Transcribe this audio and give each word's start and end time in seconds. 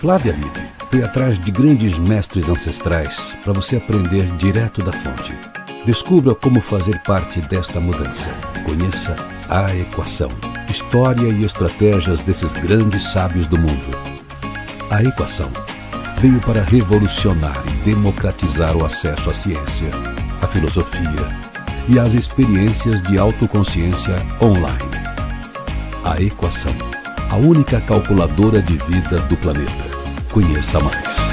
Flávia 0.00 0.30
Lippe 0.30 0.60
foi 0.90 1.02
atrás 1.02 1.40
de 1.40 1.50
grandes 1.50 1.98
mestres 1.98 2.48
ancestrais 2.48 3.36
para 3.42 3.52
você 3.52 3.78
aprender 3.78 4.26
direto 4.36 4.80
da 4.80 4.92
fonte. 4.92 5.36
Descubra 5.84 6.36
como 6.36 6.60
fazer 6.60 7.02
parte 7.02 7.40
desta 7.40 7.80
mudança. 7.80 8.30
Conheça 8.64 9.16
a 9.48 9.74
equação, 9.74 10.30
história 10.70 11.26
e 11.26 11.44
estratégias 11.44 12.20
desses 12.20 12.54
grandes 12.54 13.08
sábios 13.08 13.48
do 13.48 13.58
mundo. 13.58 13.98
A 14.88 15.02
equação 15.02 15.50
veio 16.20 16.40
para 16.42 16.62
revolucionar 16.62 17.60
e 17.66 17.84
democratizar 17.84 18.76
o 18.76 18.84
acesso 18.84 19.30
à 19.30 19.34
ciência, 19.34 19.90
à 20.40 20.46
filosofia 20.46 21.28
e 21.88 21.98
às 21.98 22.14
experiências 22.14 23.02
de 23.02 23.18
autoconsciência 23.18 24.14
online. 24.40 25.08
A 26.04 26.22
equação, 26.22 26.74
a 27.30 27.36
única 27.36 27.80
calculadora 27.80 28.62
de 28.62 28.76
vida 28.76 29.18
do 29.22 29.36
planeta. 29.38 29.87
Conheça 30.30 30.78
mais. 30.80 31.27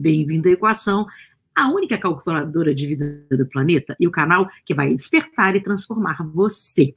Bem-vindo 0.00 0.48
à 0.48 0.52
Equação, 0.52 1.06
a 1.54 1.68
única 1.68 1.96
calculadora 1.96 2.74
de 2.74 2.86
vida 2.86 3.26
do 3.30 3.46
planeta 3.46 3.96
e 4.00 4.06
o 4.06 4.10
canal 4.10 4.48
que 4.64 4.74
vai 4.74 4.94
despertar 4.94 5.54
e 5.54 5.62
transformar 5.62 6.18
você. 6.32 6.94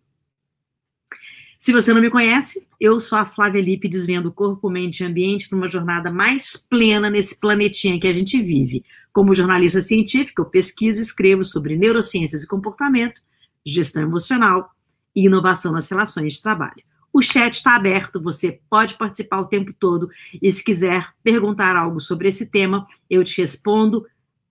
Se 1.60 1.72
você 1.72 1.92
não 1.92 2.02
me 2.02 2.10
conhece, 2.10 2.68
eu 2.80 3.00
sou 3.00 3.18
a 3.18 3.26
Flávia 3.26 3.62
Lippe, 3.62 3.90
desvendo 3.90 4.32
corpo, 4.32 4.70
mente 4.70 5.02
e 5.02 5.06
ambiente 5.06 5.50
para 5.50 5.58
uma 5.58 5.68
jornada 5.68 6.12
mais 6.12 6.56
plena 6.56 7.10
nesse 7.10 7.40
planetinha 7.40 8.00
que 8.00 8.08
a 8.08 8.14
gente 8.14 8.40
vive. 8.40 8.84
Como 9.12 9.34
jornalista 9.34 9.82
científica, 9.82 10.42
eu 10.42 10.46
pesquiso 10.46 11.00
e 11.00 11.02
escrevo 11.02 11.44
sobre 11.44 11.76
neurociências 11.76 12.44
e 12.44 12.48
comportamento, 12.48 13.22
gestão 13.66 14.04
emocional 14.04 14.70
e 15.16 15.26
inovação 15.26 15.72
nas 15.72 15.90
relações 15.90 16.34
de 16.34 16.42
trabalho. 16.44 16.84
O 17.12 17.22
chat 17.22 17.54
está 17.54 17.76
aberto, 17.76 18.22
você 18.22 18.60
pode 18.70 18.96
participar 18.96 19.40
o 19.40 19.48
tempo 19.48 19.74
todo 19.74 20.10
e 20.42 20.52
se 20.52 20.64
quiser 20.64 21.14
perguntar 21.24 21.76
algo 21.76 22.00
sobre 22.00 22.28
esse 22.28 22.50
tema, 22.50 22.86
eu 23.10 23.24
te 23.24 23.42
respondo 23.42 24.06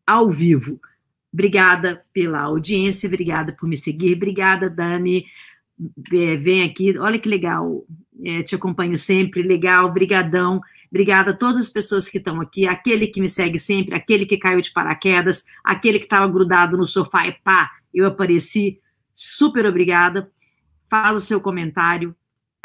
ao 0.06 0.30
vivo. 0.30 0.80
Obrigada 1.32 2.02
pela 2.12 2.40
audiência, 2.40 3.06
obrigada 3.06 3.52
por 3.52 3.68
me 3.68 3.76
seguir, 3.76 4.16
obrigada, 4.16 4.70
Dani. 4.70 5.26
Vem 6.38 6.62
aqui, 6.62 6.98
olha 6.98 7.18
que 7.18 7.28
legal, 7.28 7.84
é, 8.24 8.42
te 8.42 8.54
acompanho 8.54 8.96
sempre, 8.96 9.42
legal, 9.42 9.92
brigadão. 9.92 10.60
Obrigada 10.90 11.32
a 11.32 11.36
todas 11.36 11.60
as 11.60 11.68
pessoas 11.68 12.08
que 12.08 12.16
estão 12.16 12.40
aqui, 12.40 12.66
aquele 12.66 13.06
que 13.06 13.20
me 13.20 13.28
segue 13.28 13.58
sempre, 13.58 13.94
aquele 13.94 14.24
que 14.24 14.38
caiu 14.38 14.60
de 14.60 14.72
paraquedas, 14.72 15.44
aquele 15.62 15.98
que 15.98 16.06
estava 16.06 16.26
grudado 16.26 16.76
no 16.76 16.86
sofá 16.86 17.26
e 17.26 17.32
pá, 17.32 17.70
eu 17.92 18.06
apareci. 18.06 18.80
Super 19.12 19.66
obrigada. 19.66 20.30
Faz 20.88 21.16
o 21.16 21.20
seu 21.20 21.40
comentário, 21.40 22.16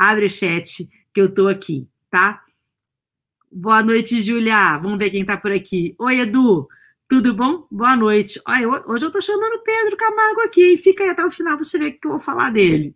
abre 0.01 0.25
o 0.25 0.29
chat 0.29 0.89
que 1.13 1.21
eu 1.21 1.27
estou 1.27 1.47
aqui, 1.47 1.87
tá? 2.09 2.41
Boa 3.51 3.83
noite, 3.83 4.19
Julia. 4.19 4.79
Vamos 4.79 4.97
ver 4.97 5.11
quem 5.11 5.21
está 5.21 5.37
por 5.37 5.51
aqui. 5.51 5.93
Oi, 5.99 6.21
Edu. 6.21 6.67
Tudo 7.07 7.35
bom? 7.35 7.67
Boa 7.69 7.95
noite. 7.95 8.41
Olha, 8.47 8.67
hoje 8.87 9.05
eu 9.05 9.09
estou 9.09 9.21
chamando 9.21 9.61
Pedro 9.61 9.95
Camargo 9.97 10.41
aqui, 10.41 10.71
hein? 10.71 10.77
Fica 10.77 11.03
aí 11.03 11.09
até 11.11 11.23
o 11.23 11.29
final 11.29 11.55
você 11.55 11.77
ver 11.77 11.89
o 11.89 11.99
que 11.99 12.07
eu 12.07 12.11
vou 12.11 12.19
falar 12.19 12.49
dele. 12.49 12.95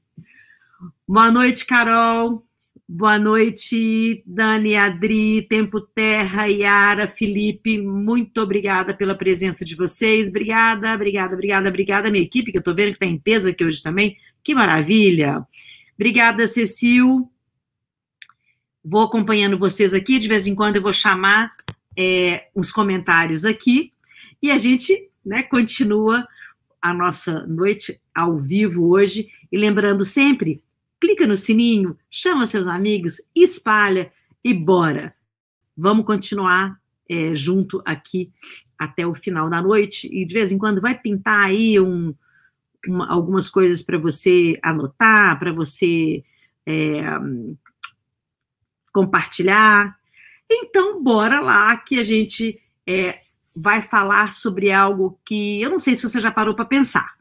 Boa 1.08 1.30
noite, 1.30 1.66
Carol. 1.66 2.44
Boa 2.88 3.20
noite, 3.20 4.24
Dani, 4.26 4.76
Adri, 4.76 5.46
Tempo 5.48 5.82
Terra, 5.82 6.46
Yara, 6.46 7.08
Felipe. 7.08 7.78
Muito 7.80 8.42
obrigada 8.42 8.96
pela 8.96 9.14
presença 9.14 9.64
de 9.64 9.76
vocês. 9.76 10.30
Obrigada, 10.30 10.94
obrigada, 10.94 11.34
obrigada, 11.34 11.70
obrigada. 11.70 12.10
Minha 12.10 12.24
equipe, 12.24 12.52
que 12.52 12.58
eu 12.58 12.62
estou 12.62 12.74
vendo 12.74 12.92
que 12.92 12.96
está 12.96 13.06
em 13.06 13.20
peso 13.20 13.50
aqui 13.50 13.64
hoje 13.64 13.82
também. 13.82 14.18
Que 14.44 14.56
maravilha. 14.56 15.46
Obrigada, 15.96 16.46
Cecil. 16.46 17.30
Vou 18.84 19.02
acompanhando 19.02 19.58
vocês 19.58 19.94
aqui, 19.94 20.20
de 20.20 20.28
vez 20.28 20.46
em 20.46 20.54
quando 20.54 20.76
eu 20.76 20.82
vou 20.82 20.94
chamar 20.94 21.56
é, 21.98 22.50
os 22.54 22.72
comentários 22.72 23.46
aqui 23.46 23.94
e 24.42 24.52
a 24.52 24.58
gente 24.58 25.10
né, 25.26 25.42
continua 25.44 26.28
a 26.82 26.94
nossa 26.94 27.48
noite 27.48 28.00
ao 28.14 28.38
vivo 28.38 28.90
hoje. 28.90 29.30
E 29.52 29.58
lembrando 29.58 30.06
sempre, 30.06 30.62
clica 31.00 31.26
no 31.26 31.36
sininho, 31.36 31.98
chama 32.12 32.46
seus 32.46 32.68
amigos, 32.68 33.22
espalha 33.36 34.12
e 34.44 34.54
bora. 34.54 35.16
Vamos 35.76 36.06
continuar 36.06 36.80
é, 37.10 37.34
junto 37.34 37.82
aqui 37.86 38.32
até 38.78 39.08
o 39.08 39.16
final 39.16 39.50
da 39.50 39.62
noite 39.62 40.10
e 40.12 40.26
de 40.26 40.34
vez 40.34 40.52
em 40.52 40.58
quando 40.58 40.82
vai 40.82 40.96
pintar 40.96 41.48
aí 41.48 41.80
um, 41.80 42.14
uma, 42.88 43.12
algumas 43.12 43.50
coisas 43.50 43.82
para 43.82 43.98
você 43.98 44.60
anotar, 44.64 45.38
para 45.40 45.52
você 45.54 46.24
é, 46.66 47.02
compartilhar. 48.94 49.98
Então, 50.50 51.02
bora 51.02 51.40
lá 51.40 51.76
que 51.78 52.00
a 52.00 52.04
gente 52.04 52.60
é, 52.88 53.20
vai 53.56 53.82
falar 53.82 54.34
sobre 54.34 54.72
algo 54.72 55.20
que 55.26 55.62
eu 55.62 55.70
não 55.70 55.80
sei 55.80 55.96
se 55.96 56.08
você 56.08 56.20
já 56.20 56.32
parou 56.32 56.56
para 56.56 56.66
pensar. 56.66 57.16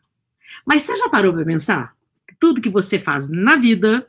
Mas 0.64 0.82
você 0.82 0.96
já 0.96 1.08
parou 1.08 1.32
para 1.32 1.44
pensar? 1.44 1.96
Tudo 2.38 2.60
que 2.60 2.70
você 2.70 2.98
faz 2.98 3.28
na 3.28 3.56
vida 3.56 4.06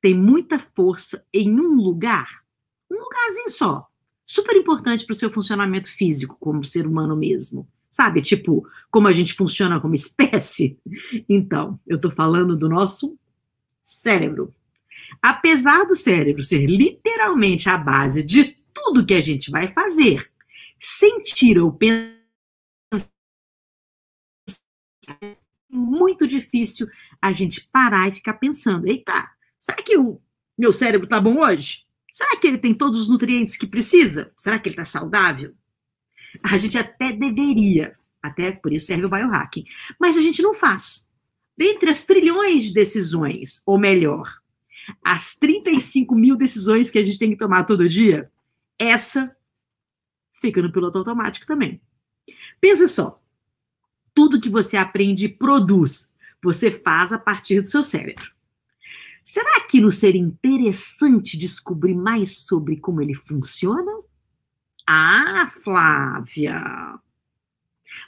tem 0.00 0.14
muita 0.14 0.58
força 0.58 1.24
em 1.32 1.50
um 1.58 1.74
lugar, 1.74 2.44
um 2.90 2.96
lugarzinho 2.96 3.48
só. 3.48 3.88
Super 4.24 4.56
importante 4.56 5.04
para 5.04 5.12
o 5.12 5.16
seu 5.16 5.30
funcionamento 5.30 5.90
físico, 5.90 6.36
como 6.38 6.64
ser 6.64 6.86
humano 6.86 7.16
mesmo. 7.16 7.68
Sabe, 7.94 8.20
tipo, 8.20 8.68
como 8.90 9.06
a 9.06 9.12
gente 9.12 9.34
funciona 9.34 9.80
como 9.80 9.94
espécie? 9.94 10.76
Então, 11.28 11.78
eu 11.86 11.94
estou 11.94 12.10
falando 12.10 12.56
do 12.56 12.68
nosso 12.68 13.16
cérebro. 13.80 14.52
Apesar 15.22 15.84
do 15.84 15.94
cérebro 15.94 16.42
ser 16.42 16.66
literalmente 16.66 17.68
a 17.68 17.78
base 17.78 18.24
de 18.24 18.56
tudo 18.72 19.06
que 19.06 19.14
a 19.14 19.20
gente 19.20 19.48
vai 19.48 19.68
fazer, 19.68 20.28
sentir 20.76 21.56
ou 21.56 21.72
pensar 21.72 22.18
é 25.20 25.36
muito 25.70 26.26
difícil 26.26 26.88
a 27.22 27.32
gente 27.32 27.68
parar 27.70 28.08
e 28.08 28.12
ficar 28.12 28.34
pensando: 28.34 28.88
eita, 28.88 29.30
será 29.56 29.80
que 29.80 29.96
o 29.96 30.20
meu 30.58 30.72
cérebro 30.72 31.06
está 31.06 31.20
bom 31.20 31.38
hoje? 31.38 31.84
Será 32.10 32.36
que 32.38 32.48
ele 32.48 32.58
tem 32.58 32.74
todos 32.74 33.02
os 33.02 33.08
nutrientes 33.08 33.56
que 33.56 33.68
precisa? 33.68 34.32
Será 34.36 34.58
que 34.58 34.68
ele 34.68 34.74
está 34.74 34.84
saudável? 34.84 35.54
A 36.42 36.56
gente 36.56 36.76
até 36.78 37.12
deveria, 37.12 37.96
até 38.22 38.52
por 38.52 38.72
isso 38.72 38.86
serve 38.86 39.04
o 39.04 39.10
biohacking, 39.10 39.64
mas 39.98 40.16
a 40.16 40.22
gente 40.22 40.42
não 40.42 40.54
faz. 40.54 41.08
Dentre 41.56 41.90
as 41.90 42.04
trilhões 42.04 42.64
de 42.64 42.74
decisões, 42.74 43.62
ou 43.64 43.78
melhor, 43.78 44.40
as 45.02 45.34
35 45.34 46.14
mil 46.14 46.36
decisões 46.36 46.90
que 46.90 46.98
a 46.98 47.02
gente 47.02 47.18
tem 47.18 47.30
que 47.30 47.36
tomar 47.36 47.64
todo 47.64 47.88
dia, 47.88 48.30
essa 48.78 49.34
fica 50.40 50.60
no 50.60 50.72
piloto 50.72 50.98
automático 50.98 51.46
também. 51.46 51.80
Pensa 52.60 52.86
só, 52.86 53.22
tudo 54.12 54.40
que 54.40 54.48
você 54.48 54.76
aprende 54.76 55.26
e 55.26 55.28
produz, 55.28 56.12
você 56.42 56.70
faz 56.70 57.12
a 57.12 57.18
partir 57.18 57.60
do 57.60 57.66
seu 57.66 57.82
cérebro. 57.82 58.32
Será 59.22 59.60
que 59.62 59.80
não 59.80 59.90
seria 59.90 60.20
interessante 60.20 61.38
descobrir 61.38 61.94
mais 61.94 62.38
sobre 62.38 62.76
como 62.76 63.00
ele 63.00 63.14
funciona? 63.14 63.90
Ah, 64.86 65.46
Flávia! 65.48 66.62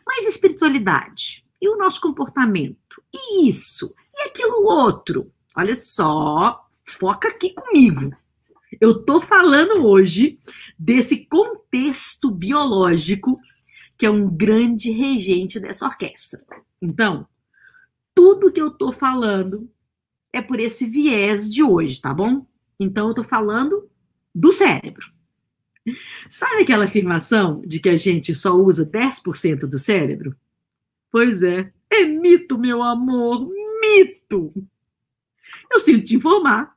Mas 0.06 0.26
espiritualidade? 0.26 1.44
E 1.60 1.68
o 1.68 1.76
nosso 1.76 2.00
comportamento? 2.00 3.02
E 3.12 3.48
isso? 3.48 3.94
E 4.14 4.28
aquilo 4.28 4.64
outro? 4.64 5.32
Olha 5.56 5.74
só, 5.74 6.66
foca 6.84 7.28
aqui 7.28 7.52
comigo. 7.54 8.14
Eu 8.80 9.04
tô 9.04 9.20
falando 9.20 9.86
hoje 9.86 10.38
desse 10.78 11.26
contexto 11.26 12.30
biológico 12.30 13.40
que 13.96 14.04
é 14.04 14.10
um 14.10 14.28
grande 14.28 14.90
regente 14.90 15.58
dessa 15.58 15.86
orquestra. 15.86 16.44
Então, 16.82 17.26
tudo 18.14 18.52
que 18.52 18.60
eu 18.60 18.70
tô 18.70 18.92
falando 18.92 19.70
é 20.32 20.42
por 20.42 20.60
esse 20.60 20.86
viés 20.86 21.50
de 21.50 21.62
hoje, 21.62 22.00
tá 22.00 22.12
bom? 22.12 22.46
Então, 22.78 23.08
eu 23.08 23.14
tô 23.14 23.24
falando 23.24 23.88
do 24.34 24.52
cérebro. 24.52 25.15
Sabe 26.28 26.62
aquela 26.62 26.84
afirmação 26.84 27.62
de 27.64 27.78
que 27.78 27.88
a 27.88 27.96
gente 27.96 28.34
só 28.34 28.54
usa 28.54 28.90
10% 28.90 29.68
do 29.68 29.78
cérebro? 29.78 30.36
Pois 31.10 31.42
é, 31.42 31.72
é 31.88 32.04
mito, 32.04 32.58
meu 32.58 32.82
amor, 32.82 33.48
mito! 33.80 34.52
Eu 35.70 35.80
sinto 35.80 36.04
te 36.04 36.16
informar. 36.16 36.74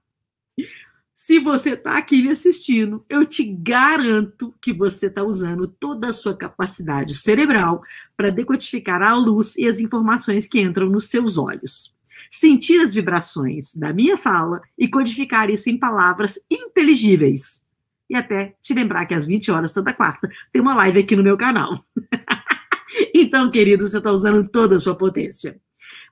Se 1.13 1.37
você 1.37 1.71
está 1.71 1.97
aqui 1.97 2.21
me 2.21 2.29
assistindo, 2.29 3.03
eu 3.09 3.25
te 3.25 3.43
garanto 3.43 4.53
que 4.61 4.71
você 4.71 5.07
está 5.07 5.21
usando 5.21 5.67
toda 5.67 6.07
a 6.07 6.13
sua 6.13 6.33
capacidade 6.33 7.13
cerebral 7.13 7.83
para 8.15 8.29
decodificar 8.29 9.01
a 9.01 9.13
luz 9.15 9.57
e 9.57 9.67
as 9.67 9.81
informações 9.81 10.47
que 10.47 10.61
entram 10.61 10.87
nos 10.87 11.09
seus 11.09 11.37
olhos. 11.37 11.93
Sentir 12.31 12.79
as 12.79 12.93
vibrações 12.93 13.75
da 13.75 13.91
minha 13.91 14.17
fala 14.17 14.61
e 14.77 14.87
codificar 14.87 15.49
isso 15.49 15.69
em 15.69 15.77
palavras 15.77 16.39
inteligíveis. 16.49 17.65
E 18.09 18.15
até 18.15 18.55
te 18.61 18.73
lembrar 18.73 19.05
que 19.05 19.13
às 19.13 19.27
20 19.27 19.51
horas 19.51 19.73
toda 19.73 19.93
quarta 19.93 20.29
tem 20.51 20.61
uma 20.61 20.73
live 20.75 20.99
aqui 20.99 21.15
no 21.15 21.23
meu 21.23 21.37
canal. 21.37 21.85
então, 23.13 23.51
querido, 23.51 23.87
você 23.87 23.97
está 23.99 24.11
usando 24.11 24.49
toda 24.49 24.77
a 24.77 24.79
sua 24.79 24.95
potência. 24.95 25.59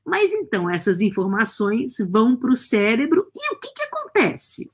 Mas 0.05 0.31
então, 0.31 0.69
essas 0.69 1.01
informações 1.01 1.97
vão 2.09 2.35
para 2.35 2.51
o 2.51 2.55
cérebro 2.55 3.29
e 3.35 3.53
o 3.53 3.59
que, 3.59 3.73
que 3.73 3.83
acontece? 3.83 4.69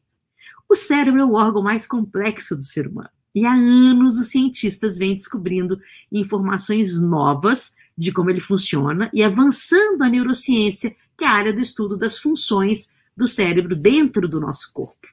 O 0.69 0.75
cérebro 0.75 1.21
é 1.21 1.25
o 1.25 1.33
órgão 1.33 1.63
mais 1.63 1.85
complexo 1.85 2.55
do 2.55 2.63
ser 2.63 2.87
humano. 2.87 3.09
E 3.33 3.45
há 3.45 3.53
anos 3.53 4.17
os 4.17 4.29
cientistas 4.29 4.97
vêm 4.97 5.15
descobrindo 5.15 5.79
informações 6.11 7.01
novas 7.01 7.73
de 7.97 8.11
como 8.11 8.29
ele 8.29 8.39
funciona 8.39 9.09
e 9.13 9.23
avançando 9.23 10.03
a 10.03 10.09
neurociência, 10.09 10.95
que 11.17 11.23
é 11.23 11.27
a 11.27 11.31
área 11.31 11.53
do 11.53 11.61
estudo 11.61 11.97
das 11.97 12.17
funções 12.17 12.93
do 13.15 13.27
cérebro 13.27 13.75
dentro 13.75 14.27
do 14.27 14.39
nosso 14.39 14.71
corpo. 14.73 15.07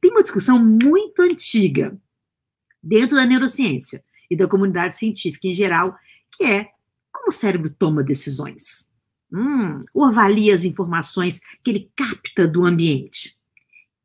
Tem 0.00 0.10
uma 0.10 0.22
discussão 0.22 0.58
muito 0.58 1.22
antiga 1.22 1.96
dentro 2.82 3.16
da 3.16 3.24
neurociência 3.24 4.04
e 4.30 4.36
da 4.36 4.48
comunidade 4.48 4.96
científica 4.96 5.46
em 5.46 5.54
geral, 5.54 5.96
que 6.32 6.44
é 6.44 6.70
como 7.12 7.28
o 7.28 7.32
cérebro 7.32 7.70
toma 7.70 8.02
decisões. 8.02 8.90
Hum, 9.32 9.78
ou 9.94 10.04
avalia 10.04 10.54
as 10.54 10.64
informações 10.64 11.40
que 11.62 11.70
ele 11.70 11.90
capta 11.96 12.46
do 12.46 12.64
ambiente. 12.64 13.38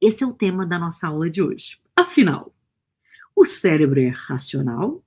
Esse 0.01 0.23
é 0.23 0.27
o 0.27 0.33
tema 0.33 0.65
da 0.65 0.77
nossa 0.77 1.07
aula 1.07 1.29
de 1.29 1.41
hoje. 1.41 1.79
Afinal, 1.95 2.53
o 3.35 3.43
cérebro 3.43 3.99
é 3.99 4.09
racional 4.09 5.03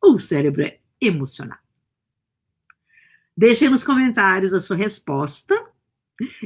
ou 0.00 0.14
o 0.14 0.18
cérebro 0.18 0.62
é 0.62 0.80
emocional? 1.00 1.58
Deixe 3.36 3.68
nos 3.68 3.82
comentários 3.82 4.52
a 4.52 4.60
sua 4.60 4.76
resposta 4.76 5.54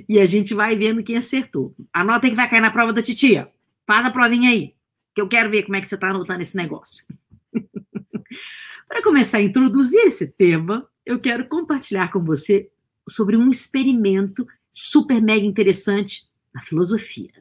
e 0.09 0.19
a 0.19 0.27
gente 0.27 0.55
vai 0.55 0.77
vendo 0.77 1.03
quem 1.03 1.17
acertou. 1.17 1.75
Anota 1.93 2.27
aí 2.27 2.31
que 2.31 2.37
vai 2.37 2.49
cair 2.49 2.61
na 2.61 2.71
prova 2.71 2.93
da 2.93 3.03
titia. 3.03 3.51
Faz 3.87 4.07
a 4.07 4.11
provinha 4.11 4.51
aí, 4.51 4.75
que 5.15 5.21
eu 5.21 5.29
quero 5.29 5.51
ver 5.51 5.65
como 5.65 5.77
é 5.77 5.81
que 5.81 5.87
você 5.87 5.95
está 5.95 6.11
anotando 6.11 6.43
esse 6.43 6.57
negócio. 6.57 7.05
Para 8.89 9.03
começar 9.03 9.39
a 9.39 9.43
introduzir 9.43 10.01
esse 10.07 10.29
tema, 10.33 10.89
eu 11.05 11.21
quero 11.21 11.49
compartilhar 11.49 12.11
com 12.11 12.23
você 12.25 12.71
sobre 13.09 13.37
um 13.37 13.51
experimento 13.51 14.47
super 14.71 15.21
mega 15.21 15.45
interessante 15.45 16.29
na 16.55 16.63
filosofia. 16.63 17.33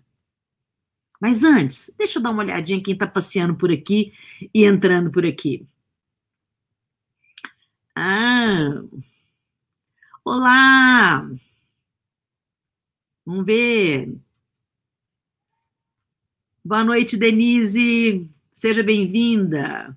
Mas 1.20 1.44
antes, 1.44 1.94
deixa 1.98 2.20
eu 2.20 2.24
dar 2.24 2.30
uma 2.30 2.44
olhadinha 2.44 2.82
quem 2.82 2.94
está 2.94 3.08
passeando 3.08 3.56
por 3.56 3.72
aqui 3.72 4.14
e 4.54 4.64
entrando 4.66 5.10
por 5.10 5.26
aqui. 5.26 5.68
Ah, 7.96 8.84
olá! 10.24 11.28
Vamos 13.28 13.46
ver. 13.46 14.18
Boa 16.64 16.82
noite, 16.82 17.18
Denise. 17.18 18.26
Seja 18.54 18.82
bem-vinda. 18.82 19.94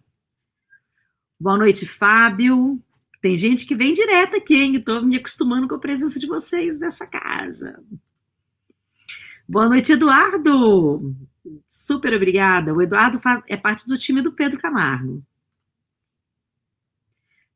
Boa 1.38 1.56
noite, 1.56 1.86
Fábio. 1.86 2.82
Tem 3.22 3.36
gente 3.36 3.66
que 3.66 3.76
vem 3.76 3.94
direto 3.94 4.36
aqui, 4.36 4.56
hein? 4.56 4.74
Estou 4.74 5.02
me 5.02 5.16
acostumando 5.16 5.68
com 5.68 5.76
a 5.76 5.78
presença 5.78 6.18
de 6.18 6.26
vocês 6.26 6.80
nessa 6.80 7.06
casa. 7.06 7.80
Boa 9.48 9.68
noite, 9.68 9.92
Eduardo. 9.92 11.14
Super 11.64 12.12
obrigada. 12.14 12.74
O 12.74 12.82
Eduardo 12.82 13.20
faz, 13.20 13.44
é 13.48 13.56
parte 13.56 13.86
do 13.86 13.96
time 13.96 14.22
do 14.22 14.32
Pedro 14.32 14.58
Camargo. 14.58 15.24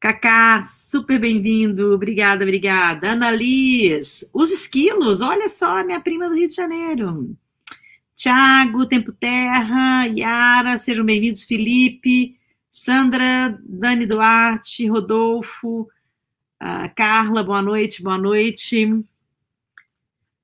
Cacá, 0.05 0.63
super 0.65 1.19
bem-vindo. 1.19 1.95
Obrigada, 1.95 2.45
obrigada. 2.45 3.13
Ana 3.13 3.31
Liz, 3.31 4.29
os 4.35 4.51
esquilos, 4.51 5.23
olha 5.23 5.49
só, 5.49 5.83
minha 5.83 5.99
prima 5.99 6.29
do 6.29 6.35
Rio 6.35 6.47
de 6.47 6.53
Janeiro. 6.53 7.35
Tiago, 8.15 8.85
Tempo 8.85 9.13
Terra, 9.13 10.05
Yara, 10.05 10.77
sejam 10.77 11.07
bem-vindos. 11.07 11.45
Felipe, 11.45 12.39
Sandra, 12.69 13.59
Dani 13.67 14.05
Duarte, 14.05 14.87
Rodolfo, 14.87 15.89
uh, 16.63 16.95
Carla, 16.95 17.43
boa 17.43 17.63
noite, 17.63 18.03
boa 18.03 18.19
noite. 18.19 18.87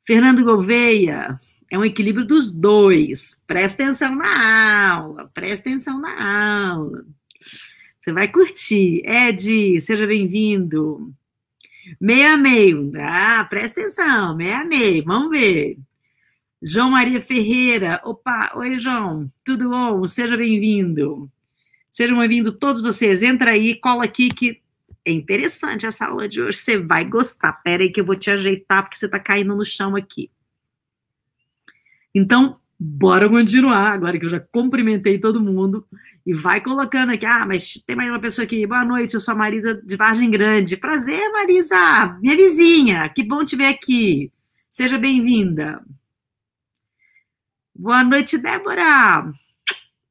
Fernando 0.06 0.42
Gouveia, 0.42 1.38
é 1.70 1.78
um 1.78 1.84
equilíbrio 1.84 2.26
dos 2.26 2.50
dois. 2.50 3.42
Presta 3.46 3.82
atenção 3.82 4.16
na 4.16 4.94
aula, 4.94 5.30
presta 5.34 5.68
atenção 5.68 6.00
na 6.00 6.70
aula. 6.70 7.04
Você 8.00 8.12
vai 8.12 8.28
curtir. 8.28 9.02
Ed, 9.04 9.78
seja 9.82 10.06
bem-vindo. 10.06 11.12
Meia 12.00 12.34
meio. 12.34 12.90
Ah, 12.98 13.44
presta 13.44 13.80
atenção, 13.80 14.34
meia 14.34 14.64
meio. 14.64 15.04
Vamos 15.04 15.28
ver. 15.30 15.76
João 16.62 16.90
Maria 16.90 17.20
Ferreira. 17.20 18.00
Opa, 18.02 18.52
oi, 18.54 18.80
João. 18.80 19.30
Tudo 19.44 19.68
bom? 19.68 20.06
Seja 20.06 20.34
bem-vindo. 20.34 21.30
Sejam 21.90 22.18
bem-vindos 22.18 22.56
todos 22.58 22.80
vocês. 22.80 23.22
Entra 23.22 23.50
aí, 23.50 23.74
cola 23.74 24.04
aqui 24.04 24.30
que 24.30 24.62
é 25.04 25.12
interessante 25.12 25.84
essa 25.84 26.06
aula 26.06 26.26
de 26.26 26.40
hoje, 26.40 26.56
você 26.56 26.78
vai 26.78 27.04
gostar. 27.04 27.52
Pera 27.52 27.82
aí 27.82 27.90
que 27.90 28.00
eu 28.00 28.04
vou 28.04 28.16
te 28.16 28.30
ajeitar, 28.30 28.82
porque 28.82 28.96
você 28.96 29.06
está 29.06 29.18
caindo 29.18 29.54
no 29.54 29.64
chão 29.64 29.94
aqui. 29.94 30.30
Então, 32.14 32.58
bora 32.82 33.28
continuar, 33.28 33.92
agora 33.92 34.18
que 34.18 34.24
eu 34.24 34.30
já 34.30 34.40
cumprimentei 34.40 35.18
todo 35.18 35.42
mundo, 35.42 35.86
e 36.24 36.32
vai 36.32 36.62
colocando 36.62 37.12
aqui, 37.12 37.26
ah, 37.26 37.44
mas 37.46 37.74
tem 37.84 37.94
mais 37.94 38.08
uma 38.08 38.18
pessoa 38.18 38.46
aqui, 38.46 38.66
boa 38.66 38.86
noite, 38.86 39.12
eu 39.12 39.20
sou 39.20 39.32
a 39.32 39.36
Marisa 39.36 39.82
de 39.84 39.96
Vargem 39.96 40.30
Grande. 40.30 40.78
Prazer, 40.78 41.30
Marisa, 41.30 42.18
minha 42.22 42.34
vizinha, 42.34 43.06
que 43.10 43.22
bom 43.22 43.44
te 43.44 43.54
ver 43.54 43.66
aqui. 43.66 44.32
Seja 44.70 44.96
bem-vinda. 44.96 45.84
Boa 47.74 48.02
noite, 48.02 48.38
Débora. 48.38 49.30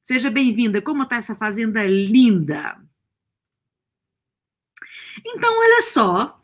Seja 0.01 0.29
bem-vinda. 0.29 0.81
Como 0.81 1.03
está 1.03 1.15
essa 1.15 1.35
fazenda 1.35 1.85
linda? 1.88 2.79
Então, 5.25 5.57
olha 5.57 5.81
só, 5.81 6.39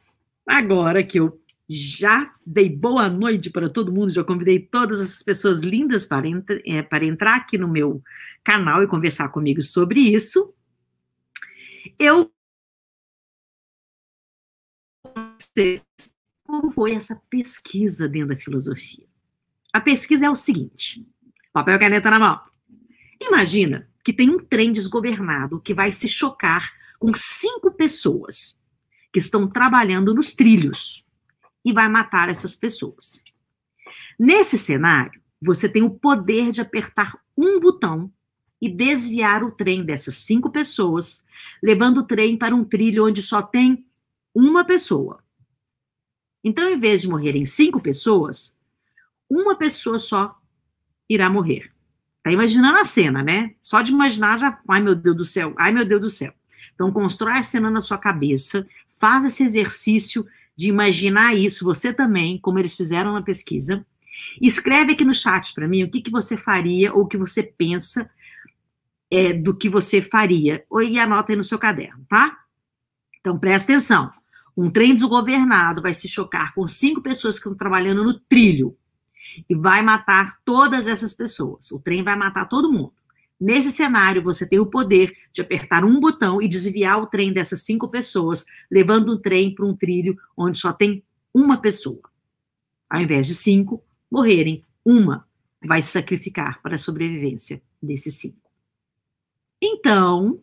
agora 0.48 1.04
que 1.04 1.20
eu 1.20 1.40
já 1.68 2.34
dei 2.46 2.70
boa 2.70 3.10
noite 3.10 3.50
para 3.50 3.70
todo 3.70 3.92
mundo, 3.92 4.12
já 4.12 4.24
convidei 4.24 4.60
todas 4.60 5.02
essas 5.02 5.24
pessoas 5.24 5.64
lindas 5.64 6.06
para, 6.06 6.28
é, 6.66 6.82
para 6.84 7.06
entrar 7.06 7.36
aqui 7.38 7.58
no 7.58 7.68
meu 7.68 8.04
canal 8.44 8.84
e 8.84 8.88
conversar 8.88 9.30
comigo 9.30 9.62
sobre 9.62 10.00
isso. 10.00 10.54
Eu 11.98 12.32
como 16.44 16.72
foi 16.72 16.94
essa 16.94 17.16
pesquisa 17.30 18.08
dentro 18.08 18.36
da 18.36 18.42
filosofia? 18.42 19.06
A 19.74 19.80
pesquisa 19.80 20.26
é 20.26 20.30
o 20.30 20.36
seguinte: 20.36 21.08
papel 21.54 21.76
e 21.76 21.80
caneta 21.80 22.10
na 22.10 22.20
mão. 22.20 22.42
Imagina 23.22 23.90
que 24.04 24.14
tem 24.14 24.30
um 24.30 24.40
trem 24.40 24.72
desgovernado 24.72 25.62
que 25.62 25.74
vai 25.74 25.92
se 25.92 26.08
chocar 26.08 26.72
com 27.00 27.12
cinco 27.14 27.72
pessoas 27.72 28.58
que 29.12 29.20
estão 29.20 29.48
trabalhando 29.48 30.14
nos 30.14 30.34
trilhos 30.34 31.05
e 31.66 31.74
vai 31.74 31.90
matar 31.90 32.30
essas 32.30 32.56
pessoas. 32.56 33.24
Nesse 34.18 34.58
cenário, 34.58 35.20
você 35.42 35.68
tem 35.68 35.84
o 35.84 35.90
poder 35.90 36.52
de 36.52 36.62
apertar 36.62 37.20
um 37.36 37.60
botão 37.60 38.12
e 38.62 38.70
desviar 38.70 39.44
o 39.44 39.52
trem 39.52 39.84
dessas 39.84 40.16
cinco 40.16 40.50
pessoas, 40.50 41.24
levando 41.62 41.98
o 41.98 42.04
trem 42.04 42.38
para 42.38 42.56
um 42.56 42.64
trilho 42.64 43.06
onde 43.06 43.22
só 43.22 43.42
tem 43.42 43.86
uma 44.34 44.64
pessoa. 44.64 45.24
Então, 46.44 46.70
em 46.70 46.78
vez 46.78 47.02
de 47.02 47.10
morrerem 47.10 47.44
cinco 47.44 47.82
pessoas, 47.82 48.56
uma 49.30 49.56
pessoa 49.56 50.00
só 50.00 50.40
irá 51.10 51.30
morrer. 51.30 51.72
Tá 52.24 52.32
imaginando 52.32 52.78
a 52.78 52.86
cena, 52.86 53.22
né? 53.22 53.56
Só 53.60 53.82
de 53.82 53.92
imaginar 53.92 54.40
já, 54.40 54.60
ai 54.68 54.82
meu 54.82 54.96
Deus 54.96 55.18
do 55.18 55.26
céu, 55.26 55.54
ai 55.58 55.72
meu 55.72 55.86
Deus 55.86 56.02
do 56.02 56.10
céu. 56.10 56.34
Então, 56.74 56.92
constrói 56.92 57.34
a 57.34 57.44
cena 57.44 57.70
na 57.70 57.82
sua 57.82 57.98
cabeça, 57.98 58.68
faz 59.00 59.26
esse 59.26 59.44
exercício 59.44 60.26
de 60.56 60.70
imaginar 60.70 61.36
isso, 61.36 61.66
você 61.66 61.94
também, 61.94 62.38
como 62.38 62.60
eles 62.60 62.74
fizeram 62.74 63.14
na 63.14 63.22
pesquisa. 63.22 63.86
Escreve 64.42 64.94
aqui 64.94 65.04
no 65.04 65.14
chat 65.14 65.54
para 65.54 65.68
mim 65.68 65.84
o 65.84 65.90
que, 65.90 66.02
que 66.02 66.12
você 66.12 66.38
faria 66.38 66.94
ou 66.94 67.02
o 67.02 67.08
que 67.08 67.18
você 67.18 67.44
pensa 67.44 68.10
é, 69.12 69.34
do 69.34 69.56
que 69.56 69.70
você 69.70 70.02
faria. 70.02 70.64
E 70.90 71.00
anota 71.00 71.34
aí 71.34 71.36
no 71.36 71.44
seu 71.44 71.60
caderno, 71.60 72.06
tá? 72.08 72.38
Então, 73.20 73.38
presta 73.38 73.74
atenção. 73.74 74.12
Um 74.56 74.70
trem 74.70 74.94
desgovernado 74.94 75.82
vai 75.82 75.94
se 75.94 76.08
chocar 76.08 76.54
com 76.54 76.66
cinco 76.66 77.02
pessoas 77.02 77.36
que 77.36 77.42
estão 77.42 77.56
trabalhando 77.56 78.04
no 78.04 78.14
trilho 78.14 78.78
e 79.50 79.56
vai 79.56 79.82
matar 79.82 80.40
todas 80.46 80.88
essas 80.88 81.14
pessoas. 81.14 81.72
O 81.72 81.80
trem 81.80 82.04
vai 82.04 82.16
matar 82.16 82.46
todo 82.46 82.72
mundo. 82.72 82.94
Nesse 83.40 83.72
cenário, 83.72 84.24
você 84.24 84.48
tem 84.48 84.60
o 84.60 84.66
poder 84.66 85.12
de 85.32 85.42
apertar 85.42 85.84
um 85.84 86.00
botão 86.00 86.42
e 86.42 86.48
desviar 86.48 87.02
o 87.02 87.06
trem 87.06 87.34
dessas 87.34 87.64
cinco 87.64 87.90
pessoas, 87.90 88.46
levando 88.72 89.10
o 89.10 89.20
trem 89.20 89.54
para 89.54 89.66
um 89.66 89.76
trilho 89.76 90.18
onde 90.38 90.58
só 90.58 90.72
tem 90.72 91.04
uma 91.34 91.60
pessoa. 91.60 92.10
Ao 92.90 93.02
invés 93.02 93.28
de 93.28 93.36
cinco 93.36 93.84
morrerem, 94.10 94.64
uma 94.86 95.28
vai 95.62 95.82
se 95.82 95.90
sacrificar 95.90 96.62
para 96.62 96.76
a 96.76 96.78
sobrevivência 96.78 97.62
desses 97.82 98.16
cinco. 98.16 98.50
Então, 99.62 100.40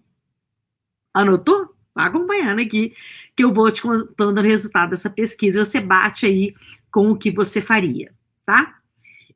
anotou? 1.14 1.74
Vai 1.94 2.08
acompanhando 2.08 2.60
aqui, 2.60 2.92
que 3.36 3.44
eu 3.44 3.52
vou 3.52 3.70
te 3.70 3.82
contando 3.82 4.38
o 4.38 4.42
resultado 4.42 4.90
dessa 4.90 5.10
pesquisa. 5.10 5.64
Você 5.64 5.80
bate 5.80 6.26
aí 6.26 6.54
com 6.90 7.10
o 7.10 7.16
que 7.16 7.30
você 7.30 7.60
faria, 7.60 8.12
tá? 8.44 8.81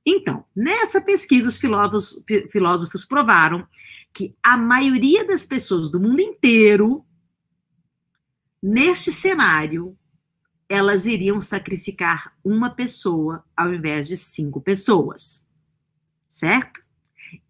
Então, 0.07 0.45
nessa 0.55 1.01
pesquisa, 1.01 1.49
os 1.49 1.57
filósofos, 1.57 2.23
filósofos 2.53 3.05
provaram 3.05 3.67
que 4.15 4.37
a 4.41 4.57
maioria 4.57 5.27
das 5.27 5.45
pessoas 5.45 5.91
do 5.91 6.01
mundo 6.01 6.21
inteiro, 6.21 7.05
neste 8.63 9.11
cenário, 9.11 9.99
elas 10.69 11.07
iriam 11.07 11.41
sacrificar 11.41 12.33
uma 12.45 12.71
pessoa 12.71 13.45
ao 13.57 13.75
invés 13.75 14.07
de 14.07 14.17
cinco 14.17 14.61
pessoas, 14.61 15.47
certo? 16.29 16.81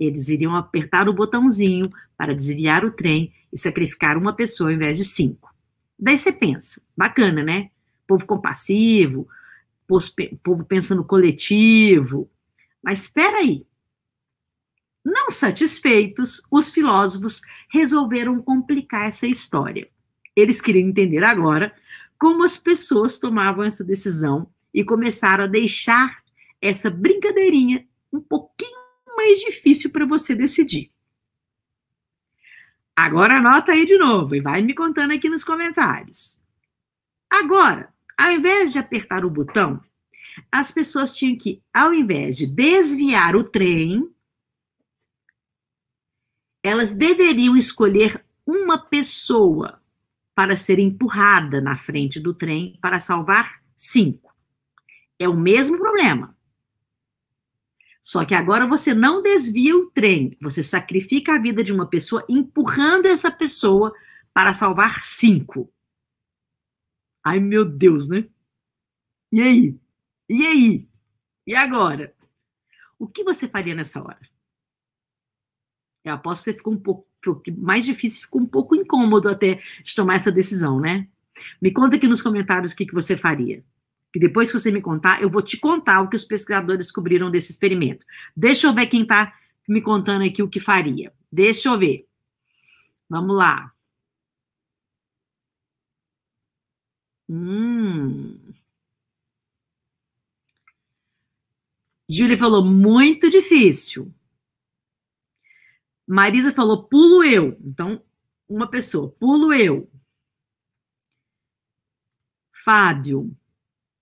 Eles 0.00 0.28
iriam 0.28 0.56
apertar 0.56 1.08
o 1.08 1.14
botãozinho 1.14 1.90
para 2.16 2.34
desviar 2.34 2.84
o 2.84 2.90
trem 2.90 3.32
e 3.52 3.58
sacrificar 3.58 4.16
uma 4.16 4.32
pessoa 4.34 4.70
ao 4.70 4.74
invés 4.74 4.96
de 4.96 5.04
cinco. 5.04 5.54
Daí 5.98 6.18
você 6.18 6.32
pensa, 6.32 6.82
bacana, 6.96 7.42
né? 7.42 7.70
Povo 8.06 8.26
compassivo, 8.26 9.28
povo 10.42 10.64
pensa 10.64 10.94
no 10.94 11.04
coletivo, 11.04 12.30
mas 12.86 13.00
espera 13.00 13.38
aí. 13.38 13.66
Não 15.04 15.28
satisfeitos, 15.28 16.40
os 16.52 16.70
filósofos 16.70 17.40
resolveram 17.68 18.40
complicar 18.40 19.08
essa 19.08 19.26
história. 19.26 19.90
Eles 20.36 20.60
queriam 20.60 20.88
entender 20.88 21.24
agora 21.24 21.74
como 22.16 22.44
as 22.44 22.56
pessoas 22.56 23.18
tomavam 23.18 23.64
essa 23.64 23.82
decisão 23.82 24.48
e 24.72 24.84
começaram 24.84 25.44
a 25.44 25.48
deixar 25.48 26.22
essa 26.62 26.88
brincadeirinha 26.88 27.84
um 28.12 28.20
pouquinho 28.20 28.78
mais 29.16 29.40
difícil 29.40 29.90
para 29.90 30.06
você 30.06 30.36
decidir. 30.36 30.92
Agora 32.94 33.38
anota 33.38 33.72
aí 33.72 33.84
de 33.84 33.98
novo 33.98 34.36
e 34.36 34.40
vai 34.40 34.62
me 34.62 34.74
contando 34.74 35.12
aqui 35.12 35.28
nos 35.28 35.42
comentários. 35.42 36.40
Agora, 37.28 37.92
ao 38.16 38.30
invés 38.30 38.72
de 38.72 38.78
apertar 38.78 39.24
o 39.24 39.30
botão, 39.30 39.82
as 40.50 40.70
pessoas 40.70 41.14
tinham 41.14 41.36
que, 41.36 41.62
ao 41.72 41.92
invés 41.92 42.36
de 42.36 42.46
desviar 42.46 43.36
o 43.36 43.44
trem, 43.44 44.08
elas 46.62 46.96
deveriam 46.96 47.56
escolher 47.56 48.24
uma 48.46 48.78
pessoa 48.78 49.82
para 50.34 50.56
ser 50.56 50.78
empurrada 50.78 51.60
na 51.60 51.76
frente 51.76 52.20
do 52.20 52.34
trem 52.34 52.78
para 52.80 53.00
salvar 53.00 53.62
cinco. 53.74 54.34
É 55.18 55.28
o 55.28 55.36
mesmo 55.36 55.78
problema. 55.78 56.36
Só 58.02 58.24
que 58.24 58.34
agora 58.34 58.66
você 58.66 58.94
não 58.94 59.22
desvia 59.22 59.76
o 59.76 59.90
trem, 59.90 60.36
você 60.40 60.62
sacrifica 60.62 61.34
a 61.34 61.40
vida 61.40 61.64
de 61.64 61.72
uma 61.72 61.88
pessoa 61.88 62.24
empurrando 62.28 63.06
essa 63.06 63.30
pessoa 63.30 63.92
para 64.32 64.52
salvar 64.52 65.02
cinco. 65.02 65.72
Ai, 67.24 67.40
meu 67.40 67.64
Deus, 67.64 68.08
né? 68.08 68.28
E 69.32 69.42
aí? 69.42 69.80
E 70.28 70.46
aí? 70.46 70.88
E 71.46 71.54
agora? 71.54 72.14
O 72.98 73.06
que 73.06 73.22
você 73.22 73.48
faria 73.48 73.74
nessa 73.74 74.02
hora? 74.02 74.20
Eu 76.04 76.14
aposto 76.14 76.44
que 76.44 76.50
você 76.50 76.56
ficou 76.56 76.72
um 76.72 76.78
pouco 76.78 77.06
mais 77.56 77.84
difícil, 77.84 78.22
ficou 78.22 78.40
um 78.40 78.46
pouco 78.46 78.76
incômodo 78.76 79.28
até 79.28 79.60
de 79.82 79.94
tomar 79.94 80.14
essa 80.14 80.30
decisão, 80.30 80.80
né? 80.80 81.08
Me 81.60 81.70
conta 81.72 81.96
aqui 81.96 82.06
nos 82.06 82.22
comentários 82.22 82.72
o 82.72 82.76
que, 82.76 82.86
que 82.86 82.94
você 82.94 83.16
faria. 83.16 83.64
E 84.14 84.18
depois 84.18 84.50
que 84.50 84.58
você 84.58 84.70
me 84.72 84.80
contar, 84.80 85.20
eu 85.20 85.28
vou 85.28 85.42
te 85.42 85.58
contar 85.58 86.00
o 86.00 86.08
que 86.08 86.16
os 86.16 86.24
pesquisadores 86.24 86.86
descobriram 86.86 87.30
desse 87.30 87.50
experimento. 87.50 88.06
Deixa 88.36 88.66
eu 88.66 88.74
ver 88.74 88.86
quem 88.86 89.02
está 89.02 89.34
me 89.68 89.82
contando 89.82 90.24
aqui 90.24 90.42
o 90.42 90.48
que 90.48 90.60
faria. 90.60 91.12
Deixa 91.30 91.68
eu 91.68 91.78
ver. 91.78 92.08
Vamos 93.08 93.36
lá. 93.36 93.72
Hum. 97.28 98.45
Júlia 102.08 102.38
falou, 102.38 102.64
muito 102.64 103.28
difícil. 103.28 104.14
Marisa 106.06 106.52
falou, 106.52 106.84
pulo 106.84 107.24
eu. 107.24 107.58
Então, 107.64 108.02
uma 108.48 108.70
pessoa, 108.70 109.10
pulo 109.10 109.52
eu. 109.52 109.90
Fábio, 112.64 113.36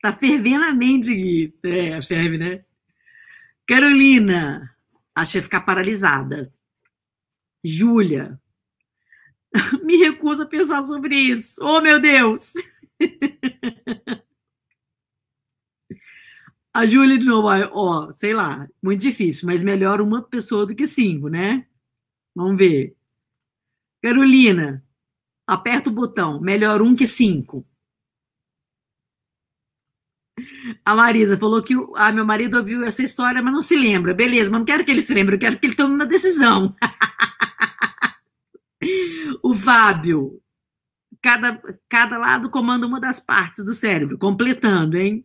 tá 0.02 0.12
fervendo 0.12 0.64
a 0.64 0.72
mente. 0.72 1.54
É, 1.62 2.00
ferve, 2.02 2.38
né? 2.38 2.64
Carolina, 3.66 4.74
achei 5.14 5.40
ficar 5.40 5.62
paralisada. 5.62 6.52
Júlia, 7.64 8.38
me 9.82 9.96
recuso 9.96 10.42
a 10.42 10.46
pensar 10.46 10.82
sobre 10.82 11.16
isso. 11.16 11.58
Oh, 11.62 11.80
meu 11.80 11.98
Deus! 11.98 12.52
A 16.74 16.86
Júlia 16.86 17.16
de 17.16 17.24
novo, 17.24 17.46
ó, 17.72 18.10
sei 18.10 18.34
lá, 18.34 18.68
muito 18.82 19.00
difícil, 19.00 19.46
mas 19.46 19.62
melhor 19.62 20.00
uma 20.00 20.20
pessoa 20.20 20.66
do 20.66 20.74
que 20.74 20.88
cinco, 20.88 21.28
né? 21.28 21.68
Vamos 22.34 22.58
ver. 22.58 22.96
Carolina, 24.02 24.84
aperta 25.46 25.88
o 25.88 25.92
botão, 25.92 26.40
melhor 26.40 26.82
um 26.82 26.96
que 26.96 27.06
cinco. 27.06 27.64
A 30.84 30.96
Marisa 30.96 31.38
falou 31.38 31.62
que 31.62 31.74
ah, 31.94 32.10
meu 32.10 32.26
marido 32.26 32.58
ouviu 32.58 32.82
essa 32.82 33.04
história, 33.04 33.40
mas 33.40 33.54
não 33.54 33.62
se 33.62 33.76
lembra. 33.76 34.12
Beleza, 34.12 34.50
mas 34.50 34.58
não 34.58 34.66
quero 34.66 34.84
que 34.84 34.90
ele 34.90 35.00
se 35.00 35.14
lembre, 35.14 35.36
eu 35.36 35.38
quero 35.38 35.58
que 35.58 35.66
ele 35.68 35.76
tome 35.76 35.94
uma 35.94 36.06
decisão. 36.06 36.74
o 39.42 39.54
Fábio, 39.54 40.42
cada, 41.22 41.62
cada 41.88 42.18
lado 42.18 42.50
comanda 42.50 42.84
uma 42.84 42.98
das 42.98 43.20
partes 43.20 43.64
do 43.64 43.72
cérebro, 43.72 44.18
completando, 44.18 44.98
hein? 44.98 45.24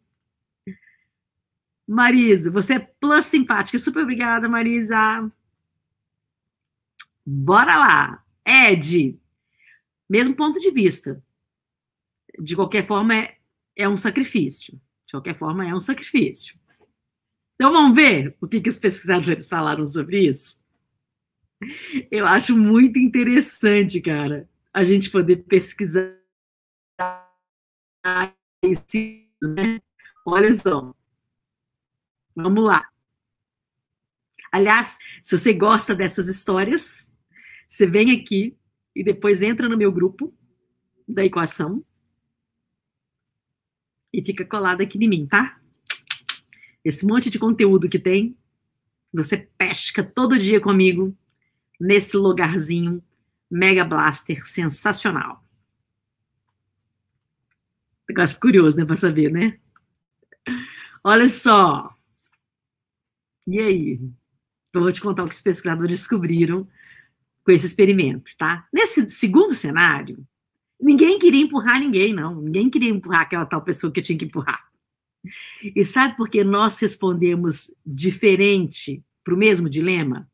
Marisa, 1.89 2.51
você 2.51 2.75
é 2.75 2.79
plus 2.79 3.25
simpática. 3.25 3.79
Super 3.79 4.03
obrigada, 4.03 4.47
Marisa. 4.47 5.27
Bora 7.25 7.75
lá. 7.75 8.23
Ed, 8.45 9.19
mesmo 10.07 10.35
ponto 10.35 10.59
de 10.59 10.69
vista. 10.69 11.23
De 12.39 12.55
qualquer 12.55 12.85
forma, 12.85 13.15
é, 13.15 13.37
é 13.75 13.89
um 13.89 13.95
sacrifício. 13.95 14.79
De 15.07 15.13
qualquer 15.13 15.35
forma, 15.35 15.67
é 15.67 15.73
um 15.73 15.79
sacrifício. 15.79 16.59
Então, 17.55 17.71
vamos 17.71 17.95
ver 17.95 18.37
o 18.39 18.47
que, 18.47 18.61
que 18.61 18.69
os 18.69 18.77
pesquisadores 18.77 19.47
falaram 19.47 19.83
sobre 19.83 20.27
isso? 20.27 20.63
Eu 22.11 22.27
acho 22.27 22.55
muito 22.55 22.99
interessante, 22.99 23.99
cara, 23.99 24.47
a 24.71 24.83
gente 24.83 25.09
poder 25.09 25.37
pesquisar 25.37 26.15
né? 29.43 29.81
Olha 30.25 30.53
só. 30.53 30.93
Vamos 32.35 32.63
lá. 32.65 32.87
Aliás, 34.51 34.97
se 35.23 35.37
você 35.37 35.53
gosta 35.53 35.93
dessas 35.93 36.27
histórias, 36.27 37.13
você 37.67 37.85
vem 37.85 38.11
aqui 38.11 38.57
e 38.95 39.03
depois 39.03 39.41
entra 39.41 39.69
no 39.69 39.77
meu 39.77 39.91
grupo 39.91 40.33
da 41.07 41.23
equação 41.23 41.83
e 44.11 44.23
fica 44.23 44.43
colado 44.43 44.81
aqui 44.81 44.97
em 44.97 45.07
mim, 45.07 45.27
tá? 45.27 45.59
Esse 46.83 47.05
monte 47.05 47.29
de 47.29 47.37
conteúdo 47.37 47.89
que 47.89 47.99
tem, 47.99 48.35
você 49.13 49.37
pesca 49.37 50.03
todo 50.03 50.37
dia 50.37 50.59
comigo 50.59 51.15
nesse 51.79 52.17
lugarzinho 52.17 53.03
Mega 53.49 53.83
Blaster 53.83 54.45
sensacional. 54.45 55.43
Negócio 58.07 58.39
curioso, 58.39 58.77
né, 58.77 58.85
para 58.85 58.95
saber, 58.95 59.31
né? 59.31 59.59
Olha 61.03 61.27
só. 61.27 61.95
E 63.49 63.59
aí? 63.59 63.99
Então, 64.69 64.83
vou 64.83 64.91
te 64.91 65.01
contar 65.01 65.23
o 65.23 65.27
que 65.27 65.33
os 65.33 65.41
pesquisadores 65.41 65.97
descobriram 65.97 66.67
com 67.43 67.51
esse 67.51 67.65
experimento, 67.65 68.31
tá? 68.37 68.67
Nesse 68.71 69.09
segundo 69.09 69.55
cenário, 69.55 70.23
ninguém 70.79 71.17
queria 71.17 71.41
empurrar 71.41 71.79
ninguém, 71.79 72.13
não. 72.13 72.39
Ninguém 72.39 72.69
queria 72.69 72.91
empurrar 72.91 73.21
aquela 73.21 73.45
tal 73.45 73.63
pessoa 73.63 73.91
que 73.91 74.01
tinha 74.01 74.17
que 74.17 74.25
empurrar. 74.25 74.69
E 75.75 75.83
sabe 75.83 76.15
por 76.15 76.29
que 76.29 76.43
nós 76.43 76.79
respondemos 76.79 77.75
diferente 77.83 79.03
para 79.23 79.33
o 79.33 79.37
mesmo 79.37 79.67
dilema? 79.67 80.29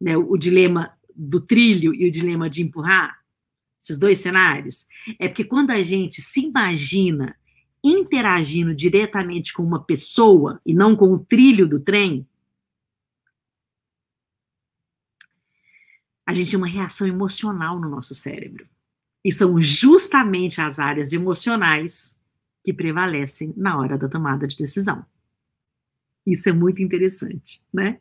Né? 0.00 0.16
O 0.16 0.36
dilema 0.38 0.92
do 1.14 1.40
trilho 1.40 1.94
e 1.94 2.08
o 2.08 2.10
dilema 2.10 2.48
de 2.48 2.62
empurrar? 2.62 3.18
Esses 3.80 3.98
dois 3.98 4.18
cenários? 4.18 4.86
É 5.18 5.28
porque 5.28 5.44
quando 5.44 5.70
a 5.70 5.82
gente 5.82 6.22
se 6.22 6.40
imagina 6.40 7.36
interagindo 7.84 8.74
diretamente 8.74 9.52
com 9.52 9.62
uma 9.62 9.84
pessoa 9.84 10.60
e 10.64 10.74
não 10.74 10.96
com 10.96 11.12
o 11.12 11.18
trilho 11.18 11.68
do 11.68 11.78
trem, 11.78 12.26
a 16.28 16.34
gente 16.34 16.50
tem 16.50 16.58
uma 16.58 16.68
reação 16.68 17.06
emocional 17.06 17.80
no 17.80 17.88
nosso 17.88 18.14
cérebro. 18.14 18.68
E 19.24 19.32
são 19.32 19.58
justamente 19.62 20.60
as 20.60 20.78
áreas 20.78 21.14
emocionais 21.14 22.18
que 22.62 22.70
prevalecem 22.70 23.54
na 23.56 23.78
hora 23.78 23.96
da 23.96 24.10
tomada 24.10 24.46
de 24.46 24.54
decisão. 24.54 25.06
Isso 26.26 26.46
é 26.46 26.52
muito 26.52 26.82
interessante, 26.82 27.64
né? 27.72 27.98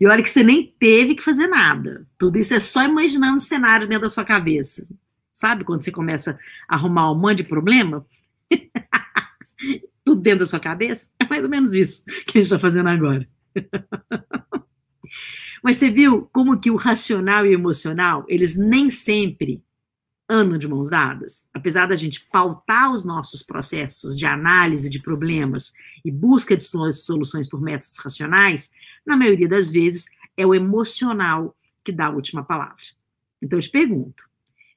E 0.00 0.06
olha 0.06 0.22
que 0.22 0.30
você 0.30 0.42
nem 0.42 0.74
teve 0.78 1.14
que 1.14 1.22
fazer 1.22 1.46
nada. 1.46 2.08
Tudo 2.16 2.38
isso 2.38 2.54
é 2.54 2.60
só 2.60 2.82
imaginando 2.82 3.36
o 3.36 3.40
cenário 3.40 3.86
dentro 3.86 4.04
da 4.04 4.08
sua 4.08 4.24
cabeça. 4.24 4.88
Sabe 5.30 5.62
quando 5.62 5.84
você 5.84 5.92
começa 5.92 6.40
a 6.66 6.76
arrumar 6.76 7.12
um 7.12 7.18
monte 7.18 7.38
de 7.38 7.44
problema? 7.44 8.06
Tudo 10.02 10.22
dentro 10.22 10.38
da 10.38 10.46
sua 10.46 10.60
cabeça? 10.60 11.10
É 11.20 11.28
mais 11.28 11.44
ou 11.44 11.50
menos 11.50 11.74
isso 11.74 12.02
que 12.06 12.38
a 12.38 12.42
gente 12.42 12.44
está 12.44 12.58
fazendo 12.58 12.88
agora. 12.88 13.28
Mas 15.62 15.76
você 15.76 15.90
viu 15.90 16.28
como 16.32 16.58
que 16.58 16.70
o 16.70 16.76
racional 16.76 17.46
e 17.46 17.50
o 17.50 17.52
emocional, 17.52 18.24
eles 18.28 18.56
nem 18.56 18.90
sempre 18.90 19.62
andam 20.28 20.58
de 20.58 20.68
mãos 20.68 20.88
dadas? 20.88 21.48
Apesar 21.54 21.86
da 21.86 21.96
gente 21.96 22.26
pautar 22.30 22.92
os 22.92 23.04
nossos 23.04 23.42
processos 23.42 24.16
de 24.16 24.26
análise 24.26 24.90
de 24.90 25.00
problemas 25.00 25.72
e 26.04 26.10
busca 26.10 26.56
de 26.56 26.62
soluções 26.62 27.48
por 27.48 27.60
métodos 27.60 27.96
racionais, 27.98 28.70
na 29.04 29.16
maioria 29.16 29.48
das 29.48 29.70
vezes 29.70 30.06
é 30.36 30.46
o 30.46 30.54
emocional 30.54 31.56
que 31.84 31.92
dá 31.92 32.06
a 32.06 32.10
última 32.10 32.42
palavra. 32.42 32.82
Então 33.40 33.58
eu 33.58 33.62
te 33.62 33.70
pergunto, 33.70 34.28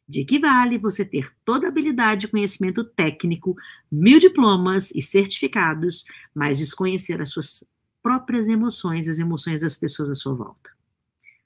de 0.09 0.25
que 0.25 0.39
vale 0.39 0.79
você 0.79 1.05
ter 1.05 1.31
toda 1.45 1.67
a 1.67 1.69
habilidade 1.69 2.25
e 2.25 2.29
conhecimento 2.29 2.83
técnico, 2.83 3.55
mil 3.91 4.19
diplomas 4.19 4.89
e 4.95 5.03
certificados, 5.03 6.03
mas 6.33 6.57
desconhecer 6.57 7.21
as 7.21 7.29
suas 7.29 7.63
próprias 8.01 8.47
emoções 8.47 9.07
as 9.07 9.19
emoções 9.19 9.61
das 9.61 9.75
pessoas 9.75 10.09
à 10.09 10.15
sua 10.15 10.33
volta? 10.33 10.71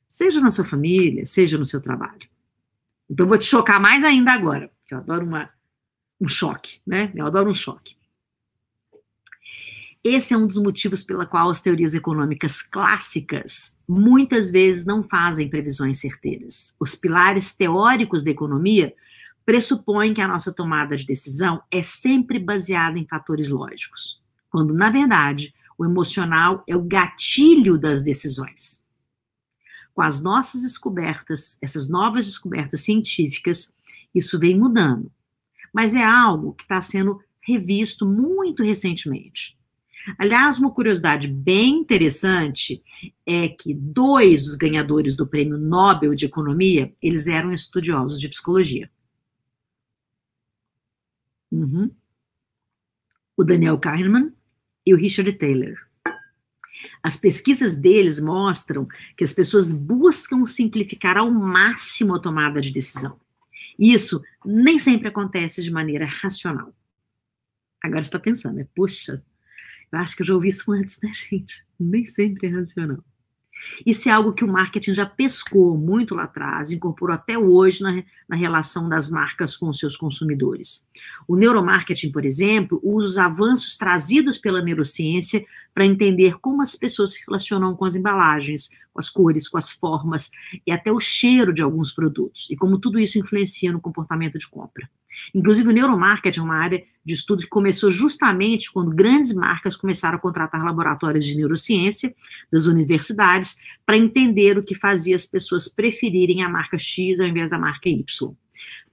Seja 0.08 0.40
na 0.40 0.52
sua 0.52 0.66
família, 0.66 1.26
seja 1.26 1.58
no 1.58 1.66
seu 1.66 1.82
trabalho. 1.82 2.30
Então, 3.10 3.26
eu 3.26 3.30
vou 3.30 3.38
te 3.38 3.46
chocar 3.46 3.80
mais 3.80 4.04
ainda 4.04 4.32
agora, 4.32 4.72
porque 4.80 4.94
eu 4.94 5.00
adoro 5.00 5.26
uma, 5.26 5.50
um 6.20 6.28
choque, 6.28 6.80
né? 6.86 7.12
Eu 7.16 7.26
adoro 7.26 7.50
um 7.50 7.54
choque. 7.54 7.96
Esse 10.04 10.34
é 10.34 10.38
um 10.38 10.46
dos 10.46 10.58
motivos 10.58 11.02
pela 11.02 11.26
qual 11.26 11.50
as 11.50 11.62
teorias 11.62 11.96
econômicas 11.96 12.62
clássicas 12.62 13.80
muitas 13.88 14.52
vezes 14.52 14.86
não 14.86 15.02
fazem 15.02 15.50
previsões 15.50 16.00
certeiras. 16.00 16.76
Os 16.78 16.94
pilares 16.94 17.54
teóricos 17.54 18.22
da 18.22 18.30
economia 18.30 18.94
pressupõem 19.46 20.14
que 20.14 20.20
a 20.20 20.28
nossa 20.28 20.52
tomada 20.52 20.98
de 20.98 21.06
decisão 21.06 21.62
é 21.72 21.82
sempre 21.82 22.38
baseada 22.38 23.00
em 23.00 23.08
fatores 23.08 23.48
lógicos, 23.48 24.22
quando, 24.50 24.74
na 24.74 24.90
verdade, 24.90 25.54
o 25.78 25.86
emocional 25.86 26.64
é 26.68 26.76
o 26.76 26.84
gatilho 26.84 27.78
das 27.78 28.02
decisões 28.02 28.84
com 29.94 30.02
as 30.02 30.22
nossas 30.22 30.62
descobertas, 30.64 31.58
essas 31.62 31.88
novas 31.88 32.26
descobertas 32.26 32.82
científicas, 32.82 33.74
isso 34.14 34.40
vem 34.40 34.58
mudando. 34.58 35.12
Mas 35.72 35.96
é 35.96 36.04
algo 36.04 36.54
que 36.54 36.64
está 36.64 36.82
sendo 36.82 37.20
revisto 37.40 38.06
muito 38.06 38.64
recentemente. 38.64 39.58
Aliás, 40.18 40.60
uma 40.60 40.72
curiosidade 40.72 41.28
bem 41.28 41.76
interessante 41.80 42.84
é 43.26 43.48
que 43.48 43.74
dois 43.74 44.44
dos 44.44 44.56
ganhadores 44.56 45.16
do 45.16 45.28
Prêmio 45.28 45.58
Nobel 45.58 46.14
de 46.14 46.26
Economia, 46.26 46.94
eles 47.02 47.28
eram 47.28 47.52
estudiosos 47.52 48.20
de 48.20 48.28
psicologia. 48.28 48.92
Uhum. 51.52 51.90
O 53.38 53.44
Daniel 53.44 53.78
Kahneman 53.78 54.34
e 54.86 54.94
o 54.94 54.98
Richard 54.98 55.32
Taylor. 55.34 55.76
As 57.02 57.16
pesquisas 57.16 57.76
deles 57.78 58.20
mostram 58.20 58.88
que 59.16 59.24
as 59.24 59.34
pessoas 59.34 59.72
buscam 59.72 60.46
simplificar 60.46 61.18
ao 61.18 61.32
máximo 61.32 62.16
a 62.16 62.20
tomada 62.20 62.60
de 62.60 62.72
decisão. 62.72 63.20
Isso 63.78 64.22
nem 64.46 64.78
sempre 64.78 65.08
acontece 65.08 65.64
de 65.64 65.72
maneira 65.72 66.06
racional. 66.06 66.76
Agora 67.82 68.02
você 68.02 68.08
está 68.08 68.20
pensando, 68.20 68.56
né? 68.56 68.68
Puxa, 68.76 69.24
eu 69.92 70.00
acho 70.00 70.16
que 70.16 70.22
eu 70.22 70.26
já 70.26 70.34
ouvi 70.34 70.50
isso 70.50 70.72
antes, 70.72 71.00
né, 71.02 71.12
gente? 71.14 71.66
Nem 71.80 72.06
sempre 72.06 72.48
é 72.48 72.52
racional. 72.52 73.04
Isso 73.86 74.10
é 74.10 74.12
algo 74.12 74.34
que 74.34 74.44
o 74.44 74.48
marketing 74.48 74.94
já 74.94 75.06
pescou 75.06 75.78
muito 75.78 76.16
lá 76.16 76.24
atrás, 76.24 76.72
incorporou 76.72 77.16
até 77.16 77.38
hoje 77.38 77.82
na, 77.82 78.04
na 78.28 78.36
relação 78.36 78.90
das 78.90 79.10
marcas 79.10 79.56
com 79.56 79.72
seus 79.72 79.96
consumidores. 79.96 80.88
O 81.28 81.36
neuromarketing, 81.36 82.12
por 82.12 82.26
exemplo, 82.26 82.80
usa 82.84 83.06
os 83.06 83.18
avanços 83.18 83.78
trazidos 83.78 84.38
pela 84.38 84.62
neurociência 84.62 85.46
para 85.74 85.86
entender 85.86 86.40
como 86.40 86.62
as 86.62 86.76
pessoas 86.76 87.14
se 87.14 87.20
relacionam 87.26 87.76
com 87.76 87.86
as 87.86 87.96
embalagens, 87.96 88.70
com 88.94 89.00
as 89.00 89.10
cores, 89.10 89.48
com 89.48 89.58
as 89.58 89.72
formas 89.72 90.30
e 90.66 90.72
até 90.72 90.92
o 90.92 91.00
cheiro 91.00 91.54
de 91.54 91.62
alguns 91.62 91.92
produtos, 91.92 92.48
e 92.50 92.56
como 92.56 92.80
tudo 92.80 93.00
isso 93.00 93.18
influencia 93.18 93.72
no 93.72 93.82
comportamento 93.82 94.38
de 94.38 94.48
compra. 94.48 94.88
Inclusive, 95.34 95.70
o 95.70 95.72
neuromarketing 95.72 96.40
é 96.40 96.44
uma 96.44 96.58
área 96.58 96.84
de 97.06 97.14
estudo 97.14 97.44
que 97.44 97.50
começou 97.50 97.90
justamente 97.90 98.72
quando 98.72 98.92
grandes 98.92 99.34
marcas 99.34 99.76
começaram 99.76 100.18
a 100.18 100.22
contratar 100.22 100.64
laboratórios 100.64 101.26
de 101.26 101.36
neurociência 101.36 102.14
das 102.52 102.66
universidades 102.66 103.58
para 103.86 103.98
entender 103.98 104.58
o 104.58 104.64
que 104.64 104.76
fazia 104.76 105.16
as 105.16 105.26
pessoas 105.26 105.68
preferirem 105.68 106.44
a 106.44 106.50
marca 106.50 106.78
X 106.78 107.20
ao 107.20 107.28
invés 107.28 107.50
da 107.50 107.60
marca 107.60 107.90
Y. 107.90 108.04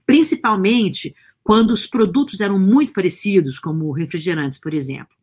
Principalmente 0.05 1.15
quando 1.43 1.71
os 1.71 1.87
produtos 1.87 2.39
eram 2.39 2.59
muito 2.59 2.93
parecidos, 2.93 3.59
como 3.59 3.91
refrigerantes, 3.91 4.59
por 4.59 4.73
exemplo. 4.73 5.15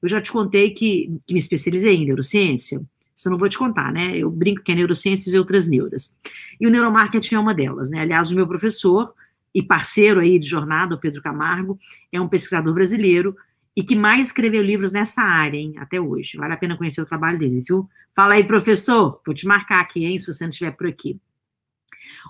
Eu 0.00 0.08
já 0.08 0.20
te 0.20 0.30
contei 0.30 0.70
que, 0.70 1.10
que 1.26 1.34
me 1.34 1.40
especializei 1.40 1.96
em 1.96 2.06
neurociência. 2.06 2.80
Isso 3.14 3.28
eu 3.28 3.32
não 3.32 3.38
vou 3.38 3.48
te 3.48 3.58
contar, 3.58 3.92
né? 3.92 4.16
Eu 4.16 4.30
brinco 4.30 4.62
que 4.62 4.72
é 4.72 4.74
neurociências 4.74 5.34
e 5.34 5.38
outras 5.38 5.68
neuras. 5.68 6.16
E 6.60 6.66
o 6.66 6.70
neuromarketing 6.70 7.34
é 7.34 7.38
uma 7.38 7.52
delas, 7.52 7.90
né? 7.90 8.00
Aliás, 8.00 8.30
o 8.30 8.34
meu 8.34 8.46
professor 8.46 9.12
e 9.54 9.62
parceiro 9.62 10.20
aí 10.20 10.38
de 10.38 10.48
jornada, 10.48 10.94
o 10.94 11.00
Pedro 11.00 11.22
Camargo, 11.22 11.78
é 12.12 12.20
um 12.20 12.28
pesquisador 12.28 12.72
brasileiro 12.72 13.36
e 13.76 13.82
que 13.82 13.96
mais 13.96 14.28
escreveu 14.28 14.62
livros 14.62 14.92
nessa 14.92 15.22
área, 15.22 15.56
hein, 15.56 15.74
até 15.78 16.00
hoje. 16.00 16.36
Vale 16.36 16.54
a 16.54 16.56
pena 16.56 16.76
conhecer 16.76 17.00
o 17.00 17.06
trabalho 17.06 17.38
dele, 17.38 17.62
viu? 17.66 17.88
Fala 18.14 18.34
aí, 18.34 18.44
professor, 18.44 19.20
vou 19.24 19.34
te 19.34 19.46
marcar 19.46 19.80
aqui, 19.80 20.04
hein, 20.04 20.18
se 20.18 20.26
você 20.26 20.44
não 20.44 20.50
estiver 20.50 20.72
por 20.72 20.86
aqui. 20.86 21.20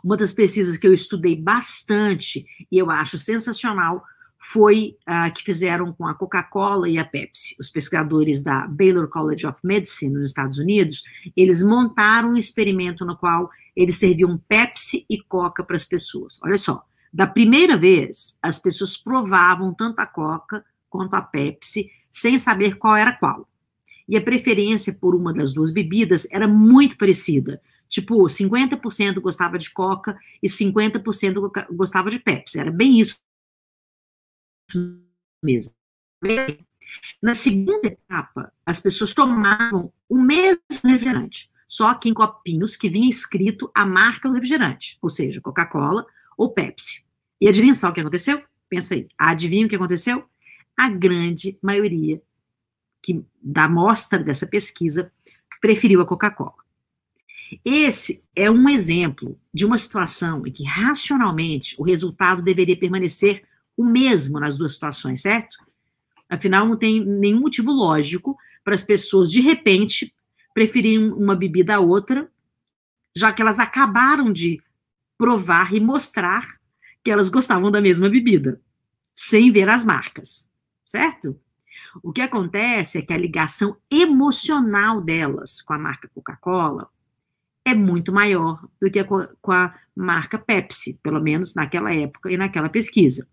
Uma 0.04 0.16
das 0.16 0.33
pesquisas 0.33 0.76
que 0.76 0.87
eu 0.87 0.92
estudei 0.92 1.37
bastante 1.37 2.44
e 2.70 2.78
eu 2.78 2.90
acho 2.90 3.18
sensacional 3.18 4.02
foi 4.42 4.96
a 5.06 5.28
uh, 5.28 5.33
que 5.33 5.42
fizeram 5.42 5.92
com 5.92 6.06
a 6.06 6.14
Coca-Cola 6.14 6.88
e 6.88 6.98
a 6.98 7.04
Pepsi. 7.04 7.54
Os 7.61 7.68
pesquisadores 7.68 8.42
da 8.42 8.66
Baylor 8.66 9.06
College 9.09 9.46
of 9.46 9.61
Medicine, 9.62 10.14
nos 10.14 10.28
Estados 10.28 10.56
Unidos, 10.56 11.02
eles 11.37 11.62
montaram 11.62 12.30
um 12.30 12.37
experimento 12.38 13.04
no 13.04 13.16
qual 13.16 13.50
eles 13.76 13.98
serviam 13.98 14.40
Pepsi 14.48 15.04
e 15.11 15.22
Coca 15.22 15.62
para 15.62 15.76
as 15.76 15.85
pessoas. 15.85 16.38
Olha 16.42 16.56
só, 16.56 16.83
da 17.12 17.26
primeira 17.26 17.76
vez, 17.76 18.38
as 18.40 18.58
pessoas 18.58 18.96
provavam 18.96 19.74
tanto 19.74 20.00
a 20.00 20.06
Coca 20.06 20.64
quanto 20.88 21.14
a 21.14 21.22
Pepsi, 21.22 21.90
sem 22.10 22.38
saber 22.38 22.76
qual 22.76 22.96
era 22.96 23.12
qual. 23.12 23.48
E 24.08 24.16
a 24.16 24.20
preferência 24.20 24.92
por 24.92 25.14
uma 25.14 25.32
das 25.32 25.52
duas 25.52 25.70
bebidas 25.70 26.26
era 26.30 26.46
muito 26.46 26.96
parecida. 26.96 27.60
Tipo, 27.88 28.22
50% 28.24 29.20
gostava 29.20 29.58
de 29.58 29.70
Coca 29.70 30.16
e 30.42 30.48
50% 30.48 31.66
gostava 31.72 32.10
de 32.10 32.18
Pepsi. 32.18 32.58
Era 32.58 32.70
bem 32.70 33.00
isso 33.00 33.18
mesmo. 35.42 35.74
Na 37.22 37.34
segunda 37.34 37.86
etapa, 37.86 38.52
as 38.64 38.80
pessoas 38.80 39.14
tomavam 39.14 39.92
o 40.08 40.20
mesmo 40.20 40.60
refrigerante, 40.84 41.50
só 41.66 41.94
que 41.94 42.08
em 42.08 42.14
copinhos 42.14 42.76
que 42.76 42.88
vinha 42.88 43.08
escrito 43.08 43.70
a 43.74 43.86
marca 43.86 44.28
do 44.28 44.34
refrigerante, 44.34 44.98
ou 45.00 45.08
seja, 45.08 45.40
Coca-Cola 45.40 46.04
ou 46.36 46.50
Pepsi. 46.50 47.04
E 47.40 47.48
adivinha 47.48 47.74
só 47.74 47.88
o 47.88 47.92
que 47.92 48.00
aconteceu? 48.00 48.42
Pensa 48.68 48.94
aí. 48.94 49.06
Adivinha 49.18 49.66
o 49.66 49.68
que 49.68 49.76
aconteceu? 49.76 50.24
A 50.76 50.88
grande 50.88 51.58
maioria 51.62 52.20
que 53.02 53.24
da 53.42 53.64
amostra 53.64 54.18
dessa 54.18 54.46
pesquisa 54.46 55.10
preferiu 55.60 56.00
a 56.00 56.06
Coca-Cola. 56.06 56.54
Esse 57.64 58.22
é 58.36 58.50
um 58.50 58.68
exemplo 58.68 59.38
de 59.52 59.64
uma 59.64 59.76
situação 59.76 60.46
em 60.46 60.52
que 60.52 60.64
racionalmente 60.64 61.74
o 61.78 61.82
resultado 61.82 62.42
deveria 62.42 62.78
permanecer 62.78 63.42
o 63.76 63.84
mesmo 63.84 64.38
nas 64.38 64.56
duas 64.56 64.74
situações, 64.74 65.22
certo? 65.22 65.56
Afinal, 66.28 66.66
não 66.66 66.76
tem 66.76 67.04
nenhum 67.04 67.40
motivo 67.40 67.72
lógico 67.72 68.36
para 68.62 68.74
as 68.74 68.82
pessoas, 68.82 69.30
de 69.30 69.40
repente, 69.40 70.14
preferirem 70.54 71.12
uma 71.12 71.34
bebida 71.34 71.76
a 71.76 71.80
outra, 71.80 72.30
já 73.16 73.32
que 73.32 73.42
elas 73.42 73.58
acabaram 73.58 74.32
de 74.32 74.62
provar 75.20 75.74
e 75.74 75.80
mostrar 75.80 76.48
que 77.04 77.11
elas 77.11 77.28
gostavam 77.28 77.70
da 77.70 77.78
mesma 77.78 78.09
bebida, 78.09 78.59
sem 79.14 79.52
ver 79.52 79.68
as 79.68 79.85
marcas, 79.85 80.50
certo? 80.83 81.38
O 82.02 82.11
que 82.11 82.22
acontece 82.22 82.96
é 82.96 83.02
que 83.02 83.12
a 83.12 83.18
ligação 83.18 83.76
emocional 83.90 84.98
delas 84.98 85.61
com 85.61 85.74
a 85.74 85.78
marca 85.78 86.09
Coca-Cola 86.14 86.88
é 87.66 87.74
muito 87.74 88.11
maior 88.11 88.66
do 88.80 88.90
que 88.90 89.04
com 89.04 89.52
a 89.52 89.78
marca 89.94 90.38
Pepsi, 90.38 90.98
pelo 91.02 91.20
menos 91.20 91.54
naquela 91.54 91.92
época 91.92 92.33
e 92.33 92.38
naquela 92.38 92.70
pesquisa. 92.70 93.28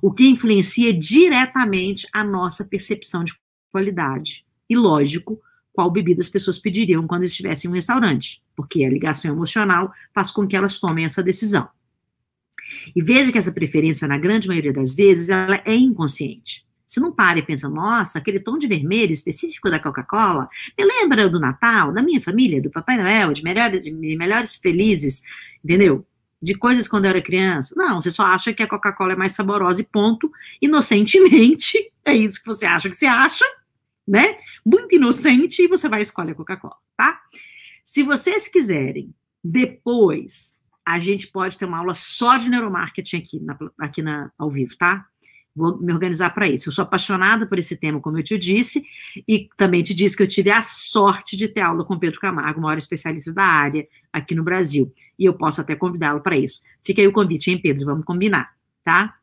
O 0.00 0.10
que 0.10 0.26
influencia 0.26 0.90
diretamente 0.98 2.08
a 2.14 2.24
nossa 2.24 2.64
percepção 2.64 3.22
de 3.22 3.38
qualidade. 3.70 4.46
E, 4.70 4.74
lógico, 4.74 5.38
qual 5.76 5.90
bebida 5.90 6.22
as 6.22 6.28
pessoas 6.30 6.58
pediriam 6.58 7.06
quando 7.06 7.24
estivessem 7.24 7.68
em 7.68 7.70
um 7.70 7.74
restaurante, 7.74 8.42
porque 8.56 8.82
a 8.82 8.88
ligação 8.88 9.30
emocional 9.30 9.92
faz 10.14 10.30
com 10.30 10.46
que 10.46 10.56
elas 10.56 10.80
tomem 10.80 11.04
essa 11.04 11.22
decisão. 11.22 11.68
E 12.96 13.02
veja 13.02 13.30
que 13.30 13.36
essa 13.36 13.52
preferência, 13.52 14.08
na 14.08 14.16
grande 14.16 14.48
maioria 14.48 14.72
das 14.72 14.94
vezes, 14.94 15.28
ela 15.28 15.60
é 15.66 15.74
inconsciente. 15.74 16.66
Você 16.86 16.98
não 16.98 17.12
para 17.12 17.38
e 17.38 17.42
pensa, 17.42 17.68
nossa, 17.68 18.18
aquele 18.18 18.40
tom 18.40 18.56
de 18.56 18.66
vermelho 18.66 19.12
específico 19.12 19.68
da 19.68 19.78
Coca-Cola 19.78 20.48
me 20.78 20.84
lembra 20.86 21.28
do 21.28 21.38
Natal, 21.38 21.92
da 21.92 22.02
minha 22.02 22.22
família, 22.22 22.62
do 22.62 22.70
Papai 22.70 22.96
Noel, 22.96 23.32
de 23.34 23.42
melhores, 23.42 23.84
de 23.84 24.16
melhores 24.16 24.54
felizes, 24.54 25.22
entendeu? 25.62 26.06
De 26.40 26.54
coisas 26.54 26.88
quando 26.88 27.04
eu 27.04 27.10
era 27.10 27.20
criança. 27.20 27.74
Não, 27.76 28.00
você 28.00 28.10
só 28.10 28.22
acha 28.22 28.54
que 28.54 28.62
a 28.62 28.66
Coca-Cola 28.66 29.12
é 29.12 29.16
mais 29.16 29.34
saborosa 29.34 29.82
e 29.82 29.84
ponto. 29.84 30.30
Inocentemente, 30.62 31.92
é 32.02 32.14
isso 32.16 32.40
que 32.40 32.46
você 32.46 32.64
acha 32.64 32.88
que 32.88 32.96
você 32.96 33.06
acha, 33.06 33.44
né? 34.06 34.36
Muito 34.64 34.94
inocente, 34.94 35.62
e 35.62 35.68
você 35.68 35.88
vai 35.88 36.00
escolher 36.00 36.32
a 36.32 36.34
Coca-Cola, 36.34 36.76
tá? 36.96 37.20
Se 37.84 38.02
vocês 38.02 38.48
quiserem, 38.48 39.14
depois, 39.42 40.60
a 40.84 40.98
gente 40.98 41.28
pode 41.28 41.58
ter 41.58 41.64
uma 41.64 41.78
aula 41.78 41.94
só 41.94 42.36
de 42.36 42.48
neuromarketing 42.48 43.16
aqui, 43.16 43.40
na, 43.40 43.58
aqui 43.78 44.02
na, 44.02 44.30
ao 44.38 44.50
vivo, 44.50 44.76
tá? 44.76 45.06
Vou 45.54 45.78
me 45.80 45.90
organizar 45.92 46.30
para 46.30 46.46
isso. 46.46 46.68
Eu 46.68 46.72
sou 46.72 46.82
apaixonada 46.82 47.46
por 47.46 47.58
esse 47.58 47.76
tema, 47.76 47.98
como 47.98 48.18
eu 48.18 48.22
te 48.22 48.36
disse, 48.36 48.84
e 49.26 49.48
também 49.56 49.82
te 49.82 49.94
disse 49.94 50.14
que 50.14 50.22
eu 50.22 50.26
tive 50.26 50.50
a 50.50 50.60
sorte 50.60 51.34
de 51.34 51.48
ter 51.48 51.62
aula 51.62 51.82
com 51.82 51.98
Pedro 51.98 52.20
Camargo, 52.20 52.60
maior 52.60 52.76
especialista 52.76 53.32
da 53.32 53.44
área 53.44 53.88
aqui 54.12 54.34
no 54.34 54.44
Brasil. 54.44 54.92
E 55.18 55.24
eu 55.24 55.32
posso 55.32 55.62
até 55.62 55.74
convidá-lo 55.74 56.20
para 56.20 56.36
isso. 56.36 56.60
Fica 56.84 57.00
aí 57.00 57.08
o 57.08 57.12
convite, 57.12 57.50
hein, 57.50 57.58
Pedro? 57.58 57.86
Vamos 57.86 58.04
combinar, 58.04 58.54
tá? 58.84 59.14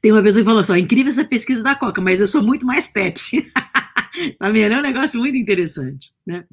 Tem 0.00 0.12
uma 0.12 0.22
pessoa 0.22 0.42
que 0.42 0.48
falou 0.48 0.64
só, 0.64 0.76
incrível 0.76 1.10
essa 1.10 1.24
pesquisa 1.24 1.62
da 1.62 1.74
Coca, 1.74 2.00
mas 2.00 2.20
eu 2.20 2.26
sou 2.26 2.42
muito 2.42 2.66
mais 2.66 2.86
Pepsi. 2.86 3.50
tá 4.38 4.50
vendo? 4.50 4.74
É 4.74 4.78
um 4.78 4.82
negócio 4.82 5.18
muito 5.18 5.36
interessante, 5.36 6.12
né? 6.26 6.44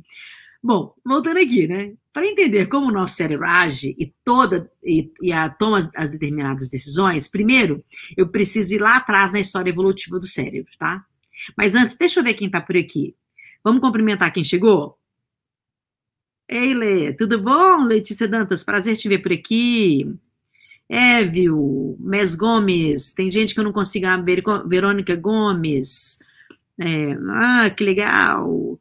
Bom, 0.63 0.93
voltando 1.04 1.38
aqui, 1.38 1.67
né? 1.67 1.93
Para 2.13 2.28
entender 2.28 2.67
como 2.67 2.88
o 2.88 2.91
nosso 2.91 3.15
cérebro 3.15 3.47
age 3.47 3.95
e 3.97 4.13
toda 4.24 4.71
e, 4.84 5.12
e 5.21 5.32
a, 5.32 5.50
toma 5.50 5.80
as, 5.80 5.89
as, 5.95 6.12
determinadas 6.12 6.69
decisões, 6.69 7.28
primeiro 7.28 7.84
eu 8.15 8.28
preciso 8.28 8.76
ir 8.76 8.80
lá 8.80 8.97
atrás 8.97 9.32
na 9.32 9.39
história 9.39 9.71
evolutiva 9.71 10.19
do 10.19 10.28
cérebro, 10.28 10.71
tá? 10.78 11.04
Mas 11.58 11.74
antes, 11.74 11.95
deixa 11.95 12.19
eu 12.19 12.24
ver 12.24 12.36
quem 12.36 12.45
está 12.47 12.62
por 12.62 12.78
aqui. 12.78 13.15
Vamos 13.63 13.82
cumprimentar 13.82 14.32
quem 14.32 14.43
chegou? 14.43 15.00
Ei, 16.47 16.74
Lê, 16.74 17.13
tudo 17.13 17.41
bom? 17.41 17.86
Letícia 17.86 18.28
Dantas, 18.28 18.63
prazer 18.63 18.97
te 18.97 19.08
ver 19.08 19.19
por 19.19 19.32
aqui. 19.32 20.06
Évio, 20.93 21.95
Mes 22.01 22.36
Gomes, 22.36 23.13
tem 23.13 23.32
gente 23.32 23.54
que 23.54 23.60
eu 23.62 23.63
não 23.63 23.71
consigo 23.71 24.08
ver, 24.25 24.43
Verônica 24.67 25.15
Gomes. 25.15 26.19
É, 26.77 27.13
ah, 27.30 27.69
que 27.69 27.82
legal. 27.82 28.77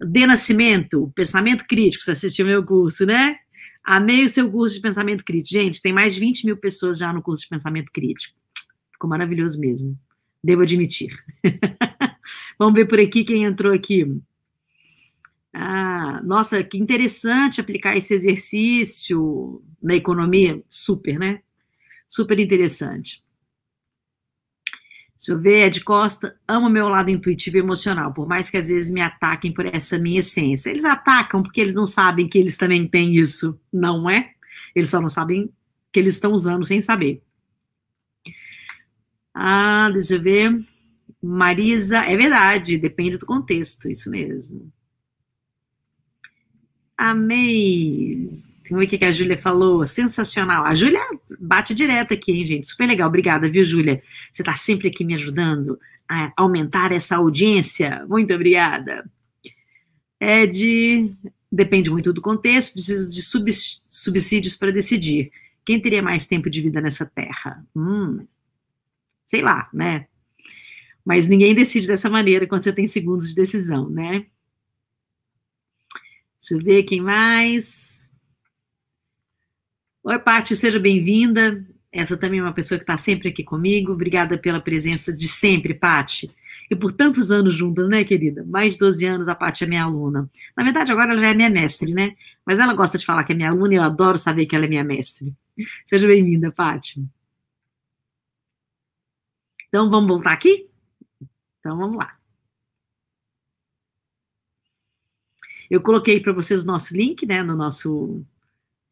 De 0.00 0.24
Nascimento, 0.24 1.10
Pensamento 1.16 1.64
Crítico, 1.66 2.04
você 2.04 2.12
assistiu 2.12 2.46
meu 2.46 2.64
curso, 2.64 3.04
né? 3.04 3.36
Amei 3.82 4.22
o 4.22 4.28
seu 4.28 4.48
curso 4.48 4.76
de 4.76 4.80
Pensamento 4.80 5.24
Crítico. 5.24 5.60
Gente, 5.60 5.82
tem 5.82 5.92
mais 5.92 6.14
de 6.14 6.20
20 6.20 6.46
mil 6.46 6.56
pessoas 6.56 6.98
já 6.98 7.12
no 7.12 7.20
curso 7.20 7.42
de 7.42 7.48
Pensamento 7.48 7.90
Crítico. 7.92 8.38
Ficou 8.92 9.10
maravilhoso 9.10 9.58
mesmo. 9.58 9.98
Devo 10.44 10.62
admitir. 10.62 11.10
Vamos 12.56 12.74
ver 12.74 12.86
por 12.86 13.00
aqui 13.00 13.24
quem 13.24 13.42
entrou 13.42 13.72
aqui. 13.72 14.06
Ah, 15.54 16.20
nossa, 16.24 16.64
que 16.64 16.78
interessante 16.78 17.60
aplicar 17.60 17.96
esse 17.96 18.14
exercício 18.14 19.62
na 19.82 19.94
economia. 19.94 20.62
Super, 20.68 21.18
né? 21.18 21.42
Super 22.08 22.38
interessante. 22.40 23.22
Deixa 25.16 25.32
eu 25.32 25.40
ver, 25.40 25.66
Ed 25.66 25.80
Costa, 25.84 26.36
amo 26.48 26.68
meu 26.68 26.88
lado 26.88 27.08
intuitivo 27.10 27.56
e 27.56 27.60
emocional, 27.60 28.12
por 28.12 28.26
mais 28.26 28.50
que 28.50 28.56
às 28.56 28.66
vezes 28.66 28.90
me 28.90 29.00
ataquem 29.00 29.52
por 29.54 29.64
essa 29.66 29.96
minha 29.96 30.18
essência. 30.18 30.68
Eles 30.68 30.84
atacam 30.84 31.42
porque 31.44 31.60
eles 31.60 31.74
não 31.74 31.86
sabem 31.86 32.28
que 32.28 32.36
eles 32.36 32.56
também 32.56 32.88
têm 32.88 33.14
isso, 33.14 33.56
não 33.72 34.10
é? 34.10 34.32
Eles 34.74 34.90
só 34.90 35.00
não 35.00 35.08
sabem 35.08 35.48
que 35.92 36.00
eles 36.00 36.14
estão 36.14 36.32
usando 36.32 36.64
sem 36.64 36.80
saber. 36.80 37.22
Ah, 39.34 39.90
deixa 39.92 40.14
eu 40.14 40.22
ver. 40.22 40.58
Marisa, 41.22 41.98
é 41.98 42.16
verdade, 42.16 42.76
depende 42.76 43.16
do 43.16 43.26
contexto, 43.26 43.88
isso 43.88 44.10
mesmo. 44.10 44.72
Amei. 46.96 48.26
Vamos 48.70 48.86
ver 48.88 48.96
o 48.96 48.98
que 48.98 49.04
a 49.04 49.12
Júlia 49.12 49.36
falou. 49.36 49.86
Sensacional. 49.86 50.64
A 50.64 50.74
Júlia 50.74 51.00
bate 51.40 51.74
direto 51.74 52.14
aqui, 52.14 52.32
hein, 52.32 52.44
gente? 52.44 52.68
Super 52.68 52.86
legal. 52.86 53.08
Obrigada, 53.08 53.50
viu, 53.50 53.64
Júlia? 53.64 54.02
Você 54.32 54.42
está 54.42 54.54
sempre 54.54 54.88
aqui 54.88 55.04
me 55.04 55.14
ajudando 55.14 55.78
a 56.08 56.32
aumentar 56.36 56.92
essa 56.92 57.16
audiência. 57.16 58.04
Muito 58.08 58.32
obrigada. 58.32 59.08
Ed, 60.20 61.16
depende 61.50 61.90
muito 61.90 62.12
do 62.12 62.22
contexto, 62.22 62.74
preciso 62.74 63.12
de 63.12 63.22
subsídios 63.88 64.56
para 64.56 64.70
decidir. 64.70 65.32
Quem 65.64 65.80
teria 65.80 66.02
mais 66.02 66.26
tempo 66.26 66.48
de 66.48 66.60
vida 66.60 66.80
nessa 66.80 67.04
terra? 67.06 67.64
Hum, 67.74 68.26
sei 69.24 69.42
lá, 69.42 69.68
né? 69.72 70.06
Mas 71.04 71.28
ninguém 71.28 71.54
decide 71.54 71.86
dessa 71.86 72.08
maneira 72.08 72.46
quando 72.46 72.62
você 72.62 72.72
tem 72.72 72.86
segundos 72.86 73.28
de 73.28 73.34
decisão, 73.34 73.88
né? 73.88 74.26
Deixa 76.42 76.54
eu 76.54 76.58
ver 76.58 76.82
quem 76.82 77.00
mais. 77.00 78.02
Oi, 80.02 80.18
Paty, 80.18 80.56
seja 80.56 80.80
bem-vinda. 80.80 81.64
Essa 81.92 82.16
também 82.16 82.40
é 82.40 82.42
uma 82.42 82.52
pessoa 82.52 82.78
que 82.78 82.82
está 82.82 82.98
sempre 82.98 83.28
aqui 83.28 83.44
comigo. 83.44 83.92
Obrigada 83.92 84.36
pela 84.36 84.60
presença 84.60 85.12
de 85.12 85.28
sempre, 85.28 85.72
Paty. 85.72 86.34
E 86.68 86.74
por 86.74 86.90
tantos 86.90 87.30
anos 87.30 87.54
juntas, 87.54 87.88
né, 87.88 88.02
querida? 88.02 88.44
Mais 88.44 88.72
de 88.72 88.80
12 88.80 89.06
anos 89.06 89.28
a 89.28 89.36
Paty 89.36 89.62
é 89.62 89.66
minha 89.68 89.84
aluna. 89.84 90.28
Na 90.56 90.64
verdade, 90.64 90.90
agora 90.90 91.12
ela 91.12 91.20
já 91.20 91.28
é 91.28 91.34
minha 91.34 91.50
mestre, 91.50 91.94
né? 91.94 92.16
Mas 92.44 92.58
ela 92.58 92.74
gosta 92.74 92.98
de 92.98 93.06
falar 93.06 93.22
que 93.22 93.32
é 93.32 93.36
minha 93.36 93.50
aluna 93.50 93.74
e 93.74 93.76
eu 93.76 93.82
adoro 93.84 94.18
saber 94.18 94.46
que 94.46 94.56
ela 94.56 94.64
é 94.64 94.68
minha 94.68 94.82
mestre. 94.82 95.32
Seja 95.86 96.08
bem-vinda, 96.08 96.50
Paty. 96.50 97.06
Então, 99.68 99.88
vamos 99.88 100.08
voltar 100.08 100.32
aqui? 100.32 100.68
Então, 101.60 101.78
vamos 101.78 101.96
lá. 101.96 102.18
Eu 105.72 105.80
coloquei 105.80 106.20
para 106.20 106.34
vocês 106.34 106.64
o 106.64 106.66
nosso 106.66 106.94
link, 106.94 107.24
né, 107.24 107.42
no 107.42 107.56
nosso 107.56 108.22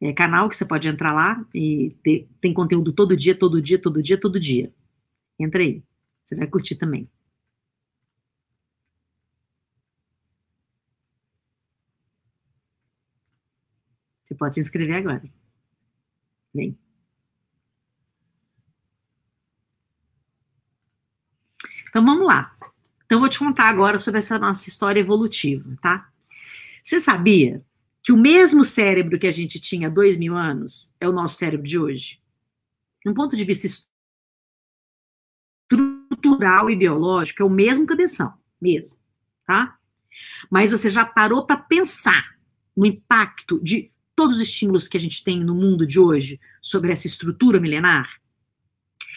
é, 0.00 0.14
canal, 0.14 0.48
que 0.48 0.56
você 0.56 0.64
pode 0.64 0.88
entrar 0.88 1.12
lá 1.12 1.46
e 1.54 1.90
ter, 2.02 2.26
tem 2.40 2.54
conteúdo 2.54 2.90
todo 2.90 3.14
dia, 3.14 3.34
todo 3.34 3.60
dia, 3.60 3.78
todo 3.78 4.02
dia, 4.02 4.18
todo 4.18 4.40
dia. 4.40 4.72
Entra 5.38 5.60
aí, 5.60 5.82
você 6.24 6.34
vai 6.34 6.46
curtir 6.46 6.76
também. 6.76 7.06
Você 14.24 14.34
pode 14.34 14.54
se 14.54 14.60
inscrever 14.60 14.96
agora. 14.96 15.22
Vem. 16.54 16.78
Então 21.90 22.02
vamos 22.02 22.26
lá. 22.26 22.56
Então 23.04 23.20
vou 23.20 23.28
te 23.28 23.38
contar 23.38 23.68
agora 23.68 23.98
sobre 23.98 24.16
essa 24.16 24.38
nossa 24.38 24.66
história 24.66 25.00
evolutiva, 25.00 25.76
tá? 25.82 26.09
Você 26.82 26.98
sabia 26.98 27.64
que 28.02 28.12
o 28.12 28.16
mesmo 28.16 28.64
cérebro 28.64 29.18
que 29.18 29.26
a 29.26 29.32
gente 29.32 29.60
tinha 29.60 29.88
há 29.88 29.90
dois 29.90 30.16
mil 30.16 30.34
anos 30.34 30.94
é 31.00 31.08
o 31.08 31.12
nosso 31.12 31.36
cérebro 31.36 31.66
de 31.66 31.78
hoje? 31.78 32.20
De 33.04 33.10
um 33.10 33.14
ponto 33.14 33.36
de 33.36 33.44
vista 33.44 33.66
estrutural 35.70 36.70
e 36.70 36.76
biológico, 36.76 37.42
é 37.42 37.44
o 37.44 37.50
mesmo 37.50 37.86
cabeção, 37.86 38.32
mesmo, 38.60 38.98
tá? 39.46 39.78
Mas 40.50 40.70
você 40.70 40.90
já 40.90 41.04
parou 41.04 41.46
para 41.46 41.56
pensar 41.56 42.36
no 42.76 42.86
impacto 42.86 43.60
de 43.62 43.90
todos 44.14 44.36
os 44.36 44.42
estímulos 44.42 44.86
que 44.88 44.96
a 44.96 45.00
gente 45.00 45.24
tem 45.24 45.42
no 45.42 45.54
mundo 45.54 45.86
de 45.86 45.98
hoje 45.98 46.40
sobre 46.60 46.92
essa 46.92 47.06
estrutura 47.06 47.60
milenar? 47.60 48.20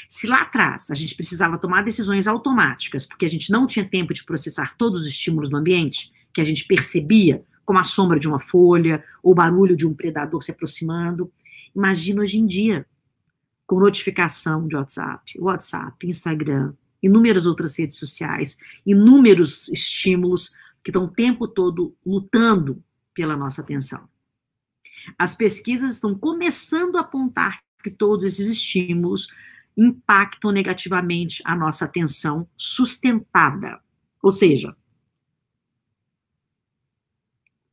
Se 0.07 0.27
lá 0.27 0.41
atrás 0.41 0.91
a 0.91 0.95
gente 0.95 1.15
precisava 1.15 1.57
tomar 1.57 1.83
decisões 1.83 2.27
automáticas, 2.27 3.05
porque 3.05 3.25
a 3.25 3.29
gente 3.29 3.51
não 3.51 3.65
tinha 3.65 3.87
tempo 3.87 4.13
de 4.13 4.23
processar 4.23 4.75
todos 4.77 5.01
os 5.01 5.07
estímulos 5.07 5.49
no 5.49 5.57
ambiente, 5.57 6.11
que 6.33 6.41
a 6.41 6.43
gente 6.43 6.65
percebia 6.65 7.43
como 7.65 7.79
a 7.79 7.83
sombra 7.83 8.19
de 8.19 8.27
uma 8.27 8.39
folha, 8.39 9.03
ou 9.21 9.31
o 9.31 9.35
barulho 9.35 9.75
de 9.75 9.87
um 9.87 9.93
predador 9.93 10.41
se 10.41 10.51
aproximando. 10.51 11.31
Imagina 11.75 12.21
hoje 12.21 12.39
em 12.39 12.45
dia, 12.45 12.85
com 13.65 13.79
notificação 13.79 14.67
de 14.67 14.75
WhatsApp, 14.75 15.39
WhatsApp, 15.39 16.07
Instagram, 16.07 16.73
inúmeras 17.01 17.45
outras 17.45 17.77
redes 17.77 17.97
sociais, 17.97 18.57
inúmeros 18.85 19.67
estímulos 19.69 20.53
que 20.83 20.89
estão 20.89 21.05
o 21.05 21.09
tempo 21.09 21.47
todo 21.47 21.95
lutando 22.05 22.83
pela 23.13 23.37
nossa 23.37 23.61
atenção. 23.61 24.07
As 25.17 25.33
pesquisas 25.33 25.93
estão 25.93 26.15
começando 26.15 26.97
a 26.97 27.01
apontar 27.01 27.61
que 27.83 27.91
todos 27.91 28.25
esses 28.25 28.47
estímulos 28.47 29.27
impactam 29.75 30.51
negativamente 30.51 31.41
a 31.45 31.55
nossa 31.55 31.85
atenção 31.85 32.47
sustentada. 32.55 33.79
Ou 34.21 34.31
seja, 34.31 34.75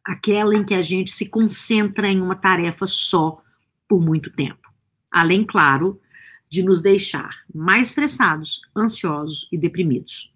aquela 0.04 0.54
em 0.54 0.64
que 0.64 0.74
a 0.74 0.82
gente 0.82 1.10
se 1.10 1.28
concentra 1.28 2.08
em 2.08 2.20
uma 2.20 2.34
tarefa 2.34 2.86
só 2.86 3.42
por 3.88 4.00
muito 4.00 4.30
tempo. 4.30 4.72
Além, 5.10 5.44
claro, 5.44 6.00
de 6.48 6.62
nos 6.62 6.82
deixar 6.82 7.44
mais 7.54 7.88
estressados, 7.88 8.60
ansiosos 8.76 9.48
e 9.52 9.58
deprimidos. 9.58 10.30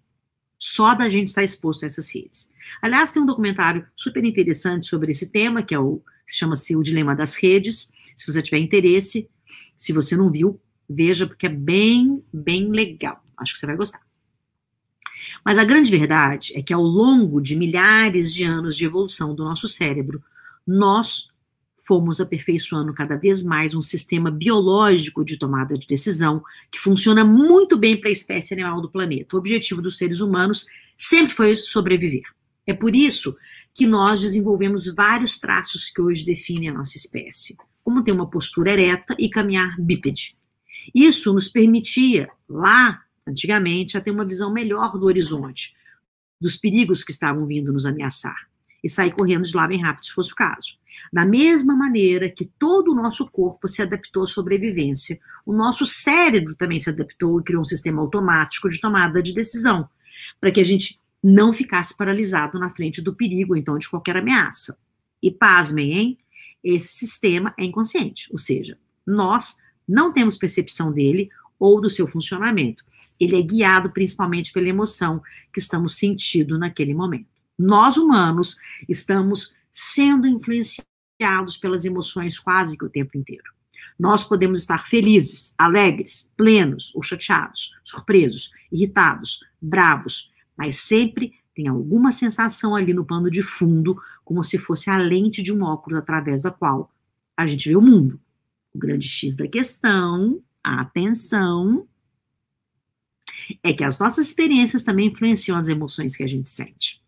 só 0.57 0.95
da 0.95 1.09
gente 1.09 1.27
estar 1.27 1.43
exposto 1.43 1.83
a 1.83 1.85
essas 1.85 2.09
redes. 2.13 2.49
Aliás, 2.81 3.11
tem 3.11 3.21
um 3.21 3.25
documentário 3.25 3.85
super 3.95 4.23
interessante 4.23 4.87
sobre 4.87 5.11
esse 5.11 5.29
tema, 5.29 5.61
que 5.61 5.75
é 5.75 5.79
o 5.79 6.01
chama-se 6.25 6.75
O 6.75 6.81
Dilema 6.81 7.15
das 7.15 7.35
Redes. 7.35 7.91
Se 8.15 8.25
você 8.25 8.41
tiver 8.41 8.57
interesse, 8.57 9.29
se 9.77 9.93
você 9.93 10.15
não 10.15 10.31
viu, 10.31 10.59
veja, 10.89 11.27
porque 11.27 11.45
é 11.45 11.49
bem, 11.49 12.23
bem 12.33 12.71
legal. 12.71 13.23
Acho 13.37 13.53
que 13.53 13.59
você 13.59 13.65
vai 13.65 13.75
gostar. 13.75 14.01
Mas 15.43 15.57
a 15.57 15.63
grande 15.63 15.91
verdade 15.91 16.53
é 16.55 16.61
que 16.61 16.73
ao 16.73 16.83
longo 16.83 17.41
de 17.41 17.55
milhares 17.55 18.33
de 18.33 18.43
anos 18.43 18.75
de 18.75 18.85
evolução 18.85 19.33
do 19.33 19.43
nosso 19.43 19.67
cérebro, 19.67 20.23
nós 20.65 21.29
fomos 21.87 22.19
aperfeiçoando 22.19 22.93
cada 22.93 23.15
vez 23.15 23.43
mais 23.43 23.75
um 23.75 23.81
sistema 23.81 24.31
biológico 24.31 25.23
de 25.23 25.37
tomada 25.37 25.77
de 25.77 25.85
decisão 25.85 26.43
que 26.71 26.79
funciona 26.79 27.23
muito 27.23 27.77
bem 27.77 27.95
para 27.95 28.09
a 28.09 28.13
espécie 28.13 28.53
animal 28.53 28.81
do 28.81 28.89
planeta. 28.89 29.35
O 29.35 29.39
objetivo 29.39 29.81
dos 29.81 29.97
seres 29.97 30.19
humanos 30.19 30.65
sempre 30.97 31.35
foi 31.35 31.55
sobreviver. 31.55 32.23
É 32.65 32.73
por 32.73 32.95
isso 32.95 33.35
que 33.71 33.85
nós 33.85 34.21
desenvolvemos 34.21 34.87
vários 34.95 35.37
traços 35.37 35.89
que 35.89 36.01
hoje 36.01 36.25
definem 36.25 36.69
a 36.69 36.73
nossa 36.73 36.97
espécie, 36.97 37.55
como 37.83 38.03
ter 38.03 38.13
uma 38.13 38.29
postura 38.29 38.71
ereta 38.71 39.15
e 39.19 39.29
caminhar 39.29 39.79
bípede. 39.79 40.35
Isso 40.93 41.31
nos 41.33 41.47
permitia, 41.47 42.29
lá 42.49 43.04
antigamente, 43.27 43.97
a 43.97 44.01
ter 44.01 44.11
uma 44.11 44.25
visão 44.25 44.51
melhor 44.51 44.97
do 44.97 45.05
horizonte, 45.05 45.75
dos 46.39 46.55
perigos 46.55 47.03
que 47.03 47.11
estavam 47.11 47.45
vindo 47.45 47.73
nos 47.73 47.85
ameaçar, 47.85 48.47
e 48.83 48.89
sair 48.89 49.11
correndo 49.11 49.43
de 49.43 49.55
lá 49.55 49.67
bem 49.67 49.81
rápido, 49.81 50.05
se 50.05 50.13
fosse 50.13 50.31
o 50.31 50.35
caso. 50.35 50.77
Da 51.11 51.25
mesma 51.25 51.75
maneira 51.75 52.29
que 52.29 52.45
todo 52.45 52.91
o 52.91 52.95
nosso 52.95 53.29
corpo 53.29 53.67
se 53.67 53.81
adaptou 53.81 54.23
à 54.23 54.27
sobrevivência, 54.27 55.19
o 55.45 55.53
nosso 55.53 55.85
cérebro 55.85 56.55
também 56.55 56.79
se 56.79 56.89
adaptou 56.89 57.39
e 57.39 57.43
criou 57.43 57.61
um 57.61 57.65
sistema 57.65 58.01
automático 58.01 58.69
de 58.69 58.79
tomada 58.79 59.21
de 59.21 59.33
decisão, 59.33 59.89
para 60.39 60.51
que 60.51 60.59
a 60.59 60.63
gente 60.63 60.99
não 61.23 61.51
ficasse 61.51 61.95
paralisado 61.95 62.59
na 62.59 62.69
frente 62.69 63.01
do 63.01 63.15
perigo, 63.15 63.55
então 63.55 63.77
de 63.77 63.89
qualquer 63.89 64.17
ameaça. 64.17 64.77
E 65.21 65.31
pasmem, 65.31 65.93
hein? 65.93 66.17
Esse 66.63 66.93
sistema 66.93 67.53
é 67.59 67.63
inconsciente, 67.63 68.27
ou 68.31 68.37
seja, 68.37 68.77
nós 69.05 69.57
não 69.87 70.11
temos 70.11 70.37
percepção 70.37 70.91
dele 70.91 71.29
ou 71.59 71.79
do 71.79 71.89
seu 71.89 72.07
funcionamento. 72.07 72.83
Ele 73.19 73.37
é 73.37 73.41
guiado 73.41 73.91
principalmente 73.91 74.51
pela 74.51 74.67
emoção 74.67 75.21
que 75.53 75.59
estamos 75.59 75.95
sentindo 75.95 76.57
naquele 76.57 76.93
momento. 76.93 77.27
Nós 77.57 77.97
humanos 77.97 78.57
estamos 78.87 79.53
sendo 79.71 80.27
influenciados 80.27 81.57
pelas 81.59 81.85
emoções 81.85 82.37
quase 82.39 82.77
que 82.77 82.85
o 82.85 82.89
tempo 82.89 83.17
inteiro. 83.17 83.55
Nós 83.97 84.23
podemos 84.23 84.59
estar 84.59 84.85
felizes, 84.85 85.53
alegres, 85.57 86.31
plenos 86.35 86.93
ou 86.93 87.01
chateados, 87.01 87.73
surpresos, 87.83 88.51
irritados, 88.71 89.39
bravos, 89.61 90.31
mas 90.57 90.77
sempre 90.77 91.33
tem 91.53 91.67
alguma 91.67 92.11
sensação 92.11 92.75
ali 92.75 92.93
no 92.93 93.05
pano 93.05 93.29
de 93.29 93.41
fundo, 93.41 93.97
como 94.25 94.43
se 94.43 94.57
fosse 94.57 94.89
a 94.89 94.97
lente 94.97 95.41
de 95.41 95.53
um 95.53 95.63
óculos 95.63 95.99
através 95.99 96.41
da 96.41 96.51
qual 96.51 96.91
a 97.37 97.47
gente 97.47 97.69
vê 97.69 97.75
o 97.75 97.81
mundo. 97.81 98.19
O 98.73 98.77
grande 98.77 99.07
X 99.07 99.37
da 99.37 99.47
questão, 99.47 100.41
a 100.61 100.81
atenção, 100.81 101.87
é 103.63 103.73
que 103.73 103.83
as 103.83 103.99
nossas 103.99 104.27
experiências 104.27 104.83
também 104.83 105.07
influenciam 105.07 105.57
as 105.57 105.67
emoções 105.67 106.15
que 106.15 106.23
a 106.23 106.27
gente 106.27 106.49
sente. 106.49 107.01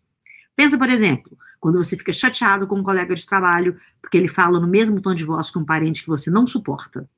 Pensa, 0.54 0.76
por 0.76 0.88
exemplo, 0.88 1.36
quando 1.60 1.82
você 1.82 1.96
fica 1.96 2.12
chateado 2.12 2.66
com 2.66 2.76
um 2.76 2.82
colega 2.82 3.14
de 3.14 3.26
trabalho 3.26 3.78
porque 4.00 4.16
ele 4.16 4.28
fala 4.28 4.60
no 4.60 4.66
mesmo 4.66 5.00
tom 5.00 5.14
de 5.14 5.24
voz 5.24 5.50
que 5.50 5.58
um 5.58 5.64
parente 5.64 6.02
que 6.02 6.08
você 6.08 6.30
não 6.30 6.46
suporta. 6.46 7.08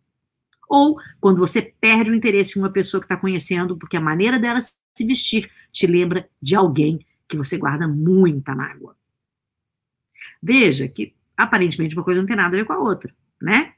Ou 0.68 0.96
quando 1.20 1.38
você 1.38 1.61
perde 1.61 2.11
o 2.11 2.14
interesse 2.14 2.59
em 2.59 2.62
uma 2.62 2.70
pessoa 2.70 3.01
que 3.01 3.07
está 3.07 3.16
conhecendo 3.16 3.77
porque 3.77 3.96
a 3.96 4.01
maneira 4.01 4.38
dela 4.38 4.61
se 4.61 5.05
vestir 5.05 5.51
te 5.73 5.87
lembra 5.87 6.29
de 6.40 6.55
alguém 6.55 7.05
que 7.29 7.37
você 7.37 7.57
guarda 7.59 7.88
muita 7.88 8.55
mágoa. 8.55 8.96
Veja 10.42 10.88
que 10.88 11.14
aparentemente 11.37 11.94
uma 11.94 12.05
coisa 12.05 12.20
não 12.20 12.27
tem 12.27 12.37
nada 12.37 12.57
a 12.57 12.59
ver 12.61 12.66
com 12.66 12.73
a 12.73 12.79
outra, 12.79 13.14
né? 13.40 13.75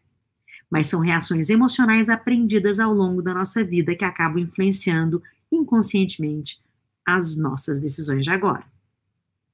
Mas 0.72 0.86
são 0.86 1.00
reações 1.00 1.50
emocionais 1.50 2.08
aprendidas 2.08 2.80
ao 2.80 2.94
longo 2.94 3.20
da 3.20 3.34
nossa 3.34 3.62
vida 3.62 3.94
que 3.94 4.06
acabam 4.06 4.38
influenciando 4.38 5.22
inconscientemente 5.52 6.58
as 7.04 7.36
nossas 7.36 7.78
decisões 7.78 8.24
de 8.24 8.30
agora. 8.30 8.64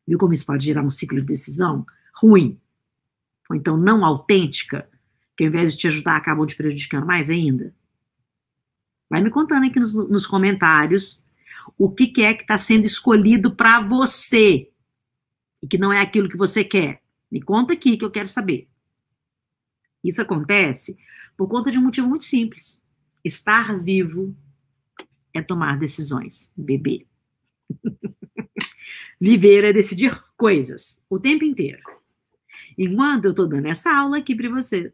Viu 0.06 0.16
como 0.16 0.32
isso 0.32 0.46
pode 0.46 0.64
gerar 0.64 0.84
um 0.84 0.88
ciclo 0.88 1.18
de 1.18 1.26
decisão 1.26 1.84
ruim? 2.14 2.56
Ou 3.50 3.56
então 3.56 3.76
não 3.76 4.04
autêntica, 4.04 4.88
que 5.36 5.42
ao 5.42 5.48
invés 5.48 5.72
de 5.72 5.78
te 5.80 5.86
ajudar, 5.88 6.16
acabam 6.16 6.46
te 6.46 6.54
prejudicando 6.54 7.04
mais 7.04 7.28
ainda? 7.28 7.74
Vai 9.10 9.20
me 9.20 9.28
contando 9.28 9.66
aqui 9.66 9.80
nos, 9.80 9.94
nos 9.94 10.24
comentários 10.24 11.24
o 11.76 11.90
que, 11.90 12.06
que 12.06 12.22
é 12.22 12.32
que 12.32 12.42
está 12.42 12.56
sendo 12.56 12.84
escolhido 12.84 13.56
para 13.56 13.80
você 13.80 14.70
e 15.60 15.66
que 15.66 15.78
não 15.78 15.92
é 15.92 16.00
aquilo 16.00 16.28
que 16.28 16.36
você 16.36 16.62
quer. 16.62 17.02
Me 17.28 17.42
conta 17.42 17.72
aqui 17.72 17.96
que 17.96 18.04
eu 18.04 18.10
quero 18.10 18.28
saber. 18.28 18.68
Isso 20.02 20.22
acontece 20.22 20.96
por 21.36 21.48
conta 21.48 21.70
de 21.70 21.78
um 21.78 21.82
motivo 21.82 22.08
muito 22.08 22.24
simples. 22.24 22.82
Estar 23.24 23.78
vivo 23.78 24.34
é 25.34 25.42
tomar 25.42 25.78
decisões, 25.78 26.52
beber. 26.56 27.06
Viver 29.20 29.64
é 29.64 29.72
decidir 29.72 30.16
coisas 30.36 31.04
o 31.10 31.18
tempo 31.18 31.44
inteiro. 31.44 31.82
Enquanto 32.76 33.24
eu 33.26 33.30
estou 33.32 33.48
dando 33.48 33.66
essa 33.66 33.92
aula 33.92 34.18
aqui 34.18 34.34
para 34.34 34.48
você, 34.48 34.92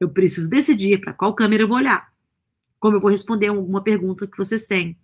eu 0.00 0.08
preciso 0.08 0.48
decidir 0.48 1.00
para 1.00 1.12
qual 1.12 1.34
câmera 1.34 1.62
eu 1.62 1.68
vou 1.68 1.76
olhar, 1.76 2.10
como 2.80 2.96
eu 2.96 3.00
vou 3.00 3.10
responder 3.10 3.48
alguma 3.48 3.82
pergunta 3.82 4.26
que 4.26 4.38
vocês 4.38 4.66
têm. 4.66 4.96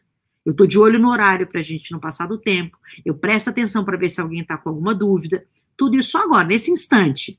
Eu 0.44 0.52
estou 0.52 0.66
de 0.66 0.78
olho 0.78 0.98
no 0.98 1.10
horário 1.10 1.46
para 1.46 1.60
a 1.60 1.62
gente 1.62 1.90
não 1.90 1.98
passar 1.98 2.26
do 2.26 2.38
tempo. 2.38 2.78
Eu 3.04 3.14
presto 3.14 3.48
atenção 3.48 3.84
para 3.84 3.96
ver 3.96 4.10
se 4.10 4.20
alguém 4.20 4.40
está 4.40 4.56
com 4.56 4.68
alguma 4.68 4.94
dúvida. 4.94 5.46
Tudo 5.76 5.96
isso 5.96 6.16
agora, 6.18 6.46
nesse 6.46 6.70
instante, 6.70 7.38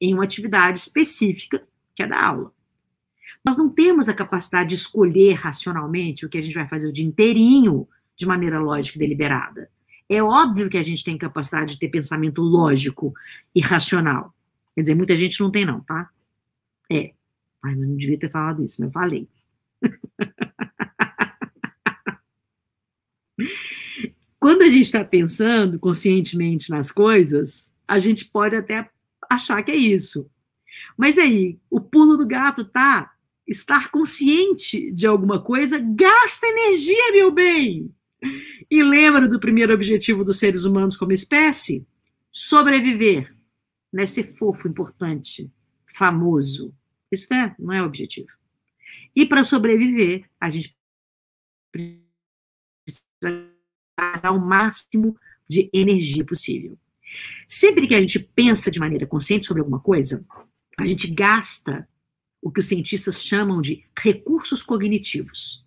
em 0.00 0.14
uma 0.14 0.24
atividade 0.24 0.78
específica, 0.78 1.66
que 1.94 2.02
é 2.02 2.06
da 2.06 2.24
aula. 2.24 2.52
Nós 3.44 3.56
não 3.56 3.68
temos 3.68 4.08
a 4.08 4.14
capacidade 4.14 4.70
de 4.70 4.74
escolher 4.76 5.34
racionalmente 5.34 6.24
o 6.24 6.28
que 6.28 6.38
a 6.38 6.42
gente 6.42 6.54
vai 6.54 6.66
fazer 6.68 6.88
o 6.88 6.92
dia 6.92 7.04
inteirinho 7.04 7.86
de 8.16 8.26
maneira 8.26 8.58
lógica 8.58 8.98
e 8.98 9.00
deliberada. 9.00 9.70
É 10.08 10.22
óbvio 10.22 10.70
que 10.70 10.78
a 10.78 10.82
gente 10.82 11.04
tem 11.04 11.18
capacidade 11.18 11.74
de 11.74 11.78
ter 11.78 11.88
pensamento 11.88 12.40
lógico 12.40 13.12
e 13.54 13.60
racional. 13.60 14.34
Quer 14.74 14.82
dizer, 14.82 14.94
muita 14.94 15.16
gente 15.16 15.40
não 15.40 15.50
tem, 15.50 15.64
não, 15.66 15.80
tá? 15.80 16.08
É. 16.90 17.12
Ai, 17.62 17.74
eu 17.74 17.78
não 17.78 17.96
devia 17.96 18.18
ter 18.18 18.30
falado 18.30 18.64
isso, 18.64 18.80
mas 18.80 18.92
falei. 18.92 19.28
Quando 24.40 24.62
a 24.62 24.68
gente 24.68 24.82
está 24.82 25.04
pensando 25.04 25.78
conscientemente 25.78 26.70
nas 26.70 26.90
coisas, 26.90 27.74
a 27.86 27.98
gente 27.98 28.24
pode 28.24 28.56
até 28.56 28.88
achar 29.28 29.62
que 29.62 29.70
é 29.70 29.76
isso. 29.76 30.30
Mas 30.96 31.18
aí, 31.18 31.58
o 31.70 31.80
pulo 31.80 32.16
do 32.16 32.26
gato 32.26 32.64
tá 32.64 33.12
estar 33.46 33.90
consciente 33.90 34.92
de 34.92 35.06
alguma 35.06 35.42
coisa 35.42 35.78
gasta 35.78 36.46
energia, 36.46 37.12
meu 37.12 37.30
bem. 37.30 37.94
E 38.70 38.82
lembra 38.82 39.28
do 39.28 39.40
primeiro 39.40 39.72
objetivo 39.72 40.24
dos 40.24 40.38
seres 40.38 40.64
humanos 40.64 40.96
como 40.96 41.12
espécie? 41.12 41.86
Sobreviver. 42.30 43.34
Não 43.92 44.02
é 44.02 44.06
ser 44.06 44.24
fofo, 44.24 44.68
importante, 44.68 45.50
famoso. 45.86 46.74
Isso 47.10 47.32
é, 47.32 47.54
não 47.58 47.72
é 47.72 47.82
o 47.82 47.86
objetivo. 47.86 48.28
E 49.16 49.24
para 49.24 49.44
sobreviver, 49.44 50.28
a 50.38 50.50
gente 50.50 50.76
precisa 51.72 52.02
dar 54.22 54.32
o 54.32 54.40
máximo 54.40 55.16
de 55.48 55.70
energia 55.72 56.24
possível. 56.24 56.78
Sempre 57.46 57.86
que 57.86 57.94
a 57.94 58.00
gente 58.00 58.18
pensa 58.18 58.70
de 58.70 58.78
maneira 58.78 59.06
consciente 59.06 59.46
sobre 59.46 59.60
alguma 59.60 59.80
coisa, 59.80 60.24
a 60.78 60.86
gente 60.86 61.06
gasta 61.08 61.88
o 62.40 62.50
que 62.50 62.60
os 62.60 62.66
cientistas 62.66 63.22
chamam 63.22 63.60
de 63.60 63.84
recursos 63.98 64.62
cognitivos. 64.62 65.64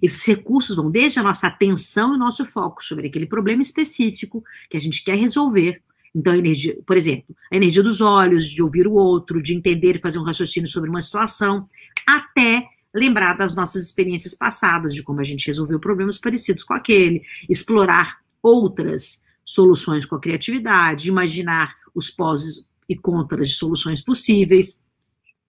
Esses 0.00 0.24
recursos 0.24 0.76
vão 0.76 0.90
desde 0.90 1.18
a 1.18 1.22
nossa 1.22 1.46
atenção 1.46 2.14
e 2.14 2.18
nosso 2.18 2.44
foco 2.46 2.82
sobre 2.84 3.08
aquele 3.08 3.26
problema 3.26 3.62
específico 3.62 4.44
que 4.68 4.76
a 4.76 4.80
gente 4.80 5.02
quer 5.02 5.16
resolver. 5.16 5.82
Então, 6.14 6.34
energia, 6.34 6.78
por 6.86 6.96
exemplo, 6.96 7.34
a 7.50 7.56
energia 7.56 7.82
dos 7.82 8.00
olhos, 8.00 8.48
de 8.48 8.62
ouvir 8.62 8.86
o 8.86 8.92
outro, 8.92 9.42
de 9.42 9.54
entender 9.54 9.96
e 9.96 10.00
fazer 10.00 10.18
um 10.18 10.24
raciocínio 10.24 10.68
sobre 10.68 10.90
uma 10.90 11.00
situação, 11.00 11.66
até 12.06 12.66
lembrar 12.94 13.34
das 13.34 13.54
nossas 13.54 13.82
experiências 13.82 14.34
passadas, 14.34 14.94
de 14.94 15.02
como 15.02 15.20
a 15.20 15.24
gente 15.24 15.46
resolveu 15.46 15.80
problemas 15.80 16.18
parecidos 16.18 16.62
com 16.62 16.74
aquele, 16.74 17.22
explorar 17.48 18.18
outras 18.42 19.22
soluções 19.52 20.06
com 20.06 20.14
a 20.14 20.20
criatividade, 20.20 21.10
imaginar 21.10 21.76
os 21.94 22.10
pós 22.10 22.66
e 22.88 22.96
contras 22.96 23.50
de 23.50 23.54
soluções 23.54 24.00
possíveis, 24.00 24.82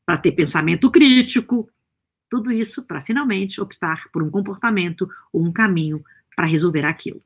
para 0.06 0.18
ter 0.18 0.34
pensamento 0.34 0.92
crítico, 0.92 1.70
tudo 2.30 2.52
isso 2.52 2.86
para 2.86 3.00
finalmente 3.00 3.62
optar 3.62 4.10
por 4.12 4.22
um 4.22 4.30
comportamento 4.30 5.10
ou 5.32 5.42
um 5.42 5.54
caminho 5.54 6.04
para 6.36 6.46
resolver 6.46 6.84
aquilo. 6.84 7.22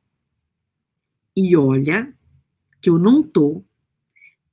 E 1.35 1.57
olha 1.57 2.13
que 2.79 2.91
eu 2.91 2.99
não 2.99 3.21
estou 3.21 3.65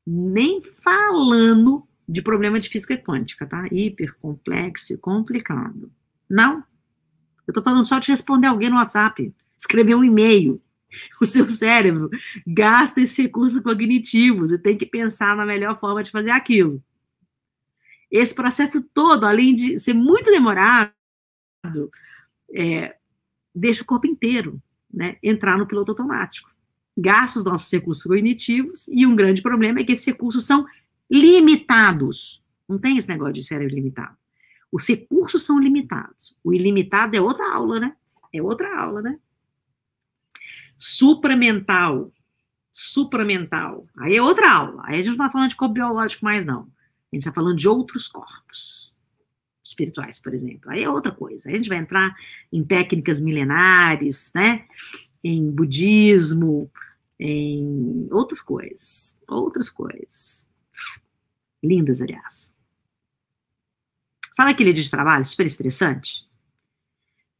nem 0.07 0.63
falando 0.63 1.87
de 2.09 2.23
problema 2.23 2.59
de 2.59 2.71
física 2.71 2.97
quântica, 2.97 3.47
tá? 3.47 3.67
Hiper 3.71 4.15
complexo 4.17 4.95
e 4.95 4.97
complicado. 4.97 5.93
Não. 6.29 6.65
Eu 7.47 7.51
estou 7.51 7.63
falando 7.63 7.85
só 7.85 7.99
de 7.99 8.11
responder 8.11 8.47
alguém 8.47 8.71
no 8.71 8.77
WhatsApp, 8.77 9.35
escrever 9.59 9.95
um 9.95 10.05
e-mail, 10.05 10.63
O 11.21 11.27
seu 11.27 11.49
cérebro 11.49 12.11
gasta 12.47 13.01
esse 13.01 13.23
recurso 13.23 13.63
cognitivo, 13.63 14.41
você 14.41 14.59
tem 14.59 14.77
que 14.77 14.87
pensar 14.87 15.37
na 15.37 15.47
melhor 15.47 15.79
forma 15.79 16.03
de 16.03 16.11
fazer 16.11 16.31
aquilo. 16.31 16.83
Esse 18.11 18.35
processo 18.35 18.83
todo, 18.95 19.25
além 19.25 19.55
de 19.55 19.79
ser 19.79 19.93
muito 19.93 20.31
demorado, 20.31 20.93
é, 22.55 22.97
deixa 23.55 23.83
o 23.83 23.87
corpo 23.87 24.07
inteiro 24.07 24.63
né, 24.93 25.17
entrar 25.23 25.59
no 25.59 25.67
piloto 25.67 25.93
automático. 25.93 26.51
Gasta 26.97 27.41
os 27.41 27.45
nossos 27.45 27.71
recursos 27.73 28.05
cognitivos, 28.05 28.87
e 28.89 29.05
um 29.05 29.17
grande 29.17 29.43
problema 29.43 29.81
é 29.81 29.85
que 29.85 29.93
esses 29.93 30.07
recursos 30.07 30.45
são 30.45 30.65
limitados. 31.11 32.45
Não 32.69 32.79
tem 32.79 32.97
esse 32.97 33.09
negócio 33.09 33.35
de 33.35 33.45
cérebro 33.45 33.75
limitado. 33.75 34.17
Os 34.71 34.89
recursos 34.89 35.45
são 35.45 35.59
limitados. 35.59 36.37
O 36.43 36.53
ilimitado 36.53 37.17
é 37.17 37.21
outra 37.21 37.53
aula, 37.53 37.81
né? 37.81 37.97
É 38.33 38.43
outra 38.43 38.77
aula, 38.79 39.03
né? 39.03 39.19
Supramental. 40.77 42.13
Supramental. 42.73 43.87
Aí 43.97 44.17
é 44.17 44.23
outra 44.23 44.53
aula. 44.53 44.83
Aí 44.85 44.95
a 44.95 44.97
gente 44.99 45.17
não 45.17 45.25
está 45.27 45.31
falando 45.31 45.51
de 45.51 45.57
corpo 45.57 45.75
biológico 45.75 46.25
mais, 46.25 46.45
não. 46.45 46.63
A 46.63 47.17
gente 47.17 47.21
está 47.21 47.33
falando 47.33 47.57
de 47.57 47.69
outros 47.69 48.09
corpos 48.09 49.01
espirituais, 49.63 50.19
por 50.19 50.35
exemplo. 50.35 50.71
Aí 50.71 50.83
é 50.83 50.91
outra 50.91 51.13
coisa. 51.13 51.49
Aí 51.49 51.55
a 51.55 51.57
gente 51.57 51.69
vai 51.69 51.79
entrar 51.79 52.15
em 52.53 52.63
técnicas 52.63 53.21
milenares, 53.21 54.33
né? 54.35 54.67
Em 55.23 55.51
budismo, 55.51 56.71
em 57.19 58.09
outras 58.11 58.41
coisas. 58.41 59.23
Outras 59.29 59.71
coisas. 59.71 60.49
Lindas, 61.63 62.01
aliás. 62.01 62.55
Sabe 64.33 64.51
aquele 64.51 64.73
dia 64.73 64.83
de 64.83 64.91
trabalho 64.91 65.25
super 65.25 65.47
estressante? 65.47 66.29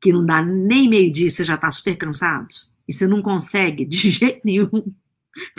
Que 0.01 0.12
não 0.12 0.25
dá 0.25 0.40
nem 0.42 0.88
meio 0.88 1.12
dia, 1.12 1.29
você 1.29 1.42
já 1.42 1.57
está 1.57 1.70
super 1.70 1.97
cansado? 1.97 2.55
E 2.87 2.92
você 2.92 3.07
não 3.07 3.23
consegue, 3.23 3.85
de 3.85 4.11
jeito 4.11 4.40
nenhum, 4.44 4.94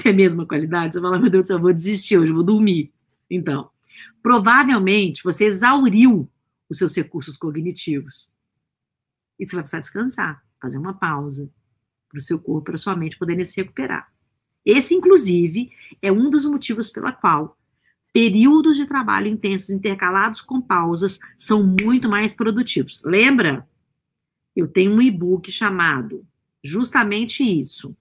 ter 0.02 0.10
a 0.10 0.14
mesma 0.14 0.46
qualidade? 0.46 0.94
Você 0.94 1.02
fala, 1.02 1.20
meu 1.20 1.30
Deus 1.30 1.44
do 1.44 1.48
céu, 1.48 1.58
eu 1.58 1.62
vou 1.62 1.74
desistir 1.74 2.18
hoje, 2.18 2.32
eu 2.32 2.36
vou 2.36 2.44
dormir. 2.44 2.94
Então, 3.30 3.70
provavelmente 4.22 5.24
você 5.24 5.46
exauriu 5.46 6.30
os 6.70 6.78
seus 6.78 6.96
recursos 6.96 7.38
cognitivos. 7.38 8.34
E 9.40 9.48
você 9.48 9.56
vai 9.56 9.64
precisar 9.64 9.82
descansar, 9.82 10.44
fazer 10.62 10.78
uma 10.78 10.94
pausa 10.94 11.50
para 12.10 12.18
o 12.18 12.22
seu 12.22 12.40
corpo, 12.40 12.66
para 12.66 12.76
a 12.76 12.78
sua 12.78 12.96
mente 12.96 13.18
poderem 13.18 13.44
se 13.44 13.58
recuperar. 13.58 14.12
Esse, 14.66 14.96
inclusive, 14.96 15.70
é 16.02 16.12
um 16.12 16.30
dos 16.30 16.46
motivos 16.46 16.90
pela 16.90 17.12
qual 17.12 17.58
períodos 18.12 18.78
de 18.78 18.86
trabalho 18.86 19.28
intensos 19.28 19.70
intercalados 19.70 20.40
com 20.40 20.62
pausas 20.62 21.20
são 21.38 21.62
muito 21.62 22.10
mais 22.10 22.34
produtivos. 22.34 23.02
Lembra? 23.04 23.68
Eu 24.56 24.70
tenho 24.70 24.94
um 24.94 25.02
e-book 25.02 25.52
chamado 25.52 26.26
justamente 26.66 27.44
isso. 27.44 27.96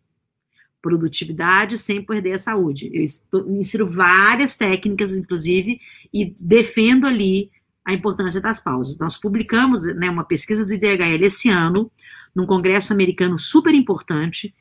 Produtividade 0.81 1.79
sem 1.79 2.05
perder 2.05 2.33
a 2.33 2.38
saúde. 2.38 2.90
Eu 2.92 3.03
estou, 3.03 3.48
ensino 3.50 3.87
várias 3.90 4.57
técnicas, 4.57 5.12
inclusive, 5.12 5.81
e 6.12 6.35
defendo 6.38 7.07
ali 7.07 7.50
a 7.85 7.92
importância 7.92 8.40
das 8.40 8.59
pausas. 8.59 8.98
Nós 8.98 9.18
publicamos 9.18 9.85
né, 9.85 10.09
uma 10.09 10.24
pesquisa 10.24 10.64
do 10.64 10.72
IDHL 10.72 11.24
esse 11.24 11.48
ano, 11.48 11.90
num 12.35 12.46
congresso 12.46 12.92
americano 12.92 13.38
super 13.38 13.74
importante, 13.74 14.55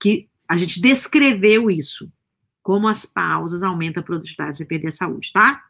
que 0.00 0.28
a 0.48 0.56
gente 0.56 0.80
descreveu 0.80 1.70
isso, 1.70 2.10
como 2.62 2.88
as 2.88 3.04
pausas 3.04 3.62
aumentam 3.62 4.00
a 4.00 4.04
produtividade 4.04 4.56
sem 4.56 4.66
perder 4.66 4.88
a 4.88 4.92
saúde, 4.92 5.32
tá? 5.32 5.64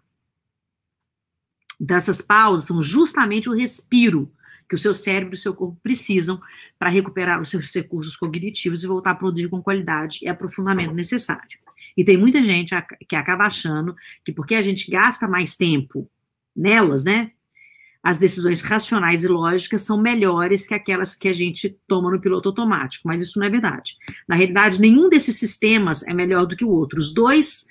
Então, 1.81 1.97
essas 1.97 2.21
pausas 2.21 2.67
são 2.67 2.81
justamente 2.81 3.49
o 3.49 3.55
respiro 3.55 4.31
que 4.73 4.77
o 4.77 4.79
seu 4.79 4.95
cérebro 4.95 5.35
e 5.35 5.37
o 5.37 5.39
seu 5.39 5.53
corpo 5.53 5.79
precisam 5.83 6.41
para 6.79 6.89
recuperar 6.89 7.43
os 7.43 7.51
seus 7.51 7.71
recursos 7.75 8.17
cognitivos 8.17 8.83
e 8.83 8.87
voltar 8.87 9.11
a 9.11 9.15
produzir 9.15 9.51
com 9.51 9.63
qualidade 9.63 10.21
e 10.23 10.29
aprofundamento 10.29 10.95
necessário. 10.95 11.59
E 11.95 12.03
tem 12.03 12.17
muita 12.17 12.43
gente 12.43 12.75
que 13.07 13.15
acaba 13.15 13.45
achando 13.45 13.95
que 14.25 14.33
porque 14.33 14.55
a 14.55 14.63
gente 14.63 14.91
gasta 14.91 15.29
mais 15.29 15.57
tempo 15.57 16.11
nelas, 16.57 17.05
né? 17.05 17.33
As 18.03 18.19
decisões 18.19 18.63
racionais 18.63 19.25
e 19.25 19.29
lógicas 19.29 19.83
são 19.83 20.01
melhores 20.01 20.67
que 20.67 20.73
aquelas 20.73 21.15
que 21.15 21.29
a 21.29 21.35
gente 21.35 21.79
toma 21.87 22.11
no 22.11 22.19
piloto 22.19 22.49
automático, 22.49 23.07
mas 23.07 23.21
isso 23.21 23.39
não 23.39 23.47
é 23.47 23.51
verdade. 23.51 23.95
Na 24.27 24.37
realidade, 24.37 24.81
nenhum 24.81 25.11
desses 25.11 25.37
sistemas 25.37 26.03
é 26.05 26.15
melhor 26.15 26.47
do 26.47 26.57
que 26.57 26.65
o 26.65 26.71
outro. 26.71 26.99
Os 26.99 27.13
dois 27.13 27.67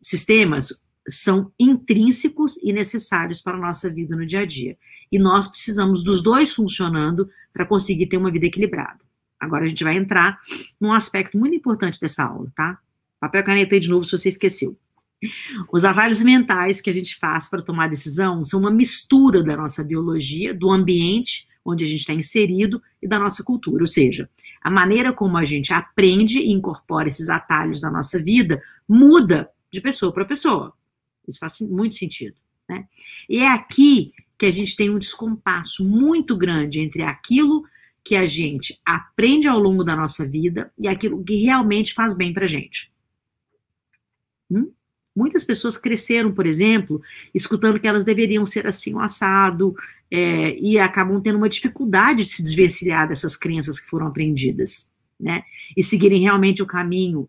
sistemas 0.00 0.83
são 1.08 1.52
intrínsecos 1.58 2.58
e 2.62 2.72
necessários 2.72 3.42
para 3.42 3.56
a 3.56 3.60
nossa 3.60 3.90
vida 3.90 4.16
no 4.16 4.26
dia 4.26 4.40
a 4.40 4.46
dia. 4.46 4.76
E 5.12 5.18
nós 5.18 5.46
precisamos 5.46 6.02
dos 6.02 6.22
dois 6.22 6.52
funcionando 6.52 7.28
para 7.52 7.66
conseguir 7.66 8.06
ter 8.06 8.16
uma 8.16 8.30
vida 8.30 8.46
equilibrada. 8.46 9.04
Agora 9.38 9.64
a 9.64 9.68
gente 9.68 9.84
vai 9.84 9.96
entrar 9.96 10.38
num 10.80 10.92
aspecto 10.92 11.38
muito 11.38 11.54
importante 11.54 12.00
dessa 12.00 12.24
aula, 12.24 12.50
tá? 12.56 12.78
Papel 13.20 13.44
caneta 13.44 13.74
aí 13.74 13.80
de 13.80 13.88
novo 13.88 14.04
se 14.04 14.12
você 14.12 14.28
esqueceu. 14.28 14.78
Os 15.72 15.84
atalhos 15.84 16.22
mentais 16.22 16.80
que 16.80 16.90
a 16.90 16.92
gente 16.92 17.18
faz 17.18 17.48
para 17.48 17.62
tomar 17.62 17.88
decisão 17.88 18.44
são 18.44 18.60
uma 18.60 18.70
mistura 18.70 19.42
da 19.42 19.56
nossa 19.56 19.82
biologia, 19.82 20.54
do 20.54 20.70
ambiente 20.70 21.46
onde 21.64 21.84
a 21.84 21.86
gente 21.86 22.00
está 22.00 22.12
inserido 22.12 22.82
e 23.00 23.08
da 23.08 23.18
nossa 23.18 23.42
cultura. 23.42 23.82
Ou 23.82 23.86
seja, 23.86 24.28
a 24.62 24.70
maneira 24.70 25.12
como 25.12 25.38
a 25.38 25.44
gente 25.44 25.72
aprende 25.72 26.38
e 26.38 26.52
incorpora 26.52 27.08
esses 27.08 27.30
atalhos 27.30 27.80
na 27.80 27.90
nossa 27.90 28.22
vida 28.22 28.60
muda 28.86 29.48
de 29.72 29.80
pessoa 29.80 30.12
para 30.12 30.24
pessoa. 30.24 30.74
Isso 31.28 31.38
faz 31.38 31.60
muito 31.60 31.94
sentido. 31.94 32.36
Né? 32.68 32.86
E 33.28 33.38
é 33.38 33.48
aqui 33.48 34.12
que 34.38 34.46
a 34.46 34.50
gente 34.50 34.76
tem 34.76 34.90
um 34.90 34.98
descompasso 34.98 35.84
muito 35.84 36.36
grande 36.36 36.80
entre 36.80 37.02
aquilo 37.02 37.64
que 38.02 38.16
a 38.16 38.26
gente 38.26 38.78
aprende 38.84 39.46
ao 39.46 39.58
longo 39.58 39.82
da 39.82 39.96
nossa 39.96 40.26
vida 40.28 40.70
e 40.78 40.86
aquilo 40.86 41.22
que 41.24 41.42
realmente 41.42 41.94
faz 41.94 42.14
bem 42.14 42.32
para 42.32 42.44
a 42.44 42.48
gente. 42.48 42.92
Hum? 44.50 44.70
Muitas 45.16 45.44
pessoas 45.44 45.76
cresceram, 45.76 46.32
por 46.32 46.44
exemplo, 46.44 47.00
escutando 47.32 47.78
que 47.78 47.86
elas 47.86 48.04
deveriam 48.04 48.44
ser 48.44 48.66
assim, 48.66 48.94
um 48.94 48.98
assado, 48.98 49.74
é, 50.10 50.56
e 50.58 50.78
acabam 50.78 51.20
tendo 51.20 51.36
uma 51.36 51.48
dificuldade 51.48 52.24
de 52.24 52.30
se 52.30 52.42
desvencilhar 52.42 53.08
dessas 53.08 53.36
crenças 53.36 53.80
que 53.80 53.88
foram 53.88 54.06
aprendidas, 54.06 54.92
né? 55.18 55.42
E 55.76 55.82
seguirem 55.82 56.20
realmente 56.20 56.62
o 56.62 56.66
caminho 56.66 57.28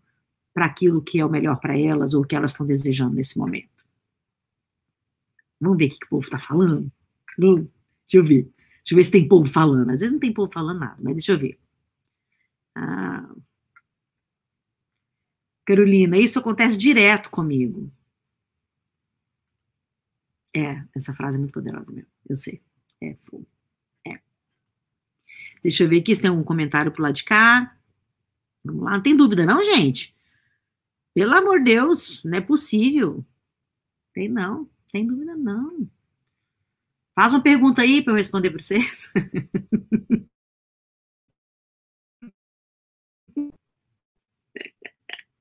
para 0.52 0.66
aquilo 0.66 1.02
que 1.02 1.20
é 1.20 1.24
o 1.24 1.30
melhor 1.30 1.58
para 1.60 1.78
elas 1.78 2.12
ou 2.12 2.24
que 2.24 2.34
elas 2.34 2.52
estão 2.52 2.66
desejando 2.66 3.14
nesse 3.14 3.38
momento. 3.38 3.75
Vamos 5.60 5.78
ver 5.78 5.86
o 5.86 5.88
que, 5.90 5.98
que 5.98 6.06
o 6.06 6.08
povo 6.10 6.24
está 6.24 6.38
falando? 6.38 6.90
Deixa 7.38 8.16
eu 8.18 8.24
ver. 8.24 8.42
Deixa 8.42 8.92
eu 8.92 8.96
ver 8.96 9.04
se 9.04 9.12
tem 9.12 9.28
povo 9.28 9.46
falando. 9.46 9.90
Às 9.90 10.00
vezes 10.00 10.12
não 10.12 10.20
tem 10.20 10.32
povo 10.32 10.52
falando 10.52 10.80
nada, 10.80 10.96
mas 11.00 11.14
deixa 11.14 11.32
eu 11.32 11.38
ver. 11.38 11.58
Ah, 12.74 13.28
Carolina, 15.66 16.16
isso 16.16 16.38
acontece 16.38 16.76
direto 16.78 17.28
comigo. 17.30 17.90
É, 20.54 20.82
essa 20.94 21.12
frase 21.12 21.36
é 21.36 21.40
muito 21.40 21.52
poderosa 21.52 21.92
mesmo, 21.92 22.10
eu 22.28 22.36
sei. 22.36 22.62
É, 23.02 23.16
é. 24.06 24.20
Deixa 25.62 25.82
eu 25.82 25.88
ver 25.88 26.00
aqui 26.00 26.14
se 26.14 26.22
tem 26.22 26.30
algum 26.30 26.44
comentário 26.44 26.92
pro 26.92 27.02
lado 27.02 27.14
de 27.14 27.24
cá. 27.24 27.76
Vamos 28.64 28.84
lá, 28.84 28.92
não 28.92 29.02
tem 29.02 29.16
dúvida 29.16 29.44
não, 29.44 29.62
gente? 29.62 30.16
Pelo 31.12 31.34
amor 31.34 31.58
de 31.58 31.72
Deus, 31.72 32.22
não 32.24 32.38
é 32.38 32.40
possível. 32.40 33.24
Tem 34.14 34.28
não, 34.28 34.68
tem 34.92 35.06
dúvida 35.06 35.36
não. 35.36 35.88
Faz 37.14 37.32
uma 37.32 37.42
pergunta 37.42 37.82
aí 37.82 38.02
para 38.02 38.12
eu 38.12 38.16
responder 38.16 38.50
para 38.50 38.60
vocês. 38.60 39.12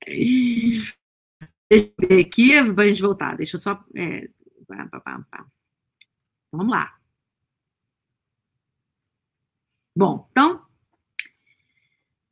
Deixa 0.08 0.96
eu 2.00 2.08
ver 2.08 2.26
aqui, 2.26 2.74
para 2.74 2.84
a 2.84 2.88
gente 2.88 3.02
voltar. 3.02 3.36
Deixa 3.36 3.56
eu 3.56 3.60
só. 3.60 3.84
É, 3.96 4.30
Vamos 6.52 6.72
lá. 6.72 6.98
Bom, 9.96 10.28
então, 10.32 10.65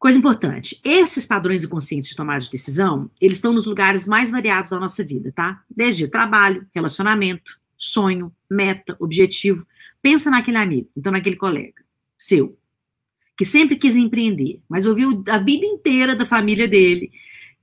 coisa 0.04 0.20
importante. 0.20 0.82
Esses 0.84 1.26
padrões 1.26 1.64
inconscientes 1.64 2.10
de 2.10 2.16
tomada 2.18 2.41
de 2.41 2.51
decisão, 2.51 3.10
eles 3.22 3.38
estão 3.38 3.54
nos 3.54 3.66
lugares 3.66 4.06
mais 4.06 4.30
variados 4.30 4.72
da 4.72 4.78
nossa 4.78 5.01
vida, 5.01 5.32
tá? 5.32 5.64
Desde 5.74 6.10
trabalho, 6.10 6.68
relacionamento, 6.76 7.58
sonho, 7.78 8.30
meta, 8.51 8.97
objetivo. 8.99 9.66
Pensa 10.01 10.30
naquele 10.30 10.58
amigo, 10.58 10.89
então 10.93 11.10
naquele 11.10 11.38
colega 11.38 11.82
seu, 12.18 12.60
que 13.38 13.45
sempre 13.45 13.78
quis 13.78 13.95
empreender, 13.95 14.60
mas 14.68 14.86
ouviu 14.86 15.24
a 15.30 15.38
vida 15.38 15.66
inteira 15.66 16.14
da 16.14 16.26
família 16.26 16.68
dele 16.68 17.10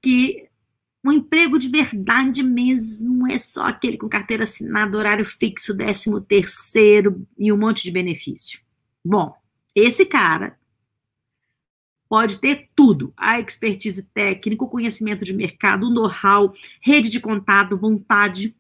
que 0.00 0.48
o 1.06 1.12
emprego 1.12 1.58
de 1.58 1.68
verdade 1.68 2.42
mesmo 2.42 3.30
é 3.30 3.38
só 3.38 3.66
aquele 3.66 3.98
com 3.98 4.08
carteira 4.08 4.44
assinada, 4.44 4.96
horário 4.96 5.26
fixo, 5.26 5.74
décimo 5.74 6.22
terceiro 6.22 7.22
e 7.38 7.52
um 7.52 7.58
monte 7.58 7.82
de 7.82 7.90
benefício. 7.90 8.60
Bom, 9.04 9.30
esse 9.74 10.06
cara 10.06 10.58
pode 12.10 12.38
ter 12.38 12.68
tudo: 12.74 13.14
a 13.16 13.38
expertise 13.38 14.10
técnica, 14.12 14.64
o 14.64 14.68
conhecimento 14.68 15.24
de 15.24 15.32
mercado, 15.32 15.86
o 15.86 15.94
know-how, 15.94 16.52
rede 16.82 17.08
de 17.08 17.20
contato, 17.20 17.78
vontade 17.78 18.54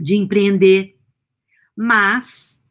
de 0.00 0.16
empreender. 0.16 0.98
Mas 1.76 2.66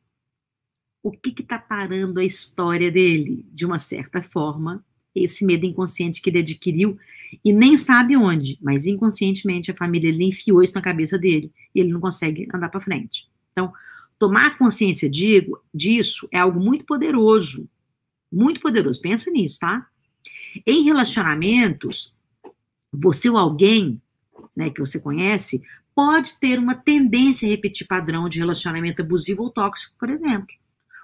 o 1.02 1.12
que 1.12 1.34
está 1.42 1.58
parando 1.58 2.20
a 2.20 2.26
história 2.26 2.92
dele? 2.92 3.46
De 3.52 3.66
uma 3.66 3.80
certa 3.80 4.22
forma, 4.22 4.86
esse 5.16 5.46
medo 5.46 5.66
inconsciente 5.66 6.22
que 6.22 6.30
ele 6.30 6.40
adquiriu 6.40 6.98
e 7.44 7.52
nem 7.52 7.78
sabe 7.78 8.16
onde, 8.16 8.60
mas 8.62 8.86
inconscientemente 8.86 9.72
a 9.72 9.76
família 9.76 10.10
ele 10.10 10.26
enfiou 10.26 10.62
isso 10.62 10.76
na 10.76 10.82
cabeça 10.82 11.18
dele 11.18 11.52
e 11.74 11.80
ele 11.80 11.92
não 11.92 12.00
consegue 12.00 12.48
andar 12.54 12.70
para 12.70 12.80
frente. 12.80 13.30
Então, 13.52 13.74
tomar 14.20 14.58
consciência 14.58 15.10
de, 15.10 15.50
disso 15.74 16.28
é 16.32 16.40
algo 16.40 16.60
muito 16.60 16.86
poderoso, 16.86 17.68
muito 18.34 18.60
poderoso. 18.60 19.00
Pensa 19.00 19.30
nisso, 19.30 19.60
tá? 19.60 19.88
Em 20.66 20.84
relacionamentos, 20.84 22.16
você 22.92 23.30
ou 23.30 23.38
alguém, 23.38 24.02
né, 24.56 24.70
que 24.70 24.80
você 24.80 25.00
conhece, 25.00 25.62
pode 25.96 26.40
ter 26.40 26.58
uma 26.58 26.76
tendência 26.76 27.48
a 27.48 27.50
repetir 27.50 27.88
padrão 27.88 28.28
de 28.28 28.40
relacionamento 28.40 29.02
abusivo 29.02 29.44
ou 29.44 29.50
tóxico, 29.50 29.96
por 30.00 30.10
exemplo. 30.10 30.48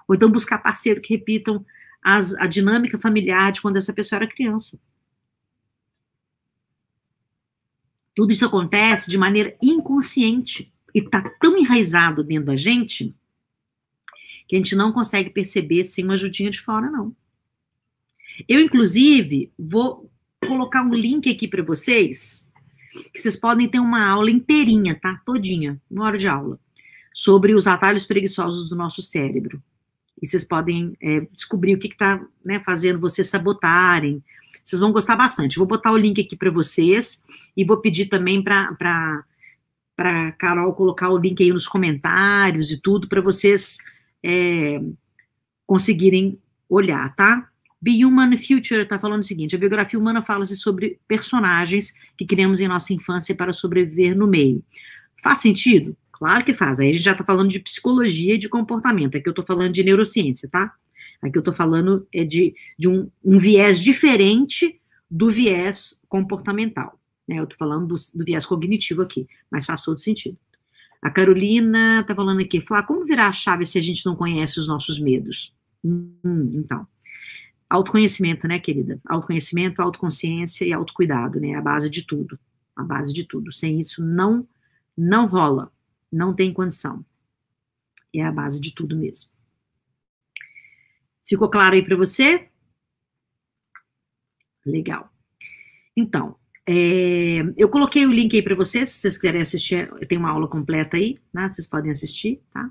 Ou 0.08 0.14
então 0.14 0.30
buscar 0.30 0.58
parceiro 0.58 1.00
que 1.00 1.14
repitam 1.14 1.64
as, 2.02 2.34
a 2.34 2.46
dinâmica 2.46 2.98
familiar 2.98 3.52
de 3.52 3.60
quando 3.60 3.76
essa 3.76 3.92
pessoa 3.92 4.18
era 4.18 4.28
criança. 4.28 4.78
Tudo 8.14 8.32
isso 8.32 8.44
acontece 8.44 9.08
de 9.08 9.16
maneira 9.16 9.56
inconsciente 9.62 10.72
e 10.94 10.98
está 10.98 11.22
tão 11.40 11.56
enraizado 11.56 12.24
dentro 12.24 12.46
da 12.46 12.56
gente 12.56 13.14
que 14.50 14.56
a 14.56 14.58
gente 14.58 14.74
não 14.74 14.90
consegue 14.90 15.30
perceber 15.30 15.84
sem 15.84 16.02
uma 16.02 16.14
ajudinha 16.14 16.50
de 16.50 16.60
fora, 16.60 16.90
não. 16.90 17.14
Eu, 18.48 18.58
inclusive, 18.58 19.52
vou 19.56 20.10
colocar 20.44 20.82
um 20.82 20.92
link 20.92 21.30
aqui 21.30 21.46
para 21.46 21.62
vocês, 21.62 22.50
que 23.14 23.20
vocês 23.20 23.36
podem 23.36 23.68
ter 23.68 23.78
uma 23.78 24.04
aula 24.04 24.28
inteirinha, 24.28 24.98
tá? 25.00 25.22
Todinha, 25.24 25.80
uma 25.88 26.04
hora 26.04 26.18
de 26.18 26.26
aula, 26.26 26.58
sobre 27.14 27.54
os 27.54 27.68
atalhos 27.68 28.04
preguiçosos 28.04 28.68
do 28.68 28.74
nosso 28.74 29.00
cérebro. 29.00 29.62
E 30.20 30.26
vocês 30.26 30.42
podem 30.42 30.96
é, 31.00 31.20
descobrir 31.30 31.74
o 31.74 31.78
que 31.78 31.86
está 31.86 32.20
né, 32.44 32.60
fazendo 32.66 32.98
vocês 32.98 33.28
sabotarem. 33.28 34.20
Vocês 34.64 34.80
vão 34.80 34.90
gostar 34.90 35.14
bastante. 35.14 35.58
vou 35.58 35.66
botar 35.66 35.92
o 35.92 35.96
link 35.96 36.20
aqui 36.20 36.34
para 36.34 36.50
vocês 36.50 37.22
e 37.56 37.64
vou 37.64 37.76
pedir 37.76 38.06
também 38.06 38.42
para 38.42 39.24
para 39.96 40.32
Carol 40.32 40.72
colocar 40.72 41.10
o 41.10 41.18
link 41.18 41.40
aí 41.40 41.52
nos 41.52 41.68
comentários 41.68 42.70
e 42.70 42.80
tudo 42.80 43.06
para 43.06 43.20
vocês 43.20 43.78
é, 44.22 44.80
conseguirem 45.66 46.38
olhar, 46.68 47.14
tá? 47.14 47.48
Be 47.80 48.04
Human 48.04 48.36
Future 48.36 48.82
está 48.82 48.98
falando 48.98 49.20
o 49.20 49.26
seguinte: 49.26 49.56
a 49.56 49.58
biografia 49.58 49.98
humana 49.98 50.22
fala-se 50.22 50.56
sobre 50.56 51.00
personagens 51.08 51.94
que 52.16 52.26
criamos 52.26 52.60
em 52.60 52.68
nossa 52.68 52.92
infância 52.92 53.34
para 53.34 53.52
sobreviver 53.52 54.16
no 54.16 54.26
meio. 54.26 54.62
Faz 55.22 55.38
sentido? 55.38 55.96
Claro 56.12 56.44
que 56.44 56.52
faz. 56.52 56.78
Aí 56.78 56.90
a 56.90 56.92
gente 56.92 57.02
já 57.02 57.12
está 57.12 57.24
falando 57.24 57.48
de 57.48 57.58
psicologia 57.58 58.34
e 58.34 58.38
de 58.38 58.48
comportamento. 58.48 59.16
Aqui 59.16 59.26
eu 59.26 59.32
estou 59.32 59.44
falando 59.44 59.72
de 59.72 59.82
neurociência, 59.82 60.48
tá? 60.50 60.74
Aqui 61.22 61.36
eu 61.36 61.40
estou 61.40 61.54
falando 61.54 62.06
é 62.12 62.24
de, 62.24 62.54
de 62.78 62.88
um, 62.88 63.10
um, 63.24 63.38
viés 63.38 63.80
diferente 63.80 64.78
do 65.10 65.30
viés 65.30 65.98
comportamental. 66.08 66.98
Né? 67.26 67.38
Eu 67.38 67.44
estou 67.44 67.58
falando 67.58 67.86
do, 67.86 67.94
do, 67.94 68.24
viés 68.24 68.44
cognitivo 68.44 69.00
aqui, 69.02 69.26
mas 69.50 69.64
faz 69.64 69.82
todo 69.82 69.98
sentido. 69.98 70.36
A 71.02 71.10
Carolina 71.10 72.00
está 72.00 72.14
falando 72.14 72.40
aqui, 72.40 72.60
Flá, 72.60 72.82
como 72.82 73.04
virar 73.04 73.28
a 73.28 73.32
chave 73.32 73.64
se 73.64 73.78
a 73.78 73.82
gente 73.82 74.04
não 74.04 74.14
conhece 74.14 74.58
os 74.58 74.68
nossos 74.68 74.98
medos? 74.98 75.54
Hum, 75.82 76.50
então, 76.54 76.86
autoconhecimento, 77.68 78.46
né, 78.46 78.58
querida? 78.58 79.00
Autoconhecimento, 79.06 79.80
autoconsciência 79.80 80.64
e 80.64 80.72
autocuidado, 80.72 81.40
né? 81.40 81.54
A 81.54 81.62
base 81.62 81.88
de 81.88 82.06
tudo. 82.06 82.38
A 82.76 82.82
base 82.82 83.14
de 83.14 83.24
tudo. 83.24 83.50
Sem 83.52 83.80
isso, 83.80 84.04
não, 84.04 84.46
não 84.96 85.26
rola. 85.26 85.72
Não 86.12 86.34
tem 86.34 86.52
condição. 86.52 87.04
É 88.14 88.22
a 88.22 88.32
base 88.32 88.60
de 88.60 88.74
tudo 88.74 88.96
mesmo. 88.96 89.30
Ficou 91.24 91.48
claro 91.48 91.76
aí 91.76 91.82
para 91.82 91.96
você? 91.96 92.48
Legal. 94.66 95.10
Então, 95.96 96.36
é, 96.68 97.42
eu 97.56 97.68
coloquei 97.68 98.06
o 98.06 98.12
link 98.12 98.34
aí 98.36 98.42
para 98.42 98.54
vocês, 98.54 98.90
se 98.90 99.00
vocês 99.00 99.18
quiserem 99.18 99.40
assistir, 99.40 99.90
tem 100.08 100.18
uma 100.18 100.30
aula 100.30 100.46
completa 100.48 100.96
aí, 100.96 101.18
né? 101.32 101.50
Vocês 101.50 101.66
podem 101.66 101.90
assistir, 101.90 102.40
tá? 102.52 102.70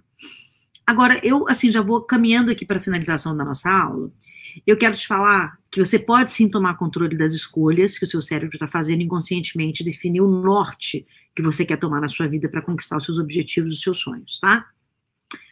Agora, 0.85 1.19
eu, 1.23 1.47
assim, 1.47 1.69
já 1.71 1.81
vou 1.81 2.01
caminhando 2.01 2.51
aqui 2.51 2.65
para 2.65 2.77
a 2.77 2.81
finalização 2.81 3.35
da 3.35 3.45
nossa 3.45 3.69
aula. 3.69 4.11
Eu 4.65 4.77
quero 4.77 4.95
te 4.95 5.05
falar 5.05 5.57
que 5.69 5.83
você 5.83 5.99
pode 5.99 6.31
sim 6.31 6.49
tomar 6.49 6.77
controle 6.77 7.15
das 7.15 7.33
escolhas 7.33 7.97
que 7.97 8.05
o 8.05 8.07
seu 8.07 8.21
cérebro 8.21 8.55
está 8.55 8.67
fazendo 8.67 9.01
inconscientemente, 9.01 9.83
definir 9.83 10.21
o 10.21 10.27
norte 10.27 11.05
que 11.35 11.43
você 11.43 11.63
quer 11.63 11.77
tomar 11.77 12.01
na 12.01 12.07
sua 12.07 12.27
vida 12.27 12.49
para 12.49 12.61
conquistar 12.61 12.97
os 12.97 13.03
seus 13.03 13.17
objetivos, 13.17 13.73
os 13.73 13.81
seus 13.81 13.99
sonhos, 13.99 14.39
tá? 14.39 14.65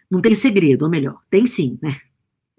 Não 0.09 0.21
tem 0.21 0.33
segredo, 0.33 0.83
ou 0.83 0.89
melhor, 0.89 1.19
tem 1.29 1.45
sim, 1.45 1.77
né? 1.81 1.97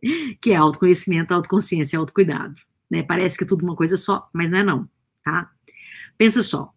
Que 0.40 0.52
é 0.52 0.56
autoconhecimento, 0.56 1.34
autoconsciência, 1.34 1.98
autocuidado. 1.98 2.54
Né? 2.88 3.02
Parece 3.02 3.36
que 3.36 3.42
é 3.42 3.46
tudo 3.46 3.64
uma 3.64 3.74
coisa 3.74 3.96
só, 3.96 4.30
mas 4.32 4.48
não 4.48 4.58
é 4.58 4.62
não, 4.62 4.88
tá? 5.24 5.50
Pensa 6.18 6.42
só, 6.42 6.74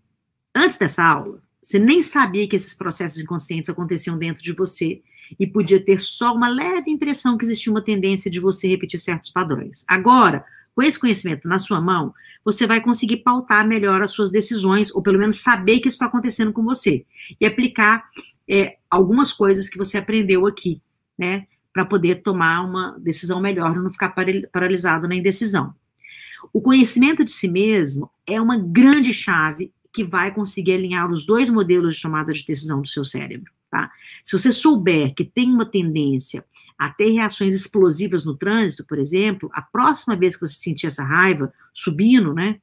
antes 0.55 0.77
dessa 0.77 1.03
aula, 1.03 1.41
você 1.61 1.79
nem 1.79 2.03
sabia 2.03 2.47
que 2.47 2.55
esses 2.55 2.75
processos 2.75 3.19
inconscientes 3.19 3.69
aconteciam 3.69 4.17
dentro 4.17 4.41
de 4.41 4.53
você 4.53 5.01
e 5.39 5.47
podia 5.47 5.83
ter 5.83 5.99
só 5.99 6.33
uma 6.33 6.47
leve 6.47 6.91
impressão 6.91 7.37
que 7.37 7.45
existia 7.45 7.71
uma 7.71 7.83
tendência 7.83 8.29
de 8.29 8.39
você 8.39 8.67
repetir 8.67 8.99
certos 8.99 9.31
padrões. 9.31 9.83
Agora, 9.87 10.45
com 10.75 10.81
esse 10.81 10.99
conhecimento 10.99 11.47
na 11.47 11.59
sua 11.59 11.81
mão, 11.81 12.13
você 12.45 12.65
vai 12.65 12.81
conseguir 12.81 13.17
pautar 13.17 13.67
melhor 13.67 14.01
as 14.01 14.11
suas 14.11 14.29
decisões, 14.29 14.93
ou 14.93 15.01
pelo 15.01 15.19
menos 15.19 15.41
saber 15.41 15.79
que 15.79 15.87
isso 15.87 15.95
está 15.95 16.05
acontecendo 16.05 16.53
com 16.53 16.63
você, 16.63 17.05
e 17.39 17.45
aplicar 17.45 18.09
é, 18.49 18.77
algumas 18.89 19.33
coisas 19.33 19.69
que 19.69 19.77
você 19.77 19.97
aprendeu 19.97 20.45
aqui, 20.45 20.81
né, 21.17 21.47
para 21.73 21.85
poder 21.85 22.15
tomar 22.21 22.61
uma 22.61 22.97
decisão 22.99 23.41
melhor, 23.41 23.75
não 23.75 23.89
ficar 23.89 24.13
paralisado 24.51 25.07
na 25.07 25.15
indecisão. 25.15 25.73
O 26.53 26.61
conhecimento 26.61 27.23
de 27.23 27.31
si 27.31 27.47
mesmo 27.47 28.09
é 28.25 28.39
uma 28.41 28.57
grande 28.57 29.13
chave 29.13 29.71
que 29.93 30.03
vai 30.03 30.33
conseguir 30.33 30.73
alinhar 30.73 31.11
os 31.11 31.25
dois 31.25 31.49
modelos 31.49 31.95
de 31.95 32.01
tomada 32.01 32.31
de 32.31 32.45
decisão 32.45 32.81
do 32.81 32.87
seu 32.87 33.03
cérebro. 33.03 33.51
Tá? 33.69 33.89
Se 34.23 34.37
você 34.37 34.51
souber 34.51 35.13
que 35.13 35.23
tem 35.23 35.49
uma 35.49 35.65
tendência 35.65 36.43
a 36.77 36.89
ter 36.89 37.11
reações 37.11 37.53
explosivas 37.53 38.25
no 38.25 38.35
trânsito, 38.35 38.85
por 38.85 38.99
exemplo, 38.99 39.49
a 39.53 39.61
próxima 39.61 40.15
vez 40.15 40.35
que 40.35 40.45
você 40.45 40.55
sentir 40.55 40.87
essa 40.87 41.03
raiva 41.03 41.53
subindo, 41.73 42.33
né, 42.33 42.59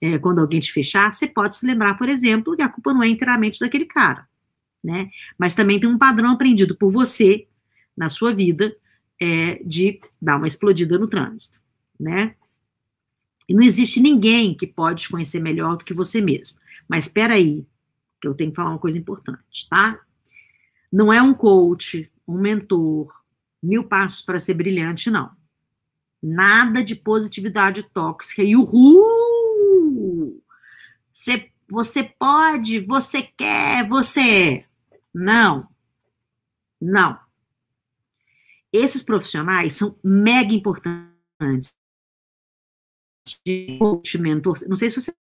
é, 0.00 0.18
quando 0.18 0.40
alguém 0.40 0.60
te 0.60 0.70
fechar, 0.70 1.12
você 1.12 1.26
pode 1.26 1.54
se 1.54 1.66
lembrar, 1.66 1.96
por 1.96 2.10
exemplo, 2.10 2.54
que 2.54 2.62
a 2.62 2.68
culpa 2.68 2.92
não 2.92 3.02
é 3.02 3.08
inteiramente 3.08 3.58
daquele 3.58 3.86
cara, 3.86 4.28
né? 4.82 5.08
Mas 5.38 5.54
também 5.54 5.80
tem 5.80 5.88
um 5.88 5.96
padrão 5.96 6.32
aprendido 6.32 6.76
por 6.76 6.90
você 6.90 7.46
na 7.96 8.10
sua 8.10 8.34
vida 8.34 8.76
é, 9.18 9.62
de 9.64 9.98
dar 10.20 10.36
uma 10.36 10.46
explodida 10.46 10.98
no 10.98 11.08
trânsito, 11.08 11.58
né? 11.98 12.34
E 13.48 13.54
não 13.54 13.62
existe 13.62 14.00
ninguém 14.00 14.54
que 14.54 14.66
pode 14.66 15.02
te 15.02 15.10
conhecer 15.10 15.40
melhor 15.40 15.76
do 15.76 15.84
que 15.84 15.94
você 15.94 16.20
mesmo. 16.20 16.58
Mas 16.88 17.04
espera 17.04 17.34
aí, 17.34 17.66
que 18.20 18.28
eu 18.28 18.34
tenho 18.34 18.50
que 18.50 18.56
falar 18.56 18.70
uma 18.70 18.78
coisa 18.78 18.98
importante, 18.98 19.68
tá? 19.68 20.00
Não 20.90 21.12
é 21.12 21.20
um 21.20 21.34
coach, 21.34 22.10
um 22.26 22.38
mentor, 22.38 23.12
mil 23.62 23.84
passos 23.84 24.22
para 24.22 24.38
ser 24.38 24.54
brilhante, 24.54 25.10
não. 25.10 25.30
Nada 26.22 26.82
de 26.82 26.94
positividade 26.94 27.82
tóxica 27.82 28.42
e 28.42 28.56
uhul! 28.56 30.42
Você, 31.12 31.50
você 31.68 32.02
pode, 32.02 32.80
você 32.80 33.22
quer, 33.22 33.86
você 33.86 34.20
é. 34.20 34.64
Não. 35.12 35.68
Não. 36.80 37.18
Esses 38.72 39.02
profissionais 39.02 39.76
são 39.76 39.98
mega 40.02 40.52
importantes 40.54 41.74
de 43.44 43.76
coach, 43.78 44.18
mentor. 44.18 44.58
Não 44.68 44.76
sei 44.76 44.90
se 44.90 45.00
você 45.00 45.14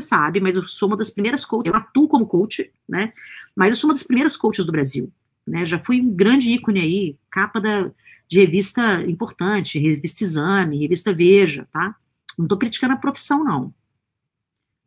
sabe, 0.00 0.40
mas 0.40 0.56
eu 0.56 0.66
sou 0.66 0.88
uma 0.88 0.96
das 0.96 1.10
primeiras 1.10 1.44
coaches, 1.44 1.72
eu 1.72 1.76
atuo 1.76 2.08
como 2.08 2.26
coach, 2.26 2.72
né? 2.88 3.12
Mas 3.54 3.70
eu 3.70 3.76
sou 3.76 3.88
uma 3.88 3.94
das 3.94 4.02
primeiras 4.02 4.36
coaches 4.36 4.64
do 4.64 4.72
Brasil, 4.72 5.12
né? 5.46 5.66
Já 5.66 5.78
fui 5.78 6.00
um 6.00 6.10
grande 6.14 6.50
ícone 6.50 6.80
aí, 6.80 7.16
capa 7.30 7.60
da, 7.60 7.90
de 8.26 8.40
revista 8.40 9.02
importante, 9.02 9.78
revista 9.78 10.24
Exame, 10.24 10.78
revista 10.78 11.12
Veja, 11.12 11.66
tá? 11.70 11.96
Não 12.38 12.44
estou 12.44 12.58
criticando 12.58 12.94
a 12.94 12.98
profissão, 12.98 13.42
não. 13.42 13.74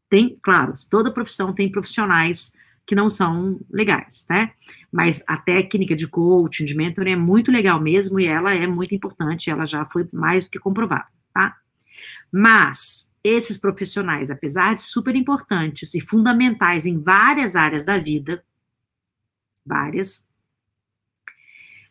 Tem, 0.10 0.38
claro, 0.42 0.74
toda 0.90 1.12
profissão 1.12 1.54
tem 1.54 1.72
profissionais 1.72 2.54
que 2.86 2.96
não 2.96 3.10
são 3.10 3.60
legais, 3.70 4.26
né? 4.30 4.52
Mas 4.92 5.24
a 5.28 5.38
técnica 5.38 5.96
de 5.96 6.08
coaching, 6.08 6.66
de 6.66 6.76
mentoring 6.76 7.12
é 7.12 7.16
muito 7.16 7.52
legal 7.52 7.80
mesmo 7.80 8.20
e 8.20 8.26
ela 8.26 8.54
é 8.54 8.68
muito 8.68 8.96
importante, 8.96 9.50
ela 9.50 9.66
já 9.66 9.86
foi 9.86 10.08
mais 10.12 10.46
do 10.46 10.50
que 10.50 10.60
comprovada, 10.60 11.08
tá? 11.34 11.56
Mas 12.32 13.12
esses 13.24 13.58
profissionais, 13.58 14.32
apesar 14.32 14.76
de 14.76 14.84
super 14.84 15.16
importantes 15.16 15.94
e 15.94 16.00
fundamentais 16.00 16.86
em 16.86 17.00
várias 17.00 17.56
áreas 17.56 17.86
da 17.86 17.98
vida, 17.98 18.44
várias, 19.66 20.28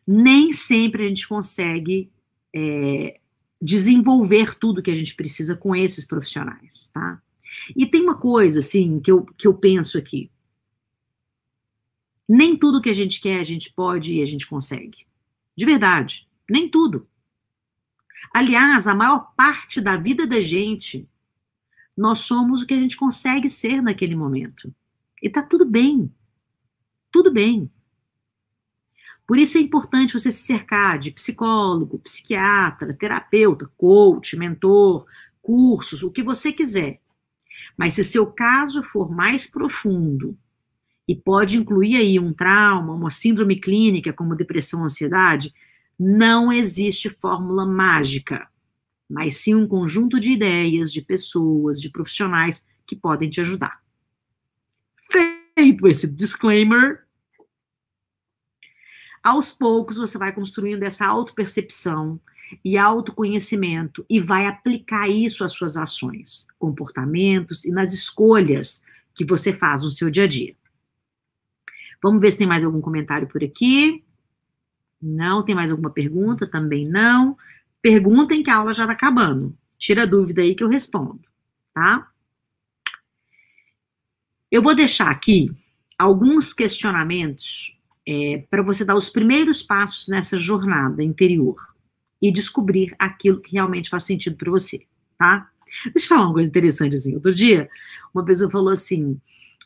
nem 0.07 0.53
sempre 0.53 1.05
a 1.05 1.09
gente 1.09 1.29
consegue 1.29 2.11
é, 2.55 3.21
desenvolver 3.63 4.59
tudo 4.59 4.83
que 4.83 4.91
a 4.91 4.97
gente 4.97 5.15
precisa 5.15 5.55
com 5.55 5.77
esses 5.77 6.07
profissionais, 6.07 6.91
tá? 6.93 7.23
E 7.77 7.87
tem 7.87 8.03
uma 8.03 8.19
coisa, 8.19 8.61
assim, 8.61 9.01
que 9.01 9.11
eu, 9.11 9.25
que 9.25 9.47
eu 9.47 9.55
penso 9.55 9.99
aqui. 9.99 10.31
Nem 12.29 12.57
tudo 12.57 12.81
que 12.81 12.89
a 12.89 12.95
gente 12.95 13.21
quer 13.21 13.41
a 13.41 13.45
gente 13.45 13.73
pode 13.73 14.15
e 14.15 14.23
a 14.23 14.27
gente 14.27 14.47
consegue. 14.47 15.07
De 15.57 15.65
verdade, 15.65 16.29
nem 16.49 16.69
tudo. 16.69 17.09
Aliás, 18.35 18.87
a 18.87 18.95
maior 18.95 19.33
parte 19.37 19.81
da 19.81 19.97
vida 19.97 20.27
da 20.27 20.41
gente, 20.41 21.09
nós 21.97 22.21
somos 22.21 22.63
o 22.63 22.67
que 22.67 22.75
a 22.75 22.79
gente 22.79 22.97
consegue 22.97 23.51
ser 23.51 23.83
naquele 23.83 24.15
momento. 24.15 24.73
E 25.23 25.29
tá 25.29 25.43
tudo 25.43 25.65
bem. 25.65 26.13
Tudo 27.11 27.33
bem. 27.33 27.71
Por 29.27 29.39
isso 29.39 29.59
é 29.59 29.61
importante 29.61 30.13
você 30.13 30.31
se 30.31 30.45
cercar 30.45 30.99
de 30.99 31.13
psicólogo, 31.13 32.01
psiquiatra, 32.01 32.93
terapeuta, 32.93 33.71
coach, 33.77 34.37
mentor, 34.37 35.07
cursos, 35.41 36.03
o 36.03 36.11
que 36.11 36.23
você 36.23 36.53
quiser. 36.53 37.01
Mas 37.77 37.95
se 37.95 38.03
seu 38.03 38.27
caso 38.27 38.83
for 38.83 39.11
mais 39.11 39.47
profundo 39.47 40.37
e 41.07 41.15
pode 41.15 41.59
incluir 41.59 41.97
aí 41.97 42.19
um 42.19 42.33
trauma, 42.33 42.93
uma 42.93 43.11
síndrome 43.11 43.57
clínica 43.57 44.13
como 44.13 44.37
depressão, 44.37 44.85
ansiedade, 44.85 45.55
não 46.03 46.51
existe 46.51 47.11
fórmula 47.11 47.67
mágica, 47.67 48.49
mas 49.07 49.37
sim 49.37 49.55
um 49.55 49.69
conjunto 49.69 50.19
de 50.19 50.31
ideias, 50.31 50.91
de 50.91 51.03
pessoas, 51.03 51.79
de 51.79 51.91
profissionais 51.91 52.67
que 52.87 52.97
podem 52.97 53.29
te 53.29 53.39
ajudar. 53.43 53.83
Feito 55.13 55.87
esse 55.87 56.11
disclaimer, 56.11 57.05
aos 59.23 59.53
poucos 59.53 59.99
você 59.99 60.17
vai 60.17 60.33
construindo 60.33 60.85
essa 60.85 61.07
autopercepção 61.07 62.19
e 62.65 62.79
autoconhecimento 62.79 64.03
e 64.09 64.19
vai 64.19 64.47
aplicar 64.47 65.07
isso 65.07 65.45
às 65.45 65.53
suas 65.53 65.77
ações, 65.77 66.47
comportamentos 66.59 67.67
e 67.67 67.71
nas 67.71 67.93
escolhas 67.93 68.83
que 69.15 69.23
você 69.23 69.53
faz 69.53 69.83
no 69.83 69.91
seu 69.91 70.09
dia 70.09 70.25
a 70.25 70.27
dia. 70.27 70.57
Vamos 72.03 72.23
ver 72.23 72.33
se 72.33 72.39
tem 72.39 72.47
mais 72.47 72.65
algum 72.65 72.81
comentário 72.81 73.29
por 73.29 73.45
aqui. 73.45 74.03
Não, 75.01 75.43
tem 75.43 75.55
mais 75.55 75.71
alguma 75.71 75.91
pergunta? 75.91 76.47
Também 76.47 76.85
não. 76.87 77.37
Perguntem 77.81 78.43
que 78.43 78.51
a 78.51 78.57
aula 78.57 78.75
já 78.75 78.85
está 78.85 78.93
acabando. 78.93 79.57
Tira 79.79 80.03
a 80.03 80.07
dúvida 80.07 80.43
aí 80.43 80.55
que 80.55 80.63
eu 80.63 80.69
respondo, 80.69 81.21
tá? 81.73 82.09
Eu 84.51 84.63
vou 84.63 84.75
deixar 84.75 85.11
aqui 85.11 85.51
alguns 85.99 86.53
questionamentos 86.53 87.79
é, 88.07 88.45
para 88.51 88.63
você 88.63 88.85
dar 88.85 88.97
os 88.97 89.09
primeiros 89.09 89.63
passos 89.63 90.09
nessa 90.09 90.37
jornada 90.37 91.03
interior 91.03 91.57
e 92.21 92.31
descobrir 92.31 92.95
aquilo 92.99 93.41
que 93.41 93.53
realmente 93.53 93.89
faz 93.89 94.05
sentido 94.05 94.37
para 94.37 94.51
você, 94.51 94.81
tá? 95.17 95.49
Deixa 95.95 96.07
eu 96.07 96.09
falar 96.09 96.27
uma 96.27 96.35
coisa 96.35 96.49
interessante 96.49 96.95
assim. 96.95 97.15
Outro 97.15 97.35
dia, 97.35 97.71
uma 98.13 98.25
pessoa 98.25 98.51
falou 98.51 98.73
assim: 98.73 99.19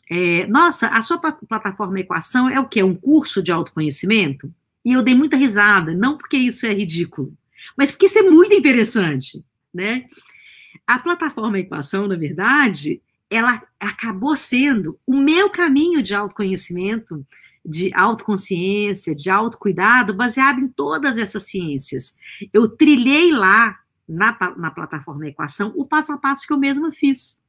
é, 0.09 0.47
Nossa, 0.47 0.87
a 0.87 1.01
sua 1.01 1.17
plataforma 1.17 1.99
Equação 1.99 2.49
é 2.49 2.59
o 2.59 2.67
quê? 2.67 2.83
Um 2.83 2.95
curso 2.95 3.41
de 3.41 3.51
autoconhecimento? 3.51 4.53
E 4.85 4.93
eu 4.93 5.01
dei 5.01 5.15
muita 5.15 5.35
risada, 5.35 5.93
não 5.93 6.17
porque 6.17 6.37
isso 6.37 6.65
é 6.65 6.73
ridículo, 6.73 7.35
mas 7.75 7.91
porque 7.91 8.05
isso 8.05 8.19
é 8.19 8.21
muito 8.21 8.53
interessante, 8.53 9.43
né? 9.73 10.05
A 10.85 10.99
plataforma 10.99 11.59
Equação, 11.59 12.07
na 12.07 12.15
verdade, 12.15 13.01
ela 13.29 13.61
acabou 13.79 14.35
sendo 14.35 14.99
o 15.05 15.15
meu 15.17 15.49
caminho 15.49 16.03
de 16.03 16.13
autoconhecimento, 16.13 17.25
de 17.65 17.91
autoconsciência, 17.95 19.15
de 19.15 19.29
autocuidado, 19.29 20.13
baseado 20.13 20.59
em 20.59 20.67
todas 20.67 21.17
essas 21.17 21.47
ciências. 21.47 22.15
Eu 22.53 22.67
trilhei 22.69 23.31
lá, 23.31 23.79
na, 24.07 24.37
na 24.55 24.69
plataforma 24.69 25.27
Equação, 25.27 25.73
o 25.75 25.85
passo 25.85 26.11
a 26.11 26.17
passo 26.17 26.45
que 26.45 26.53
eu 26.53 26.59
mesma 26.59 26.91
fiz. 26.91 27.41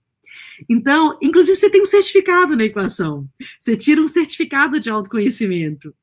Então, 0.68 1.18
inclusive, 1.22 1.57
você 1.57 1.70
tem 1.70 1.82
um 1.82 1.87
certificado 1.87 2.57
na 2.57 2.64
equação. 2.64 3.28
Você 3.59 3.76
tira 3.76 4.01
um 4.01 4.07
certificado 4.07 4.80
de 4.80 4.91
autoconhecimento. 4.91 5.95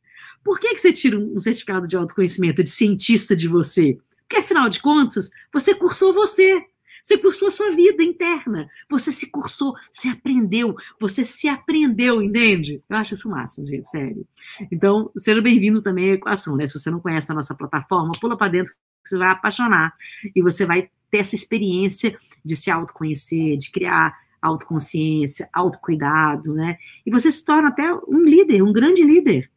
Por 0.44 0.60
que, 0.60 0.74
que 0.74 0.82
você 0.82 0.92
tira 0.92 1.18
um 1.18 1.40
certificado 1.40 1.88
de 1.88 1.96
autoconhecimento 1.96 2.64
de 2.64 2.70
cientista 2.70 3.36
de 3.36 3.48
você? 3.48 3.98
Porque, 4.22 4.38
afinal 4.38 4.70
de 4.70 4.80
contas, 4.80 5.30
você 5.52 5.74
cursou 5.74 6.14
você. 6.14 6.66
Você 7.02 7.18
cursou 7.18 7.52
sua 7.52 7.72
vida 7.72 8.02
interna. 8.02 8.68
Você 8.90 9.12
se 9.12 9.30
cursou, 9.30 9.74
você 9.92 10.08
aprendeu, 10.08 10.74
você 11.00 11.26
se 11.26 11.50
aprendeu, 11.50 12.22
entende? 12.22 12.82
Eu 12.90 12.98
acho 12.98 13.14
isso 13.14 13.28
o 13.28 13.32
máximo, 13.32 13.68
gente, 13.68 13.90
sério. 13.90 14.26
Então, 14.72 15.12
seja 15.18 15.42
bem-vindo 15.42 15.82
também 15.82 16.12
à 16.12 16.14
equação, 16.14 16.56
né? 16.56 16.66
Se 16.66 16.80
você 16.80 16.90
não 16.90 17.02
conhece 17.02 17.30
a 17.30 17.36
nossa 17.36 17.54
plataforma, 17.54 18.14
pula 18.22 18.38
para 18.38 18.52
dentro 18.52 18.74
você 19.06 19.18
vai 19.18 19.30
apaixonar 19.30 19.94
e 20.36 20.42
você 20.42 20.66
vai 20.66 20.90
ter 21.12 21.18
essa 21.20 21.36
experiência 21.36 22.18
de 22.44 22.56
se 22.56 22.72
autoconhecer, 22.72 23.58
de 23.58 23.72
criar 23.72 24.18
autoconsciência, 24.42 25.48
autocuidado, 25.54 26.54
né? 26.54 26.78
E 27.06 27.12
você 27.12 27.32
se 27.32 27.46
torna 27.46 27.70
até 27.70 27.94
um 27.94 28.24
líder, 28.24 28.62
um 28.62 28.74
grande 28.74 29.04
líder. 29.04 29.50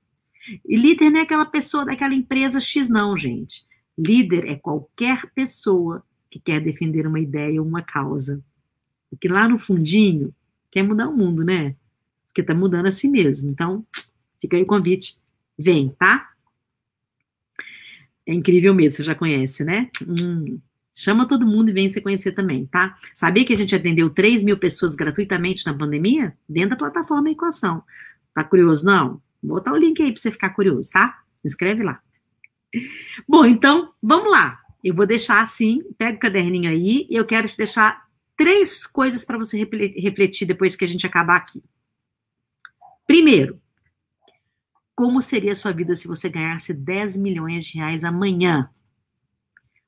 E 0.64 0.76
líder 0.76 1.10
não 1.10 1.20
é 1.20 1.22
aquela 1.22 1.46
pessoa 1.46 1.84
daquela 1.84 2.14
empresa 2.14 2.60
X, 2.60 2.88
não, 2.88 3.16
gente. 3.16 3.66
Líder 3.98 4.46
é 4.46 4.56
qualquer 4.56 5.30
pessoa 5.34 6.04
que 6.30 6.38
quer 6.38 6.60
defender 6.60 7.06
uma 7.06 7.20
ideia 7.20 7.60
ou 7.60 7.66
uma 7.66 7.82
causa. 7.82 8.42
E 9.10 9.16
que 9.16 9.28
lá 9.28 9.48
no 9.48 9.58
fundinho 9.58 10.34
quer 10.70 10.82
mudar 10.82 11.08
o 11.08 11.16
mundo, 11.16 11.44
né? 11.44 11.74
Porque 12.28 12.42
tá 12.42 12.54
mudando 12.54 12.86
a 12.86 12.90
si 12.90 13.08
mesmo. 13.08 13.50
Então, 13.50 13.84
fica 14.40 14.56
aí 14.56 14.62
o 14.62 14.66
convite. 14.66 15.18
Vem, 15.58 15.88
tá? 15.98 16.30
É 18.26 18.34
incrível 18.34 18.74
mesmo, 18.74 18.96
você 18.96 19.02
já 19.02 19.14
conhece, 19.14 19.64
né? 19.64 19.88
Hum, 20.06 20.58
chama 20.92 21.28
todo 21.28 21.46
mundo 21.46 21.70
e 21.70 21.72
vem 21.72 21.88
se 21.88 22.00
conhecer 22.00 22.32
também, 22.32 22.66
tá? 22.66 22.96
Sabia 23.14 23.44
que 23.44 23.52
a 23.52 23.56
gente 23.56 23.74
atendeu 23.74 24.10
3 24.10 24.42
mil 24.42 24.58
pessoas 24.58 24.94
gratuitamente 24.94 25.64
na 25.64 25.72
pandemia? 25.72 26.36
Dentro 26.48 26.70
da 26.70 26.76
plataforma 26.76 27.30
Equação. 27.30 27.82
Tá 28.34 28.42
curioso? 28.42 28.84
Não? 28.84 29.22
Vou 29.46 29.56
botar 29.56 29.72
o 29.72 29.76
link 29.76 30.02
aí 30.02 30.12
para 30.12 30.20
você 30.20 30.30
ficar 30.30 30.50
curioso, 30.50 30.90
tá? 30.92 31.22
Inscreve 31.44 31.82
lá. 31.82 32.02
Bom, 33.28 33.44
então, 33.44 33.92
vamos 34.02 34.30
lá. 34.30 34.60
Eu 34.82 34.94
vou 34.94 35.06
deixar 35.06 35.42
assim, 35.42 35.82
pega 35.96 36.16
o 36.16 36.20
caderninho 36.20 36.70
aí, 36.70 37.06
e 37.08 37.14
eu 37.14 37.24
quero 37.24 37.48
te 37.48 37.56
deixar 37.56 38.06
três 38.36 38.86
coisas 38.86 39.24
para 39.24 39.38
você 39.38 39.58
refletir 39.58 40.46
depois 40.46 40.76
que 40.76 40.84
a 40.84 40.88
gente 40.88 41.06
acabar 41.06 41.36
aqui. 41.36 41.62
Primeiro, 43.06 43.60
como 44.94 45.22
seria 45.22 45.52
a 45.52 45.56
sua 45.56 45.72
vida 45.72 45.94
se 45.94 46.08
você 46.08 46.28
ganhasse 46.28 46.74
10 46.74 47.16
milhões 47.16 47.66
de 47.66 47.78
reais 47.78 48.02
amanhã? 48.02 48.68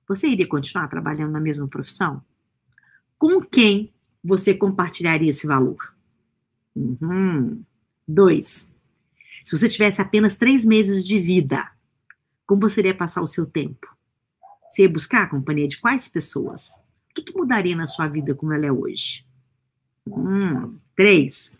Você 0.06 0.28
iria 0.28 0.46
continuar 0.46 0.88
trabalhando 0.88 1.32
na 1.32 1.40
mesma 1.40 1.68
profissão? 1.68 2.22
Com 3.18 3.40
quem 3.40 3.92
você 4.22 4.54
compartilharia 4.54 5.30
esse 5.30 5.46
valor? 5.46 5.94
Uhum. 6.74 7.62
Dois, 8.06 8.72
se 9.42 9.56
você 9.56 9.68
tivesse 9.68 10.00
apenas 10.00 10.36
três 10.36 10.64
meses 10.64 11.04
de 11.04 11.20
vida, 11.20 11.70
como 12.46 12.62
você 12.62 12.80
iria 12.80 12.94
passar 12.94 13.22
o 13.22 13.26
seu 13.26 13.46
tempo? 13.46 13.86
Você 14.68 14.82
ia 14.82 14.88
buscar 14.88 15.22
a 15.22 15.26
companhia 15.28 15.66
de 15.66 15.78
quais 15.78 16.08
pessoas? 16.08 16.82
O 17.10 17.14
que, 17.14 17.22
que 17.22 17.36
mudaria 17.36 17.74
na 17.74 17.86
sua 17.86 18.06
vida 18.06 18.34
como 18.34 18.52
ela 18.52 18.66
é 18.66 18.72
hoje? 18.72 19.26
Hum, 20.06 20.78
três. 20.94 21.58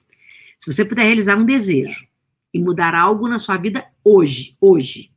Se 0.59 0.73
você 0.73 0.85
puder 0.85 1.05
realizar 1.05 1.37
um 1.37 1.45
desejo 1.45 2.07
e 2.53 2.61
mudar 2.61 2.95
algo 2.95 3.29
na 3.29 3.39
sua 3.39 3.57
vida 3.57 3.87
hoje, 4.05 4.57
hoje, 4.61 5.13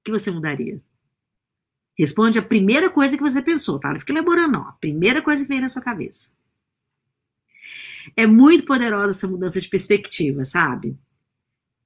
o 0.00 0.04
que 0.04 0.10
você 0.10 0.30
mudaria? 0.30 0.82
Responde 1.98 2.38
a 2.38 2.42
primeira 2.42 2.88
coisa 2.88 3.16
que 3.16 3.22
você 3.22 3.42
pensou, 3.42 3.78
tá? 3.78 3.92
Não 3.92 4.00
fica 4.00 4.12
elaborando, 4.12 4.52
não. 4.52 4.62
A 4.62 4.72
primeira 4.72 5.20
coisa 5.20 5.42
que 5.42 5.48
vem 5.48 5.60
na 5.60 5.68
sua 5.68 5.82
cabeça. 5.82 6.30
É 8.16 8.26
muito 8.26 8.64
poderosa 8.64 9.10
essa 9.10 9.28
mudança 9.28 9.60
de 9.60 9.68
perspectiva, 9.68 10.42
sabe? 10.42 10.98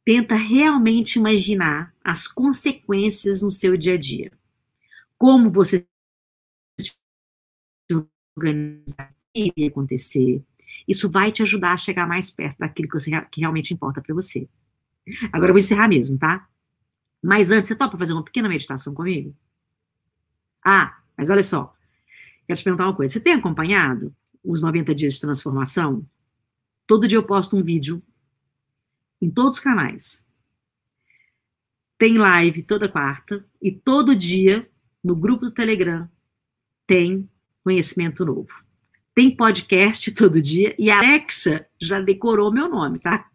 Tenta 0.04 0.34
realmente 0.34 1.18
imaginar 1.18 1.94
as 2.04 2.28
consequências 2.28 3.42
no 3.42 3.50
seu 3.50 3.76
dia 3.76 3.94
a 3.94 3.98
dia. 3.98 4.30
Como 5.16 5.50
você 5.50 5.86
se 6.78 6.92
organizar, 8.36 9.14
iria 9.34 9.68
acontecer. 9.68 10.42
Isso 10.86 11.10
vai 11.10 11.32
te 11.32 11.42
ajudar 11.42 11.72
a 11.72 11.78
chegar 11.78 12.06
mais 12.06 12.30
perto 12.30 12.58
daquilo 12.58 12.88
que, 12.88 13.00
você, 13.00 13.10
que 13.30 13.40
realmente 13.40 13.72
importa 13.72 14.02
para 14.02 14.14
você. 14.14 14.48
Agora 15.32 15.50
eu 15.50 15.54
vou 15.54 15.60
encerrar 15.60 15.88
mesmo, 15.88 16.18
tá? 16.18 16.46
Mas 17.22 17.50
antes, 17.50 17.68
você 17.68 17.74
topa 17.74 17.96
fazer 17.96 18.12
uma 18.12 18.24
pequena 18.24 18.48
meditação 18.48 18.92
comigo? 18.92 19.34
Ah, 20.62 20.98
mas 21.16 21.30
olha 21.30 21.42
só. 21.42 21.74
Quero 22.46 22.58
te 22.58 22.64
perguntar 22.64 22.84
uma 22.84 22.94
coisa. 22.94 23.12
Você 23.12 23.20
tem 23.20 23.32
acompanhado 23.32 24.14
os 24.42 24.60
90 24.60 24.94
dias 24.94 25.14
de 25.14 25.20
transformação? 25.20 26.06
Todo 26.86 27.08
dia 27.08 27.16
eu 27.16 27.22
posto 27.22 27.56
um 27.56 27.62
vídeo 27.62 28.02
em 29.24 29.30
todos 29.30 29.58
os 29.58 29.64
canais. 29.64 30.24
Tem 31.96 32.18
live 32.18 32.62
toda 32.62 32.88
quarta 32.88 33.44
e 33.62 33.72
todo 33.72 34.14
dia 34.14 34.68
no 35.02 35.16
grupo 35.16 35.46
do 35.46 35.50
Telegram 35.50 36.08
tem 36.86 37.28
conhecimento 37.62 38.24
novo. 38.24 38.64
Tem 39.14 39.34
podcast 39.34 40.12
todo 40.14 40.42
dia 40.42 40.74
e 40.78 40.90
a 40.90 40.98
Alexa 40.98 41.66
já 41.80 42.00
decorou 42.00 42.52
meu 42.52 42.68
nome, 42.68 42.98
tá? 42.98 43.30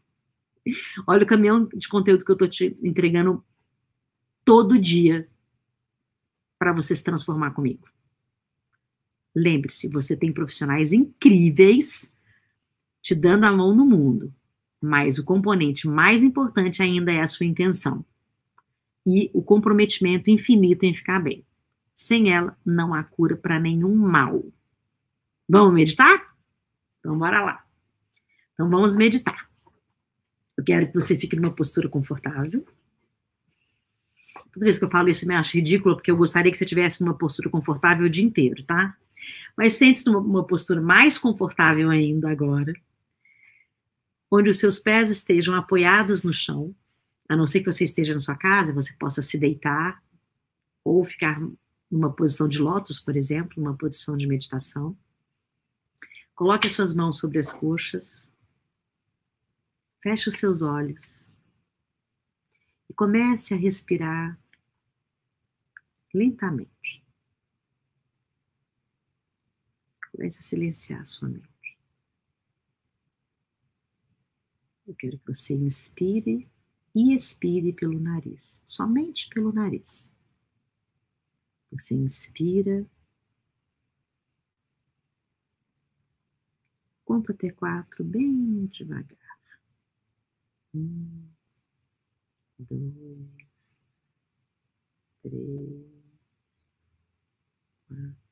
Olha 1.08 1.24
o 1.24 1.28
caminhão 1.28 1.68
de 1.74 1.88
conteúdo 1.88 2.24
que 2.24 2.32
eu 2.32 2.38
tô 2.38 2.48
te 2.48 2.78
entregando 2.84 3.44
todo 4.46 4.78
dia 4.78 5.28
para 6.60 6.74
você 6.74 6.96
se 6.96 7.04
transformar 7.04 7.52
comigo. 7.52 7.88
Lembre-se, 9.36 9.88
você 9.88 10.16
tem 10.16 10.32
profissionais 10.32 10.92
incríveis 10.94 12.16
te 13.02 13.16
dando 13.16 13.46
a 13.46 13.52
mão 13.52 13.74
no 13.74 13.86
mundo. 13.86 14.34
Mas 14.82 15.18
o 15.18 15.26
componente 15.26 15.88
mais 15.88 16.24
importante 16.24 16.82
ainda 16.82 17.12
é 17.12 17.22
a 17.22 17.28
sua 17.28 17.46
intenção 17.46 18.06
e 19.06 19.30
o 19.34 19.42
comprometimento 19.42 20.30
infinito 20.30 20.84
em 20.84 20.94
ficar 20.94 21.20
bem. 21.20 21.46
Sem 21.96 22.32
ela, 22.32 22.58
não 22.66 22.94
há 22.94 23.04
cura 23.04 23.36
para 23.36 23.60
nenhum 23.60 23.96
mal. 23.96 24.46
Vamos 25.50 25.74
meditar? 25.74 26.36
Então, 27.00 27.18
bora 27.18 27.44
lá. 27.44 27.66
Então, 28.54 28.70
vamos 28.70 28.96
meditar. 28.96 29.50
Eu 30.56 30.64
quero 30.64 30.88
que 30.88 30.94
você 30.94 31.16
fique 31.16 31.36
numa 31.36 31.54
postura 31.54 31.90
confortável. 31.90 32.66
Toda 34.54 34.66
vez 34.66 34.78
que 34.78 34.86
eu 34.86 34.90
falo 34.90 35.10
isso, 35.10 35.26
eu 35.26 35.28
me 35.30 35.36
acho 35.36 35.56
ridículo, 35.56 35.96
porque 35.96 36.12
eu 36.12 36.18
gostaria 36.18 36.52
que 36.52 36.58
você 36.58 36.66
tivesse 36.66 37.04
numa 37.04 37.18
postura 37.18 37.50
confortável 37.50 38.06
o 38.06 38.10
dia 38.10 38.24
inteiro, 38.24 38.64
tá? 38.64 38.96
Mas 39.58 39.74
sente-se 39.74 40.06
numa 40.06 40.46
postura 40.46 40.82
mais 40.82 41.18
confortável 41.18 41.90
ainda 41.90 42.30
agora, 42.30 42.74
onde 44.32 44.50
os 44.50 44.60
seus 44.60 44.80
pés 44.80 45.10
estejam 45.10 45.56
apoiados 45.56 46.24
no 46.24 46.32
chão, 46.32 46.76
a 47.28 47.36
não 47.36 47.46
ser 47.46 47.60
que 47.60 47.72
você 47.72 47.84
esteja 47.84 48.14
na 48.14 48.20
sua 48.20 48.36
casa, 48.36 48.74
você 48.74 48.94
possa 48.98 49.22
se 49.22 49.38
deitar 49.38 50.04
ou 50.84 51.04
ficar 51.04 51.40
numa 51.90 52.14
posição 52.14 52.48
de 52.48 52.60
lótus, 52.60 53.00
por 53.00 53.16
exemplo, 53.16 53.62
uma 53.62 53.76
posição 53.76 54.16
de 54.16 54.28
meditação. 54.28 54.98
Coloque 56.36 56.68
as 56.68 56.74
suas 56.74 56.94
mãos 56.94 57.18
sobre 57.18 57.40
as 57.40 57.52
coxas, 57.52 58.34
feche 60.02 60.30
os 60.30 60.36
seus 60.36 60.62
olhos 60.62 61.34
e 62.90 62.94
comece 62.94 63.54
a 63.54 63.58
respirar 63.58 64.40
lentamente. 66.14 67.04
Comece 70.12 70.40
a 70.40 70.44
silenciar 70.44 71.02
a 71.02 71.06
sua 71.06 71.30
mente. 71.30 71.49
Eu 74.90 74.96
quero 74.96 75.20
que 75.20 75.28
você 75.28 75.54
inspire 75.54 76.50
e 76.96 77.14
expire 77.14 77.72
pelo 77.72 78.00
nariz, 78.00 78.60
somente 78.66 79.30
pelo 79.30 79.54
nariz. 79.54 80.16
Você 81.72 81.94
inspira, 81.94 82.90
conta 87.06 87.34
até 87.34 87.52
quatro 87.52 88.04
bem 88.04 88.66
devagar. 88.66 89.40
Um, 90.74 91.30
dois, 92.58 93.80
três, 95.22 95.86
quatro. 97.88 98.30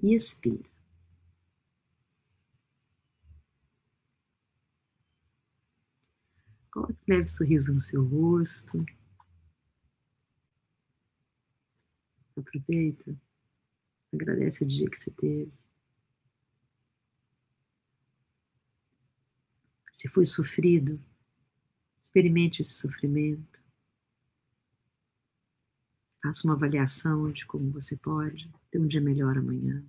e 0.00 0.14
expira. 0.14 0.75
Coloque 6.76 6.92
um 6.92 7.14
leve 7.14 7.26
sorriso 7.26 7.72
no 7.72 7.80
seu 7.80 8.04
rosto. 8.04 8.84
Aproveita. 12.36 13.18
Agradece 14.12 14.62
o 14.62 14.66
dia 14.66 14.90
que 14.90 14.98
você 14.98 15.10
teve. 15.10 15.50
Se 19.90 20.06
foi 20.10 20.26
sofrido, 20.26 21.02
experimente 21.98 22.60
esse 22.60 22.74
sofrimento. 22.74 23.64
Faça 26.22 26.46
uma 26.46 26.52
avaliação 26.52 27.32
de 27.32 27.46
como 27.46 27.70
você 27.70 27.96
pode 27.96 28.52
ter 28.70 28.78
um 28.78 28.86
dia 28.86 29.00
melhor 29.00 29.38
amanhã. 29.38 29.82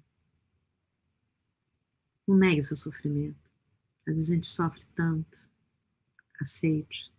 Não 2.25 2.37
negue 2.37 2.61
o 2.61 2.63
seu 2.63 2.77
sofrimento. 2.77 3.51
Às 4.07 4.15
vezes 4.15 4.31
a 4.31 4.35
gente 4.35 4.47
sofre 4.47 4.85
tanto. 4.95 5.46
Aceite. 6.39 7.11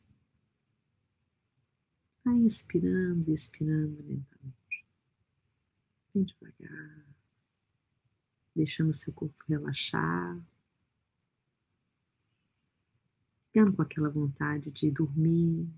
Vai 2.24 2.36
inspirando 2.36 3.30
e 3.30 3.34
expirando 3.34 4.02
lentamente. 4.02 4.86
Bem 6.14 6.24
devagar. 6.24 7.04
Deixando 8.54 8.92
seu 8.92 9.12
corpo 9.12 9.44
relaxar. 9.48 10.40
Ficando 13.46 13.72
com 13.72 13.82
aquela 13.82 14.10
vontade 14.10 14.70
de 14.70 14.90
dormir, 14.90 15.68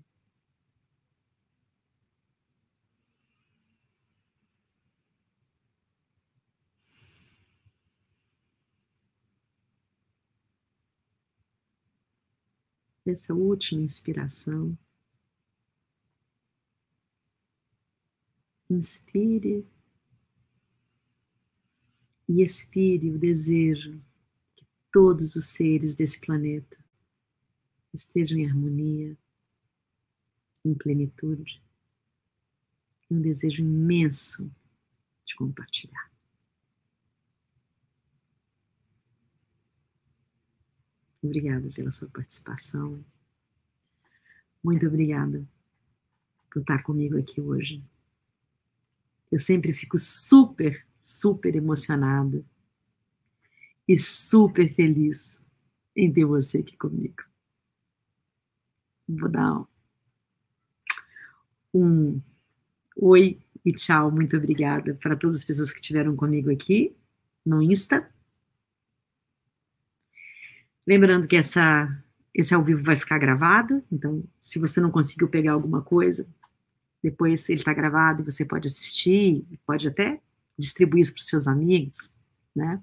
dessa 13.05 13.33
última 13.33 13.81
inspiração. 13.81 14.77
Inspire 18.69 19.67
e 22.27 22.41
expire 22.41 23.11
o 23.11 23.19
desejo 23.19 24.01
que 24.55 24.65
todos 24.91 25.35
os 25.35 25.45
seres 25.47 25.93
desse 25.93 26.19
planeta 26.21 26.77
estejam 27.93 28.37
em 28.37 28.47
harmonia, 28.47 29.17
em 30.63 30.73
plenitude, 30.73 31.61
um 33.09 33.21
desejo 33.21 33.61
imenso 33.61 34.49
de 35.25 35.35
compartilhar. 35.35 36.10
Obrigada 41.23 41.69
pela 41.75 41.91
sua 41.91 42.09
participação. 42.09 43.03
Muito 44.63 44.87
obrigada 44.87 45.47
por 46.51 46.61
estar 46.61 46.81
comigo 46.83 47.17
aqui 47.17 47.39
hoje. 47.39 47.83
Eu 49.31 49.39
sempre 49.39 49.73
fico 49.73 49.97
super, 49.97 50.85
super 51.01 51.55
emocionada 51.55 52.43
e 53.87 53.97
super 53.97 54.73
feliz 54.73 55.43
em 55.95 56.11
ter 56.11 56.25
você 56.25 56.59
aqui 56.59 56.75
comigo. 56.75 57.23
Vou 59.07 59.29
dar 59.29 59.65
um 61.73 62.21
oi 62.95 63.39
e 63.63 63.71
tchau, 63.73 64.11
muito 64.11 64.35
obrigada 64.35 64.95
para 64.95 65.15
todas 65.15 65.37
as 65.37 65.45
pessoas 65.45 65.71
que 65.71 65.79
estiveram 65.79 66.15
comigo 66.15 66.51
aqui 66.51 66.95
no 67.45 67.61
Insta 67.61 68.09
Lembrando 70.85 71.27
que 71.27 71.35
essa, 71.35 71.87
esse 72.33 72.53
ao 72.53 72.63
vivo 72.63 72.83
vai 72.83 72.95
ficar 72.95 73.17
gravado, 73.17 73.83
então, 73.91 74.23
se 74.39 74.59
você 74.59 74.81
não 74.81 74.91
conseguiu 74.91 75.27
pegar 75.27 75.53
alguma 75.53 75.81
coisa, 75.81 76.27
depois 77.03 77.49
ele 77.49 77.59
está 77.59 77.73
gravado 77.73 78.21
e 78.21 78.25
você 78.25 78.45
pode 78.45 78.67
assistir, 78.67 79.45
pode 79.65 79.87
até 79.87 80.21
distribuir 80.57 81.01
isso 81.01 81.13
para 81.13 81.21
os 81.21 81.27
seus 81.27 81.47
amigos, 81.47 82.15
né? 82.55 82.81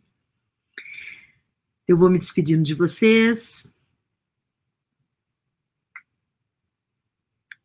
Eu 1.86 1.96
vou 1.96 2.10
me 2.10 2.18
despedindo 2.18 2.62
de 2.62 2.74
vocês. 2.74 3.72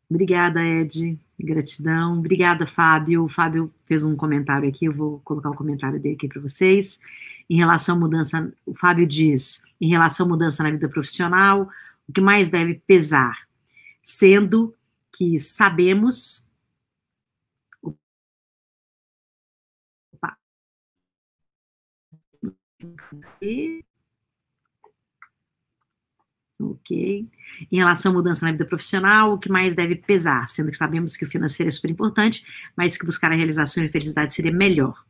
Obrigada, 0.08 0.62
Ed. 0.62 1.18
Gratidão. 1.38 2.18
Obrigada, 2.18 2.66
Fábio. 2.66 3.24
O 3.24 3.28
Fábio 3.28 3.72
fez 3.84 4.04
um 4.04 4.16
comentário 4.16 4.68
aqui, 4.68 4.86
eu 4.86 4.92
vou 4.92 5.20
colocar 5.20 5.50
o 5.50 5.56
comentário 5.56 6.00
dele 6.00 6.14
aqui 6.14 6.28
para 6.28 6.40
vocês. 6.40 7.00
Em 7.48 7.56
relação 7.56 7.96
à 7.96 7.98
mudança, 7.98 8.52
o 8.64 8.74
Fábio 8.74 9.06
diz, 9.06 9.64
em 9.80 9.88
relação 9.88 10.26
à 10.26 10.28
mudança 10.28 10.62
na 10.62 10.70
vida 10.70 10.88
profissional, 10.88 11.68
o 12.08 12.12
que 12.12 12.20
mais 12.20 12.48
deve 12.48 12.82
pesar? 12.86 13.48
Sendo 14.02 14.74
que 15.16 15.38
sabemos. 15.38 16.48
Opa. 20.12 20.36
Ok. 26.70 27.28
Em 27.70 27.76
relação 27.76 28.12
à 28.12 28.14
mudança 28.14 28.46
na 28.46 28.52
vida 28.52 28.64
profissional, 28.64 29.32
o 29.32 29.38
que 29.38 29.50
mais 29.50 29.74
deve 29.74 29.96
pesar? 29.96 30.46
Sendo 30.48 30.70
que 30.70 30.76
sabemos 30.76 31.16
que 31.16 31.24
o 31.24 31.30
financeiro 31.30 31.68
é 31.68 31.70
super 31.72 31.90
importante, 31.90 32.44
mas 32.76 32.96
que 32.96 33.04
buscar 33.04 33.30
a 33.30 33.34
realização 33.34 33.82
e 33.82 33.86
a 33.86 33.90
felicidade 33.90 34.32
seria 34.32 34.52
melhor. 34.52 35.04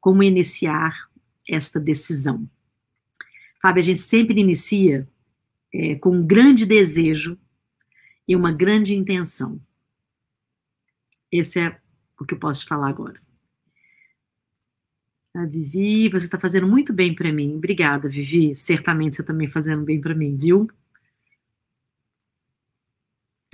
Como 0.00 0.22
iniciar 0.22 1.08
esta 1.48 1.78
decisão? 1.78 2.48
Fábio, 3.62 3.80
a 3.80 3.84
gente 3.84 4.00
sempre 4.00 4.40
inicia 4.40 5.08
é, 5.72 5.94
com 5.96 6.10
um 6.10 6.26
grande 6.26 6.66
desejo 6.66 7.38
e 8.26 8.34
uma 8.34 8.50
grande 8.50 8.94
intenção. 8.94 9.60
Esse 11.30 11.60
é 11.60 11.78
o 12.18 12.24
que 12.24 12.34
eu 12.34 12.38
posso 12.38 12.60
te 12.60 12.68
falar 12.68 12.88
agora. 12.88 13.20
A 15.34 15.44
Vivi, 15.44 16.08
você 16.08 16.24
está 16.24 16.38
fazendo 16.38 16.66
muito 16.66 16.94
bem 16.94 17.14
para 17.14 17.30
mim. 17.30 17.56
Obrigada, 17.56 18.08
Vivi. 18.08 18.56
Certamente 18.56 19.16
você 19.16 19.22
também 19.22 19.46
fazendo 19.46 19.84
bem 19.84 20.00
para 20.00 20.14
mim, 20.14 20.34
viu? 20.36 20.66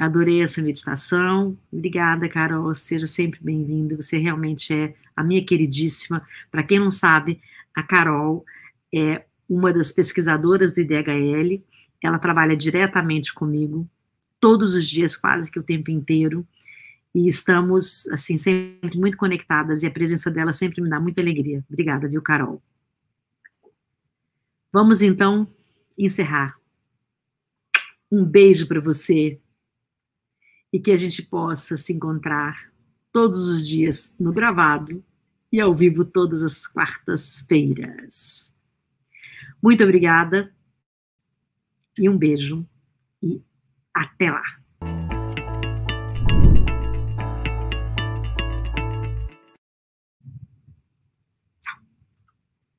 Adorei 0.03 0.42
essa 0.42 0.61
meditação. 0.61 1.57
Obrigada, 1.72 2.28
Carol. 2.28 2.74
Seja 2.74 3.07
sempre 3.07 3.38
bem-vinda. 3.40 3.94
Você 3.94 4.18
realmente 4.18 4.74
é 4.74 4.96
a 5.14 5.22
minha 5.22 5.44
queridíssima. 5.44 6.26
Para 6.50 6.64
quem 6.64 6.80
não 6.80 6.90
sabe, 6.90 7.40
a 7.72 7.84
Carol 7.84 8.44
é 8.92 9.24
uma 9.48 9.72
das 9.72 9.92
pesquisadoras 9.92 10.74
do 10.74 10.80
IDHL. 10.80 11.62
Ela 12.03 12.18
trabalha 12.18 12.57
diretamente 12.57 13.32
comigo, 13.32 13.88
todos 14.40 14.74
os 14.74 14.88
dias, 14.88 15.16
quase 15.16 15.48
que 15.48 15.61
o 15.61 15.62
tempo 15.62 15.88
inteiro. 15.88 16.44
e 17.14 17.28
estamos, 17.28 18.09
assim, 18.09 18.36
sempre 18.36 18.98
muito 18.98 19.16
conectadas 19.16 19.84
e 19.84 19.86
a 19.86 19.90
presença 19.90 20.32
dela 20.32 20.53
sempre 20.53 20.82
me 20.82 20.90
dá 20.90 20.98
muita 20.98 21.22
alegria. 21.22 21.64
Obrigada, 21.70 22.09
viu, 22.09 22.20
Carol? 22.20 22.61
Vamos, 24.72 25.00
então, 25.00 25.46
encerrar. 25.96 26.57
Um 28.11 28.24
beijo 28.24 28.66
para 28.66 28.80
você 28.80 29.38
e 30.72 30.80
que 30.80 30.90
a 30.90 30.96
gente 30.96 31.22
possa 31.22 31.76
se 31.76 31.92
encontrar 31.92 32.72
todos 33.12 33.50
os 33.50 33.66
dias 33.66 34.16
no 34.18 34.32
gravado 34.32 35.04
e 35.52 35.60
ao 35.60 35.74
vivo 35.74 36.04
todas 36.04 36.42
as 36.42 36.66
quartas-feiras. 36.66 38.54
Muito 39.62 39.84
obrigada 39.84 40.52
e 41.98 42.08
um 42.08 42.16
beijo 42.16 42.66
e 43.22 43.42
até 43.94 44.30
lá. 44.30 44.61